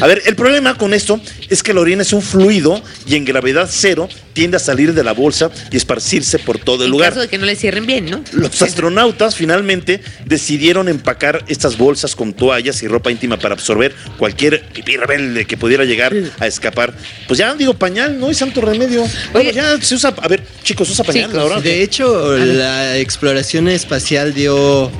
A 0.00 0.06
ver, 0.06 0.22
el 0.26 0.34
problema 0.36 0.76
con 0.76 0.92
esto 0.92 1.20
es 1.48 1.62
que 1.62 1.72
la 1.72 1.80
orina 1.80 2.02
es 2.02 2.12
un 2.12 2.22
fluido 2.22 2.82
y 3.06 3.14
en 3.16 3.24
gravedad 3.24 3.68
cero 3.70 4.08
tiende 4.32 4.56
a 4.56 4.60
salir 4.60 4.92
de 4.94 5.02
la 5.02 5.12
bolsa 5.12 5.50
y 5.70 5.76
esparcirse 5.76 6.38
por 6.38 6.58
todo 6.58 6.84
el 6.84 6.86
en 6.86 6.90
lugar. 6.92 7.10
caso 7.10 7.22
de 7.22 7.28
que 7.28 7.38
no 7.38 7.46
le 7.46 7.56
cierren 7.56 7.86
bien, 7.86 8.06
¿no? 8.10 8.22
Los 8.32 8.60
astronautas 8.62 9.34
finalmente 9.34 10.00
decidieron 10.24 10.88
empacar 10.88 11.44
estas 11.48 11.76
bolsas 11.78 12.14
con 12.14 12.32
toallas 12.34 12.82
y 12.82 12.88
ropa 12.88 13.10
íntima 13.10 13.38
para 13.38 13.54
absorber 13.54 13.94
cualquier 14.18 14.62
pipí 14.68 14.96
rebelde 14.96 15.44
que 15.46 15.56
pudiera 15.56 15.84
llegar 15.84 16.14
a 16.38 16.46
escapar. 16.46 16.94
Pues 17.26 17.38
ya 17.38 17.54
digo, 17.54 17.74
pañal, 17.74 18.18
no 18.18 18.28
hay 18.28 18.34
santo 18.34 18.60
remedio. 18.60 19.04
Bueno, 19.32 19.50
Oye. 19.50 19.52
ya 19.54 19.80
se 19.80 19.94
usa, 19.94 20.14
a 20.20 20.28
ver, 20.28 20.42
chicos, 20.62 20.86
se 20.88 20.92
usa 20.92 21.04
pañal 21.04 21.30
Chicos, 21.30 21.42
ahora. 21.42 21.60
De 21.60 21.82
hecho, 21.82 22.36
la 22.36 22.98
exploración 22.98 23.68
espacial 23.68 24.34
dio 24.34 24.90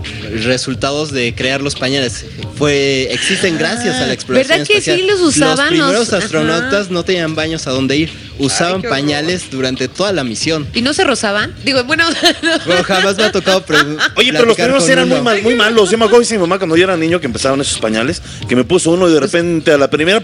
resultados 0.45 1.13
de 1.13 1.35
crear 1.35 1.61
los 1.61 1.75
pañales. 1.75 2.25
Fue 2.57 3.13
existen 3.13 3.59
gracias 3.59 3.97
a 3.97 4.07
la 4.07 4.13
exploración 4.13 4.49
¿Verdad 4.49 4.67
que 4.67 4.79
espacial. 4.79 4.99
sí 4.99 5.07
los 5.07 5.21
usaban? 5.21 5.57
Los 5.57 5.87
primeros 5.87 6.13
astronautas 6.13 6.87
ajá. 6.87 6.95
no 6.95 7.05
tenían 7.05 7.35
baños 7.35 7.67
a 7.67 7.71
dónde 7.71 7.97
ir. 7.97 8.11
Usaban 8.39 8.83
pañales 8.83 9.51
durante 9.51 9.89
toda 9.89 10.13
la 10.13 10.25
misión. 10.25 10.67
¿Y 10.75 10.83
no 10.83 10.95
se 10.95 11.05
rozaban? 11.05 11.55
Digo, 11.65 11.83
bueno, 11.85 12.05
Bueno, 12.67 12.83
jamás 12.85 13.17
me 13.17 13.25
ha 13.25 13.33
tocado 13.33 13.65
Oye, 14.17 14.33
pero 14.33 14.47
los 14.47 14.57
primeros 14.57 14.89
eran 14.89 15.09
muy, 15.09 15.21
mal- 15.21 15.43
muy 15.43 15.55
malos. 15.55 15.91
Yo 15.91 15.99
me 15.99 16.05
acuerdo, 16.05 16.21
dice 16.21 16.35
mi 16.35 16.41
mamá, 16.41 16.59
cuando 16.59 16.77
yo 16.77 16.85
era 16.85 16.97
niño, 16.97 17.21
que 17.21 17.27
empezaban 17.27 17.61
esos 17.61 17.79
pañales, 17.79 18.23
que 18.49 18.55
me 18.57 18.65
puso 18.65 18.91
uno 18.93 19.09
y 19.09 19.13
de 19.13 19.21
repente 19.21 19.73
a 19.73 19.79
la 19.79 19.89
primera, 19.91 20.23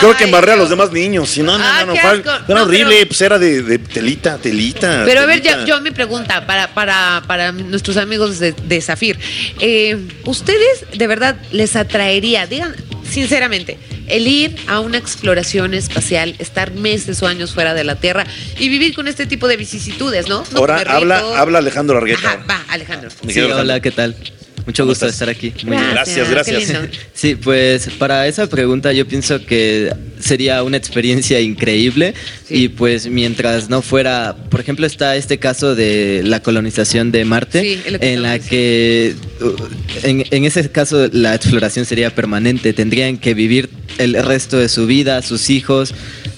creo 0.00 0.16
que 0.16 0.24
embarré 0.24 0.52
a 0.52 0.56
los 0.56 0.70
demás 0.70 0.90
niños. 0.92 1.36
Y 1.36 1.42
no, 1.42 1.58
no, 1.58 1.64
Ah, 1.64 1.84
no, 1.86 1.94
no, 1.94 2.00
fue, 2.00 2.22
era 2.48 2.62
horrible, 2.62 2.94
pero- 2.96 3.08
pues 3.08 3.20
era 3.20 3.38
de, 3.38 3.62
de 3.62 3.78
telita, 3.78 4.38
telita. 4.38 5.02
Pero 5.04 5.20
a 5.20 5.26
ver, 5.26 5.42
ya, 5.42 5.64
yo 5.64 5.80
mi 5.80 5.90
pregunta 5.90 6.46
para, 6.46 6.68
para, 6.74 7.22
para 7.26 7.52
nuestros 7.52 7.96
amigos 7.96 8.38
de, 8.38 8.52
de 8.52 8.80
Zafir. 8.80 9.18
Eh, 9.60 9.96
¿Ustedes 10.24 10.84
de 10.96 11.06
verdad 11.06 11.36
les 11.52 11.76
atraería, 11.76 12.46
digan 12.46 12.74
sinceramente, 13.08 13.78
el 14.10 14.26
ir 14.26 14.56
a 14.66 14.80
una 14.80 14.98
exploración 14.98 15.74
espacial, 15.74 16.34
estar 16.38 16.72
meses 16.72 17.22
o 17.22 17.26
años 17.26 17.52
fuera 17.52 17.74
de 17.74 17.84
la 17.84 17.96
Tierra 17.96 18.26
y 18.58 18.68
vivir 18.68 18.94
con 18.94 19.08
este 19.08 19.26
tipo 19.26 19.48
de 19.48 19.56
vicisitudes, 19.56 20.28
¿no? 20.28 20.44
No 20.52 20.58
Ahora 20.58 20.82
habla, 20.86 21.22
habla 21.36 21.58
Alejandro 21.58 21.98
Argueta. 21.98 22.28
Ajá, 22.34 22.44
va, 22.48 22.64
Alejandro. 22.68 23.10
Sí, 23.28 23.40
hola. 23.40 23.80
¿qué 23.80 23.90
tal? 23.90 24.16
Mucho 24.66 24.82
¿Cómo 24.82 24.90
gusto 24.90 25.06
de 25.06 25.12
estás? 25.12 25.28
estar 25.28 25.28
aquí. 25.34 25.52
Muy 25.66 25.78
bien. 25.78 25.90
Gracias, 25.92 26.30
gracias. 26.30 26.68
lindo. 26.68 26.80
Sí, 27.14 27.34
pues 27.36 27.88
para 27.98 28.26
esa 28.28 28.46
pregunta 28.48 28.92
yo 28.92 29.08
pienso 29.08 29.44
que 29.46 29.90
sería 30.20 30.62
una 30.62 30.76
experiencia 30.76 31.40
increíble 31.40 32.12
Sí. 32.46 32.64
y 32.64 32.68
pues 32.68 33.06
mientras 33.08 33.70
no 33.70 33.80
fuera, 33.82 34.36
por 34.50 34.60
ejemplo 34.60 34.86
está 34.86 35.16
este 35.16 35.38
caso 35.38 35.74
de 35.74 36.20
la 36.24 36.40
colonización 36.42 37.10
de 37.12 37.24
Marte 37.24 37.60
Sí, 37.62 37.80
en 37.86 38.22
la 38.22 38.38
que 38.38 39.14
uh, 39.40 40.06
en, 40.06 40.24
en 40.30 40.44
ese 40.44 40.70
caso 40.70 41.08
la 41.12 41.34
exploración 41.34 41.86
sería 41.86 42.14
permanente, 42.14 42.72
tendrían 42.74 43.16
que 43.16 43.32
vivir 43.34 43.70
el 43.98 44.14
resto 44.22 44.56
de 44.56 44.68
su 44.68 44.86
vida, 44.86 45.20
sus 45.22 45.50
hijos 45.50 45.94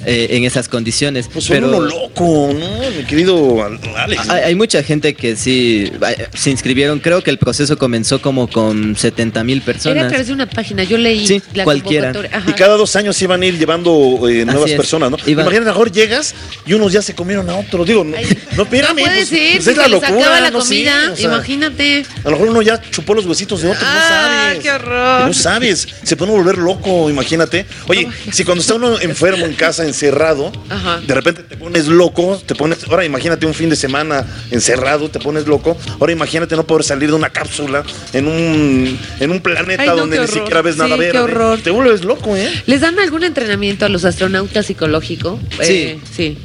eh, 0.06 0.28
en 0.30 0.44
esas 0.44 0.68
condiciones. 0.68 1.28
Pues 1.32 1.44
son 1.44 1.56
pero 1.56 2.09
loco, 2.14 2.52
¿no? 2.52 2.90
Mi 2.96 3.04
querido 3.04 3.64
Al- 3.64 3.78
Alex. 3.96 4.28
hay, 4.28 4.42
hay 4.44 4.54
mucha 4.54 4.82
gente 4.82 5.14
que 5.14 5.36
sí 5.36 5.90
se 6.34 6.50
inscribieron, 6.50 6.98
creo 7.00 7.22
que 7.22 7.30
el 7.30 7.38
proceso 7.38 7.76
comenzó 7.78 8.20
como 8.20 8.48
con 8.48 8.96
70 8.96 9.44
mil 9.44 9.58
Era 9.58 9.62
a 9.62 9.66
personas. 9.66 10.08
través 10.08 10.26
de 10.26 10.32
una 10.32 10.46
página, 10.48 10.84
yo 10.84 10.98
leí 10.98 11.26
Sí, 11.26 11.42
la 11.54 11.64
cualquiera. 11.64 12.12
Y 12.46 12.52
cada 12.52 12.76
dos 12.76 12.94
años 12.96 13.20
iban 13.22 13.42
a 13.42 13.46
ir 13.46 13.58
llevando 13.58 14.28
eh, 14.28 14.44
nuevas 14.44 14.70
personas, 14.72 15.10
¿no? 15.10 15.16
Iban- 15.18 15.40
Imagínate, 15.50 15.56
a 15.56 15.60
lo 15.60 15.66
mejor 15.72 15.92
llegas 15.92 16.34
y 16.66 16.72
unos 16.74 16.92
ya 16.92 17.02
se 17.02 17.14
comieron 17.14 17.48
a 17.50 17.56
otros. 17.56 17.86
Digo, 17.86 18.04
no, 18.04 18.16
Ay, 18.16 18.26
no 18.56 18.62
espérame. 18.64 18.96
no 18.96 19.02
puede 19.02 19.16
pues, 19.16 19.28
ser, 19.28 19.52
pues 19.52 19.64
si 19.64 19.70
es 19.70 19.76
la 19.76 19.88
locura. 19.88 20.08
acaba 20.20 20.40
la 20.40 20.50
no 20.50 20.60
sé, 20.60 20.68
comida, 20.68 21.10
o 21.12 21.16
sea, 21.16 21.24
imagínate. 21.26 22.06
A 22.24 22.30
lo 22.30 22.30
mejor 22.32 22.48
uno 22.48 22.62
ya 22.62 22.80
chupó 22.90 23.14
los 23.14 23.26
huesitos 23.26 23.62
de 23.62 23.68
otros, 23.68 23.84
Ah, 23.86 23.94
no 23.94 24.48
sabes. 24.48 24.58
qué 24.62 24.70
horror. 24.70 25.26
No 25.26 25.34
sabes, 25.34 25.88
se 26.02 26.16
puede 26.16 26.32
volver 26.32 26.58
loco, 26.58 27.08
imagínate. 27.10 27.66
Oye, 27.88 28.08
si 28.32 28.44
cuando 28.44 28.60
está 28.62 28.74
uno 28.74 28.98
enfermo 29.00 29.44
en 29.46 29.54
casa, 29.54 29.84
encerrado, 29.84 30.52
Ajá. 30.68 31.00
de 31.06 31.14
repente 31.14 31.42
te 31.42 31.56
pones 31.56 31.86
loco, 31.86 31.99
te 32.46 32.54
pones, 32.54 32.78
ahora 32.88 33.04
imagínate 33.04 33.44
un 33.46 33.52
fin 33.54 33.68
de 33.68 33.76
semana 33.76 34.24
encerrado, 34.50 35.10
te 35.10 35.18
pones 35.18 35.46
loco. 35.46 35.76
Ahora 36.00 36.12
imagínate 36.12 36.56
no 36.56 36.64
poder 36.66 36.84
salir 36.84 37.10
de 37.10 37.16
una 37.16 37.30
cápsula 37.30 37.84
en 38.12 38.26
un, 38.26 38.98
en 39.20 39.30
un 39.30 39.40
planeta 39.40 39.82
Ay, 39.82 39.88
no, 39.88 39.96
donde 39.96 40.16
qué 40.16 40.22
ni 40.22 40.28
siquiera 40.28 40.62
ves 40.62 40.74
Sí, 40.76 40.80
nada 40.80 40.94
qué 40.96 41.00
verde. 41.02 41.18
horror. 41.18 41.60
Te 41.60 41.70
vuelves 41.70 42.04
loco, 42.04 42.34
¿eh? 42.36 42.50
¿Les 42.66 42.80
dan 42.80 42.98
algún 42.98 43.22
entrenamiento 43.24 43.84
a 43.84 43.88
los 43.88 44.04
astronautas 44.04 44.66
psicológico? 44.66 45.38
Eh, 45.60 45.98
sí. 46.16 46.38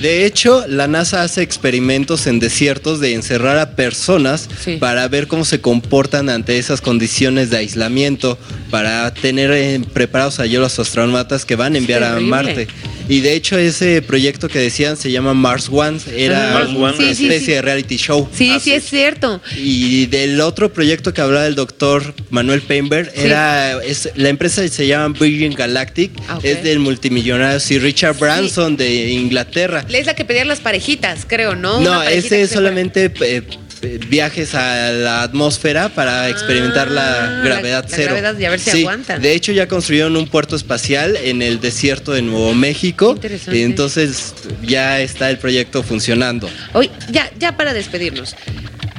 De 0.00 0.24
hecho, 0.26 0.64
la 0.68 0.86
NASA 0.86 1.22
hace 1.22 1.42
experimentos 1.42 2.26
en 2.26 2.38
desiertos 2.38 3.00
de 3.00 3.14
encerrar 3.14 3.58
a 3.58 3.70
personas 3.74 4.48
Sí. 4.64 4.76
para 4.76 5.06
ver 5.08 5.26
cómo 5.26 5.44
se 5.44 5.60
comportan 5.60 6.28
ante 6.30 6.58
esas 6.58 6.80
condiciones 6.80 7.50
de 7.50 7.56
aislamiento, 7.58 8.38
para 8.70 9.12
tener 9.14 9.50
eh, 9.50 9.80
preparados 9.92 10.38
allí 10.40 10.56
los 10.56 10.78
astronautas 10.78 11.44
que 11.44 11.56
van 11.56 11.74
a 11.74 11.78
enviar 11.78 12.04
a. 12.04 12.20
Marte. 12.20 12.68
Y 13.08 13.20
de 13.20 13.32
hecho 13.32 13.56
ese 13.56 14.02
proyecto 14.02 14.48
que 14.48 14.58
decían 14.58 14.98
se 14.98 15.10
llama 15.10 15.32
Mars 15.32 15.68
One, 15.72 15.98
era. 16.14 16.52
Mars 16.52 16.68
una 16.70 16.90
One, 16.90 16.96
Sí, 16.98 17.14
sí, 17.14 17.24
especie 17.24 17.46
sí. 17.46 17.52
de 17.52 17.62
reality 17.62 17.96
show. 17.96 18.28
Sí, 18.36 18.50
Ah, 18.52 18.60
sí, 18.60 18.72
es 18.72 18.84
cierto. 18.84 19.40
Y 19.56 20.06
del 20.06 20.38
otro 20.42 20.70
proyecto 20.72 21.14
que 21.14 21.22
hablaba 21.22 21.46
el 21.46 21.54
doctor 21.54 22.14
Manuel 22.30 22.60
Painberg, 22.60 23.10
Sí. 23.14 23.22
era 23.24 23.82
es- 23.82 24.10
la 24.14 24.28
empresa 24.28 24.66
se 24.68 24.86
llama 24.86 25.16
Virgin 25.18 25.54
Galactic, 25.54 26.10
Ah, 26.28 26.36
ok. 26.36 26.44
es 26.44 26.62
del 26.62 26.80
multimillonario 26.80 27.58
Sir 27.60 27.82
Richard 27.82 28.18
Branson 28.18 28.76
de 28.76 29.10
Inglaterra. 29.12 29.67
Es 29.88 30.06
la 30.06 30.14
que 30.14 30.24
pedían 30.24 30.48
las 30.48 30.60
parejitas, 30.60 31.24
creo, 31.26 31.54
¿no? 31.54 31.80
No, 31.80 32.02
ese 32.02 32.42
es 32.42 32.50
solamente 32.50 33.12
eh, 33.20 33.42
eh, 33.82 34.00
viajes 34.08 34.54
a 34.54 34.90
la 34.92 35.22
atmósfera 35.22 35.88
para 35.90 36.28
experimentar 36.28 36.88
Ah, 36.90 36.92
la 36.92 37.42
gravedad 37.44 37.84
la 37.88 37.96
cero. 37.96 38.14
gravedad 38.14 38.38
y 38.38 38.44
a 38.44 38.50
ver 38.50 38.60
si 38.60 38.70
Sí, 38.70 38.80
aguantan. 38.80 39.22
De 39.22 39.32
hecho, 39.34 39.52
ya 39.52 39.68
construyeron 39.68 40.16
un 40.16 40.26
puerto 40.28 40.56
espacial 40.56 41.16
en 41.16 41.42
el 41.42 41.60
desierto 41.60 42.12
de 42.12 42.22
Nuevo 42.22 42.54
México. 42.54 43.12
Interesante. 43.14 43.58
Y 43.58 43.62
entonces 43.62 44.34
ya 44.62 45.00
está 45.00 45.30
el 45.30 45.38
proyecto 45.38 45.82
funcionando. 45.82 46.48
Hoy, 46.72 46.90
ya, 47.10 47.30
ya 47.38 47.56
para 47.56 47.72
despedirnos. 47.74 48.34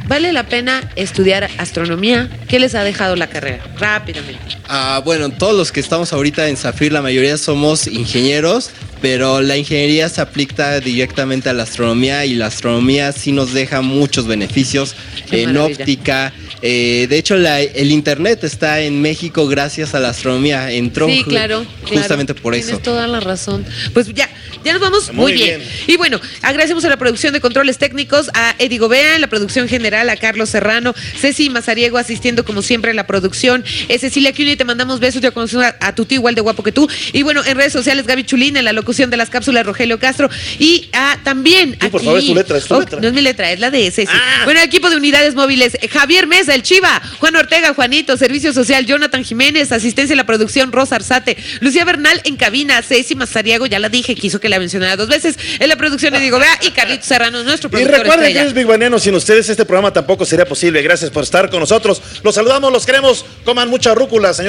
¿Vale 0.08 0.32
la 0.34 0.48
pena 0.48 0.90
estudiar 0.96 1.50
astronomía? 1.58 2.30
¿Qué 2.48 2.58
les 2.60 2.74
ha 2.74 2.84
dejado 2.84 3.16
la 3.16 3.28
carrera? 3.28 3.64
Rápidamente. 3.78 4.58
Ah, 4.72 5.02
bueno, 5.04 5.32
todos 5.32 5.56
los 5.56 5.72
que 5.72 5.80
estamos 5.80 6.14
ahorita 6.14 6.48
en 6.48 6.56
Zafir, 6.56 6.92
la 6.92 7.02
mayoría 7.02 7.38
somos 7.40 7.88
ingenieros, 7.88 8.70
pero 9.02 9.42
la 9.42 9.58
ingeniería 9.58 10.08
se 10.10 10.22
aplica 10.22 10.80
directamente 10.80 11.50
a 11.50 11.54
la 11.54 11.64
astronomía 11.64 12.24
y 12.26 12.36
la 12.36 12.46
astronomía 12.48 13.12
sí 13.12 13.32
nos 13.32 13.52
deja 13.54 13.82
muchos 13.82 14.28
beneficios 14.28 14.94
Qué 15.30 15.42
en 15.44 15.54
maravilla. 15.54 15.82
óptica. 15.84 16.34
eh, 16.62 17.08
de 17.10 17.18
hecho, 17.18 17.38
la- 17.38 17.62
el 17.62 17.90
internet 17.90 18.44
está 18.44 18.82
en 18.82 19.02
México 19.02 19.48
gracias 19.48 19.96
a 19.96 20.00
la 20.02 20.10
astronomía. 20.10 20.70
Entró 20.74 21.08
sí, 21.08 21.24
claro. 21.24 21.66
justamente 21.88 22.34
claro. 22.34 22.44
por 22.44 22.54
Tienes 22.54 22.70
eso. 22.72 22.80
toda 22.80 23.08
la 23.08 23.22
razón. 23.22 23.66
Pues 23.94 24.14
ya, 24.14 24.30
ya 24.66 24.74
nos 24.74 24.82
vamos 24.82 25.08
muy, 25.14 25.32
Muy 25.32 25.34
bien. 25.34 25.60
bien. 25.62 25.72
Y 25.88 25.96
bueno, 25.96 26.20
agradecemos 26.42 26.84
a 26.84 26.90
la 26.90 26.98
producción 26.98 27.32
de 27.32 27.40
controles 27.40 27.78
técnicos, 27.78 28.30
a 28.34 28.56
Eddie 28.60 28.78
Gobea, 28.78 29.16
en 29.16 29.22
la 29.22 29.28
producción 29.30 29.70
general, 29.70 30.10
a 30.10 30.18
Carlos 30.18 30.50
Serrano, 30.50 30.94
Ceci 31.18 31.50
Mazariego 31.50 31.98
asistiendo 31.98 32.44
como 32.44 32.62
siempre 32.62 32.92
a 32.92 32.94
la 32.94 33.08
producción, 33.08 33.64
eh, 33.88 33.98
Cecilia 33.98 34.34
Cuni, 34.34 34.58
te 34.60 34.66
mandamos 34.66 35.00
besos, 35.00 35.22
ya 35.22 35.32
conocemos 35.32 35.66
a, 35.66 35.76
a 35.80 35.96
tu 35.96 36.04
tío 36.06 36.18
igual 36.18 36.36
de 36.36 36.42
guapo 36.42 36.62
que 36.64 36.74
tú. 36.74 36.88
Y 37.14 37.24
bueno, 37.24 37.42
en 37.46 37.56
redes 37.56 37.72
sociales, 37.72 38.06
Gaby 38.06 38.26
Chulín, 38.26 38.58
en 38.58 38.66
la 38.66 38.74
locución 38.74 39.10
de 39.10 39.16
las 39.16 39.30
cápsulas, 39.30 39.66
Rogelio 39.66 39.98
Castro. 40.00 40.30
Y 40.60 40.90
ah, 40.92 41.18
también. 41.24 41.78
Tú, 41.80 41.90
por 41.90 42.02
aquí- 42.02 42.06
favor, 42.06 42.20
es 42.20 42.26
tu 42.28 42.36
letra, 42.36 42.58
es 42.58 42.66
tu 42.66 42.74
Oh, 42.76 42.80
letra. 42.82 43.00
No 43.00 43.08
es 43.08 43.14
mi 43.14 43.22
letra, 43.22 43.52
es 43.52 43.60
la 43.62 43.72
de 43.72 43.90
Ceci. 43.90 44.12
Ah. 44.14 44.42
Bueno, 44.44 44.60
equipo 44.60 44.90
de 44.90 44.98
unidades 44.98 45.34
móviles, 45.34 45.76
eh, 45.82 45.88
Javier 45.88 46.28
Mesa, 46.28 46.54
el 46.54 46.62
Chiva, 46.64 47.02
Juan 47.20 47.38
Ortega, 47.38 47.74
Juanito, 47.74 48.18
Servicio 48.18 48.52
Social, 48.52 48.86
Jonathan 48.86 49.24
Jiménez, 49.24 49.72
asistencia 49.72 50.14
a 50.14 50.18
la 50.18 50.26
producción, 50.26 50.74
Rosa 50.74 50.98
Arzate, 50.98 51.38
Lucía 51.62 51.86
Bernal 51.86 52.20
en 52.26 52.36
cabina, 52.36 52.82
Ceci 52.82 53.16
Mazariago, 53.16 53.66
ya 53.66 53.80
la 53.80 53.88
dije, 53.88 54.14
quiso 54.16 54.42
que 54.42 54.50
la 54.50 54.60
mencionara 54.60 54.98
dos 54.98 55.08
veces, 55.08 55.38
en 55.60 55.70
la 55.70 55.78
producción 55.78 56.12
de 56.14 56.20
Diego 56.20 56.38
Bea 56.38 56.60
y 56.64 56.72
Carlitos 56.72 57.06
Serrano, 57.08 57.44
nuestro 57.44 57.70
Y 57.70 57.72
productor 57.72 58.00
recuerden, 58.00 58.26
estrella. 58.26 58.40
queridos 58.42 58.54
Big 58.56 58.66
Baneanos, 58.66 59.04
sin 59.04 59.16
ustedes 59.16 59.48
este 59.50 59.64
programa 59.66 59.94
tampoco 59.94 60.26
sería 60.26 60.46
posible. 60.46 60.82
Gracias 60.82 61.10
por 61.12 61.24
estar 61.24 61.50
con 61.50 61.62
nosotros. 61.62 62.02
Los 62.24 62.36
saludamos, 62.36 62.74
los 62.74 62.86
queremos. 62.86 63.24
Coman 63.46 63.70
mucha 63.70 63.96
rúcula, 63.96 64.34
señor. 64.34 64.49